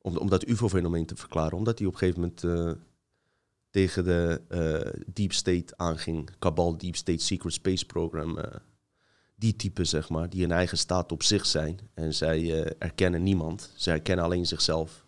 [0.01, 1.57] om, om dat UFO-fenomeen te verklaren?
[1.57, 2.83] Omdat hij op een gegeven moment eh,
[3.69, 6.29] tegen de eh, Deep State aanging.
[6.39, 8.37] Cabal Deep State Secret Space Program.
[8.37, 8.59] eh,
[9.35, 11.79] die type, zeg maar, die een eigen staat op zich zijn.
[11.93, 13.71] En zij eh, erkennen niemand.
[13.75, 15.05] Zij erkennen alleen zichzelf.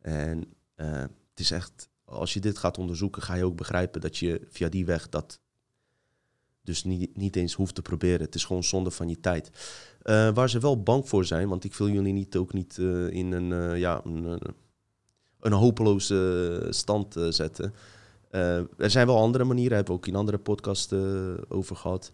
[0.00, 4.40] En het is echt, als je dit gaat onderzoeken, ga je ook begrijpen dat je
[4.50, 5.40] via die weg dat
[6.62, 8.20] dus niet, eens hoeft te proberen.
[8.20, 9.50] Het is gewoon zonde van je tijd.
[10.34, 13.78] Waar ze wel bang voor zijn, want ik wil jullie niet, ook niet in een,
[13.78, 14.40] ja, een,
[15.44, 17.74] een hopeloze stand eh, zetten.
[18.30, 21.00] Eh, er zijn wel andere manieren, hebben we ook in andere podcasts eh,
[21.48, 22.10] over gehad.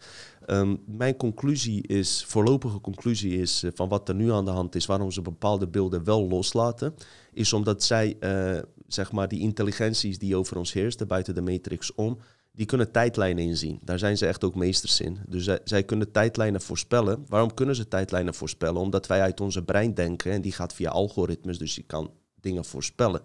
[0.46, 4.86] Ehm, mijn conclusie is, voorlopige conclusie is van wat er nu aan de hand is,
[4.86, 6.94] waarom ze bepaalde beelden wel loslaten,
[7.32, 8.16] is omdat zij,
[8.86, 12.18] zeg maar, die intelligenties die over ons heersten, buiten de matrix om,
[12.52, 13.80] die kunnen tijdlijnen inzien.
[13.84, 15.18] Daar zijn ze echt ook meesters in.
[15.28, 17.24] Dus zij, zij kunnen tijdlijnen voorspellen.
[17.28, 18.80] Waarom kunnen ze tijdlijnen voorspellen?
[18.80, 22.64] Omdat wij uit onze brein denken en die gaat via algoritmes, dus je kan dingen
[22.64, 23.22] voorspellen.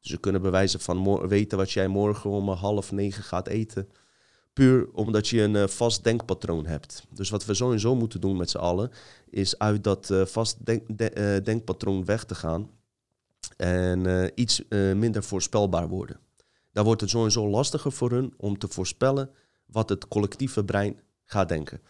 [0.00, 3.88] Dus ze kunnen bewijzen van weten wat jij morgen om half negen gaat eten.
[4.52, 7.06] Puur omdat je een uh, vast denkpatroon hebt.
[7.10, 8.90] Dus wat we sowieso moeten doen met z'n allen,
[9.30, 12.70] is uit dat uh, vast denk, de, denkpatroon weg te gaan.
[13.56, 14.62] En iets
[14.94, 16.20] minder voorspelbaar worden.
[16.72, 19.30] Dan wordt het sowieso lastiger voor hun om te voorspellen
[19.66, 21.80] wat het collectieve brein gaat denken.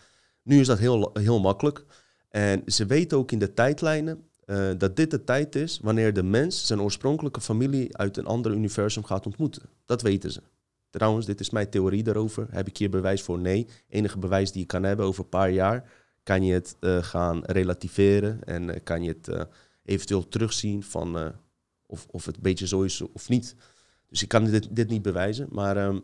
[0.42, 1.84] Nu is dat heel, heel makkelijk.
[2.28, 6.22] En ze weten ook in de tijdlijnen uh, dat dit de tijd is wanneer de
[6.22, 9.62] mens zijn oorspronkelijke familie uit een ander universum gaat ontmoeten.
[9.84, 10.42] Dat weten ze.
[10.90, 12.46] Trouwens, dit is mijn theorie daarover.
[12.50, 13.38] Heb ik hier bewijs voor?
[13.38, 13.66] Nee.
[13.88, 15.90] Enige bewijs die je kan hebben over een paar jaar,
[16.22, 19.46] kan je het uh, gaan relativeren en uh, kan je het
[19.84, 21.32] eventueel terugzien van
[21.86, 23.54] of, of het een beetje zo is of niet.
[24.08, 26.02] Dus ik kan dit, dit niet bewijzen, maar um,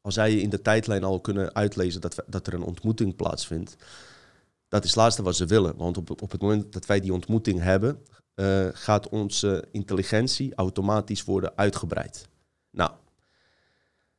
[0.00, 3.76] als zij in de tijdlijn al kunnen uitlezen dat, dat er een ontmoeting plaatsvindt,
[4.70, 5.76] dat is het laatste wat ze willen.
[5.76, 11.24] Want op, op het moment dat wij die ontmoeting hebben, uh, gaat onze intelligentie automatisch
[11.24, 12.28] worden uitgebreid.
[12.70, 12.90] Nou,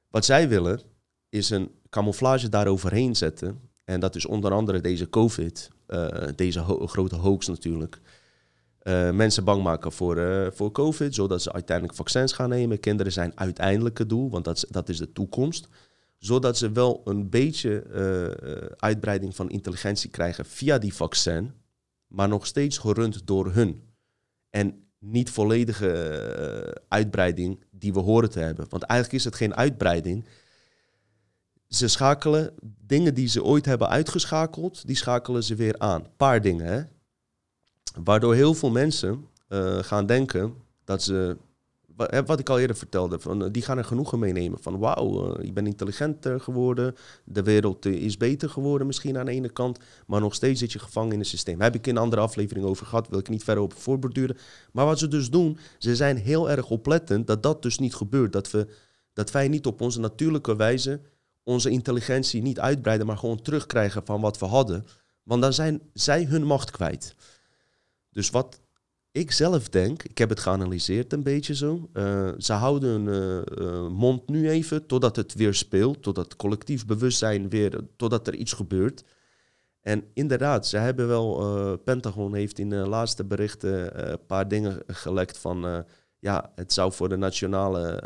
[0.09, 0.81] wat zij willen
[1.29, 3.69] is een camouflage daaroverheen zetten.
[3.83, 7.99] En dat is onder andere deze COVID, uh, deze grote hoax natuurlijk.
[8.83, 12.79] Uh, mensen bang maken voor, voor COVID, zodat ze uiteindelijk vaccins gaan nemen.
[12.79, 15.67] Kinderen zijn uiteindelijk het doel, want dat, dat is de toekomst
[16.21, 21.53] zodat ze wel een beetje uh, uitbreiding van intelligentie krijgen via die vaccin,
[22.07, 23.83] maar nog steeds gerund door hun.
[24.49, 25.87] En niet volledige
[26.67, 28.65] uh, uitbreiding die we horen te hebben.
[28.69, 30.25] Want eigenlijk is het geen uitbreiding.
[31.67, 32.53] Ze schakelen
[32.85, 36.05] dingen die ze ooit hebben uitgeschakeld, die schakelen ze weer aan.
[36.17, 36.89] Paar dingen?
[38.03, 39.27] Waardoor heel veel mensen
[39.81, 40.53] gaan denken
[40.83, 41.37] dat ze
[42.25, 44.59] wat ik al eerder vertelde, van, eh, die gaan er genoegen meenemen.
[44.61, 46.95] Van wauw, uh, je bent intelligenter geworden,
[47.25, 50.71] de wereld eh, is beter geworden misschien aan de ene kant, maar nog steeds zit
[50.71, 51.61] je gevangen in het systeem.
[51.61, 54.37] Heb ik in een andere aflevering over gehad, wil ik niet verder op voorborduren.
[54.71, 58.33] Maar wat ze dus doen, ze zijn heel erg oplettend dat dat dus niet gebeurt.
[58.33, 58.67] Dat, we,
[59.13, 61.01] dat wij niet op onze natuurlijke wijze
[61.43, 64.85] onze intelligentie niet uitbreiden, maar gewoon terugkrijgen van wat we hadden.
[65.23, 67.15] Want dan zijn zij hun macht kwijt.
[68.09, 68.59] Dus wat
[69.11, 71.89] ik zelf denk, ik heb het geanalyseerd een beetje zo.
[71.93, 76.85] Uh, ze houden hun uh, mond nu even totdat het weer speelt, totdat het collectief
[76.85, 79.03] bewustzijn weer, totdat er iets gebeurt.
[79.81, 85.37] En inderdaad, ze hebben wel, Pentagon heeft in de laatste berichten een paar dingen gelekt
[85.37, 85.85] van,
[86.19, 88.03] ja, het zou voor de nationale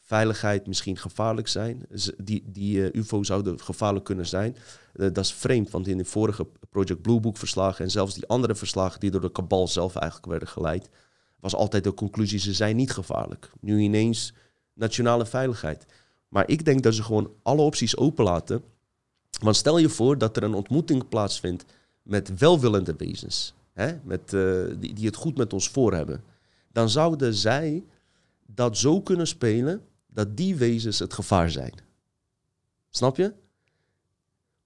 [0.00, 1.86] veiligheid misschien gevaarlijk zijn.
[2.16, 4.56] Die, die UFO zouden gevaarlijk kunnen zijn.
[4.94, 8.26] Uh, dat is vreemd, want in de vorige Project Blue Book verslagen en zelfs die
[8.26, 10.88] andere verslagen die door de kabal zelf eigenlijk werden geleid,
[11.40, 13.50] was altijd de conclusie, ze zijn niet gevaarlijk.
[13.60, 14.32] Nu ineens
[14.74, 15.86] nationale veiligheid.
[16.28, 18.62] Maar ik denk dat ze gewoon alle opties openlaten.
[19.40, 21.64] Want stel je voor dat er een ontmoeting plaatsvindt
[22.02, 23.98] met welwillende wezens, hè?
[24.04, 26.24] Met, uh, die, die het goed met ons voor hebben.
[26.72, 27.84] Dan zouden zij
[28.46, 31.72] dat zo kunnen spelen dat die wezens het gevaar zijn.
[32.90, 33.32] Snap je?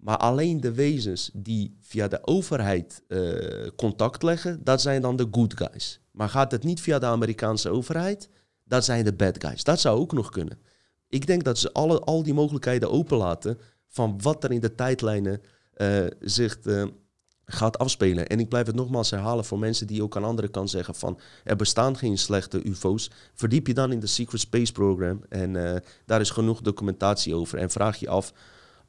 [0.06, 5.28] Maar alleen de wezens die via de overheid uh, contact leggen, dat zijn dan de
[5.30, 6.00] good guys.
[6.10, 8.28] Maar gaat het niet via de Amerikaanse overheid,
[8.64, 9.64] dat zijn de bad guys.
[9.64, 10.58] Dat zou ook nog kunnen.
[11.08, 15.40] Ik denk dat ze alle, al die mogelijkheden openlaten van wat er in de tijdlijnen
[15.76, 16.84] uh, zich uh,
[17.44, 18.26] gaat afspelen.
[18.26, 20.94] En ik blijf het nogmaals herhalen voor mensen die ook aan de andere kant zeggen
[20.94, 23.10] van er bestaan geen slechte UFO's.
[23.34, 27.58] Verdiep je dan in de Secret Space Program en daar is genoeg documentatie over.
[27.58, 28.32] En vraag je af,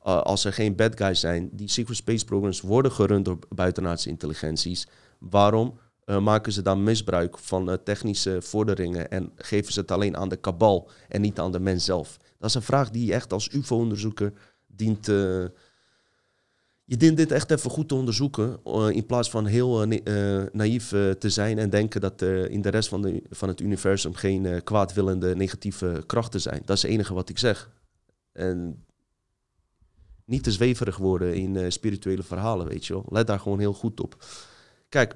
[0.05, 4.09] uh, als er geen bad guys zijn, die Secret Space Programs worden gerund door buitenaardse
[4.09, 4.87] intelligenties,
[5.17, 10.29] waarom uh, maken ze dan misbruik van technische vorderingen en geven ze het alleen aan
[10.29, 12.17] de kabal en niet aan de mens zelf?
[12.37, 14.33] Dat is een vraag die je echt als UFO-onderzoeker
[14.67, 15.05] dient
[16.89, 18.59] je dient dit echt even goed te onderzoeken.
[18.93, 19.87] In plaats van heel
[20.51, 24.13] naïef te zijn en denken dat er in de rest van, de, van het universum
[24.13, 26.61] geen kwaadwillende negatieve krachten zijn.
[26.65, 27.69] Dat is het enige wat ik zeg.
[28.31, 28.85] En
[30.27, 33.05] niet te zweverig worden in spirituele verhalen, weet je wel.
[33.09, 34.25] Let daar gewoon heel goed op.
[34.89, 35.15] Kijk.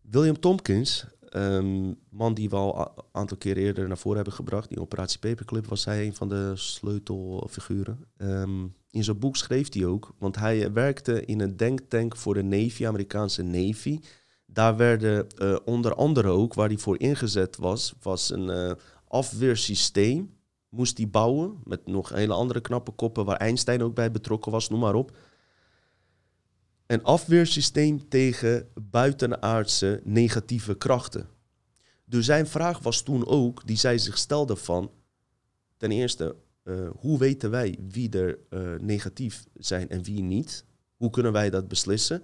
[0.00, 1.06] William Tompkins
[1.36, 5.18] Um, man die we al een aantal keer eerder naar voren hebben gebracht, die Operatie
[5.18, 8.06] Paperclip, was hij een van de sleutelfiguren.
[8.16, 12.42] Um, in zijn boek schreef hij ook, want hij werkte in een denktank voor de
[12.42, 13.98] Navy, Amerikaanse Navy.
[14.46, 18.76] Daar werden uh, onder andere ook, waar hij voor ingezet was, was een
[19.08, 20.36] afweersysteem.
[20.72, 24.68] Moest hij bouwen met nog hele andere knappe koppen, waar Einstein ook bij betrokken was,
[24.68, 25.12] noem maar op
[26.92, 31.28] een afweersysteem tegen buitenaardse negatieve krachten.
[32.04, 34.90] Dus zijn vraag was toen ook, die zij zich stelde van,
[35.76, 40.64] ten eerste, uh, hoe weten wij wie er uh, negatief zijn en wie niet?
[40.96, 42.22] Hoe kunnen wij dat beslissen?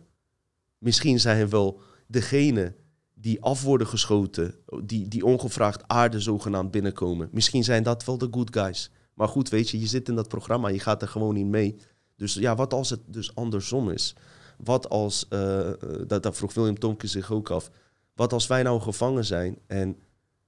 [0.79, 2.75] Misschien zijn wel degene
[3.21, 4.55] die af worden geschoten,
[4.85, 7.29] die, die ongevraagd aarde zogenaamd binnenkomen.
[7.33, 8.91] Misschien zijn dat wel de good guys.
[9.15, 11.77] Maar goed, weet je, je zit in dat programma, je gaat er gewoon niet mee.
[12.17, 14.15] Dus ja, wat als het dus andersom is?
[14.57, 15.71] Wat als, uh,
[16.07, 17.71] dat, dat vroeg William Tomke zich ook af,
[18.15, 19.97] wat als wij nou gevangen zijn en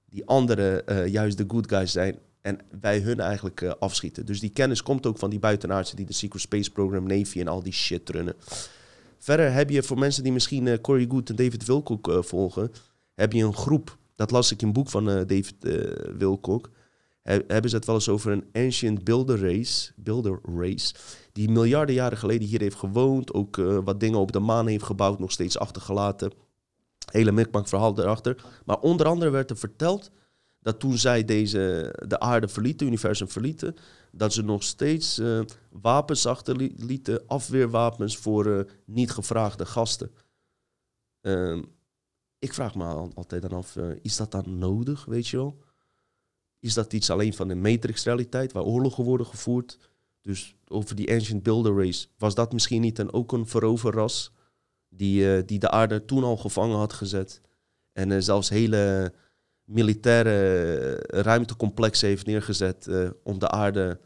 [0.05, 4.25] die anderen uh, juist de good guys zijn en wij hun eigenlijk afschieten.
[4.25, 7.47] Dus die kennis komt ook van die buitenaardsen die de Secret Space Program, Navy en
[7.47, 8.35] al die shit runnen.
[9.21, 12.71] Verder heb je voor mensen die misschien uh, Corey Good en David Wilcock uh, volgen,
[13.13, 13.97] heb je een groep.
[14.15, 15.55] Dat las ik in een boek van David
[16.17, 16.69] Wilcock.
[17.21, 20.93] He, hebben ze het wel eens over een ancient builder race, builder race,
[21.31, 25.19] die miljarden jaren geleden hier heeft gewoond, ook wat dingen op de maan heeft gebouwd,
[25.19, 26.31] nog steeds achtergelaten.
[27.11, 28.43] Hele mikmak verhaal erachter.
[28.65, 30.11] Maar onder andere werd er verteld
[30.61, 33.75] dat toen zij deze, de aarde verlieten, het universum verlieten,
[34.11, 40.11] dat ze nog steeds uh, wapens achterlieten, afweerwapens voor uh, niet gevraagde gasten.
[41.21, 41.63] Uh,
[42.39, 45.63] ik vraag me altijd dan af, eh, is dat dan nodig, weet je wel?
[46.59, 49.77] Is dat iets alleen van de Matrix-realiteit, waar oorlogen worden gevoerd?
[50.21, 54.31] Dus over die Ancient Builder Race, was dat misschien niet dan ook een veroverras
[54.89, 57.41] die, die de aarde toen al gevangen had gezet?
[57.91, 59.13] En zelfs hele
[59.71, 63.99] militaire ruimtecomplex heeft neergezet uh, om de aarde,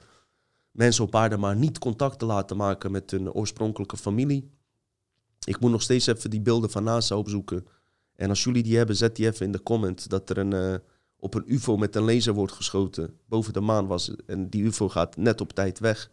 [0.72, 4.52] mensen op aarde maar niet contact te laten maken met hun oorspronkelijke familie.
[5.46, 7.66] Ik moet nog steeds even die beelden van NASA opzoeken.
[8.16, 10.76] En als jullie die hebben, zet die even in de comment dat er een, uh,
[11.20, 14.16] op een UFO met een laser wordt geschoten boven de maan was.
[14.26, 16.10] En die UFO gaat net op tijd weg.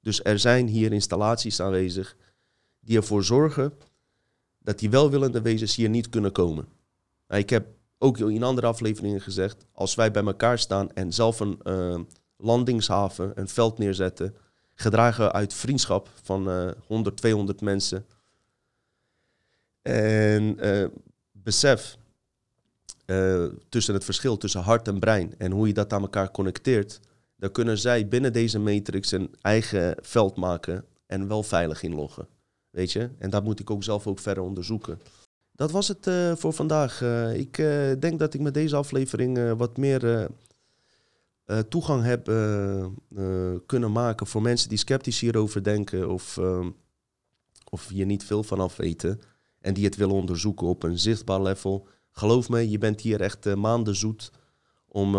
[0.00, 2.16] Dus er zijn hier installaties aanwezig
[2.80, 3.72] die ervoor zorgen
[4.58, 6.68] dat die welwillende wezens hier niet kunnen komen.
[7.28, 7.66] Nou, ik heb
[8.04, 12.00] ook in andere afleveringen gezegd, als wij bij elkaar staan en zelf een uh,
[12.36, 14.36] landingshaven, een veld neerzetten,
[14.74, 18.06] gedragen uit vriendschap van uh, 100, 200 mensen.
[19.82, 20.86] En uh,
[21.32, 21.96] besef
[23.68, 27.00] tussen het verschil tussen hart en brein en hoe je dat aan elkaar connecteert,
[27.36, 32.28] dan kunnen zij binnen deze matrix een eigen veld maken en wel veilig inloggen.
[32.70, 33.10] Weet je?
[33.18, 35.00] En dat moet ik ook zelf ook verder onderzoeken.
[35.56, 37.02] Dat was het uh, voor vandaag.
[37.02, 40.28] Uh, ik uh, denk dat ik met deze aflevering wat meer
[41.68, 42.24] toegang heb
[43.66, 46.40] kunnen maken voor mensen die sceptisch hierover denken of,
[47.70, 49.20] of hier niet veel van af weten
[49.60, 51.86] en die het willen onderzoeken op een zichtbaar level.
[52.10, 54.30] Geloof me, je bent hier echt maanden zoet
[54.88, 55.14] om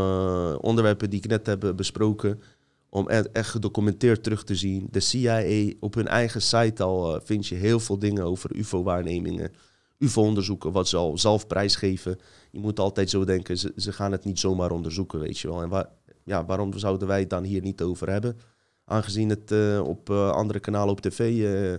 [0.55, 2.41] onderwerpen die ik net heb besproken,
[2.89, 4.87] om echt, echt gedocumenteerd terug te zien.
[4.91, 9.51] De CIA op hun eigen site al vind je heel veel dingen over UFO-waarnemingen.
[9.97, 12.19] UFO-onderzoeken, wat ze al zelf prijsgeven.
[12.51, 15.61] Je moet altijd zo denken, ze, ze gaan het niet zomaar onderzoeken, weet je wel.
[15.61, 15.89] En waar,
[16.23, 18.39] ja, waarom zouden wij het dan hier niet over hebben?
[18.85, 21.77] Aangezien het uh, op uh, andere kanalen op tv uh,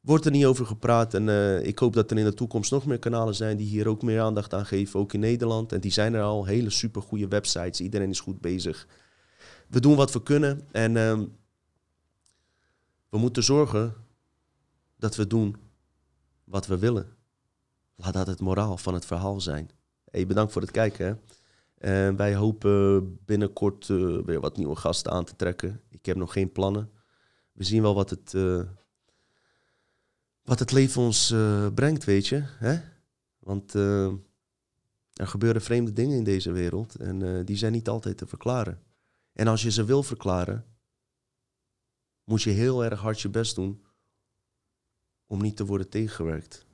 [0.00, 1.14] wordt er niet over gepraat.
[1.14, 1.28] En
[1.66, 4.20] ik hoop dat er in de toekomst nog meer kanalen zijn die hier ook meer
[4.20, 5.72] aandacht aan geven, ook in Nederland.
[5.72, 8.86] En die zijn er al, hele supergoeie websites, iedereen is goed bezig.
[9.68, 11.24] We doen wat we kunnen en ehm,
[13.08, 13.94] we moeten zorgen
[14.96, 15.56] dat we doen
[16.44, 17.16] wat we willen.
[18.02, 19.70] Laat dat het moraal van het verhaal zijn.
[20.10, 21.06] Hey, bedankt voor het kijken.
[21.06, 21.14] Hè.
[22.06, 25.80] En wij hopen binnenkort uh, weer wat nieuwe gasten aan te trekken.
[25.88, 26.90] Ik heb nog geen plannen.
[27.52, 28.62] We zien wel wat het, uh,
[30.42, 31.34] wat het leven ons
[31.74, 32.42] brengt, weet je.
[32.44, 32.80] Hè?
[33.38, 38.82] Want er gebeuren vreemde dingen in deze wereld en die zijn niet altijd te verklaren.
[39.32, 40.64] En als je ze wil verklaren,
[42.24, 43.84] moet je heel erg hard je best doen
[45.26, 46.66] om niet te worden tegengewerkt.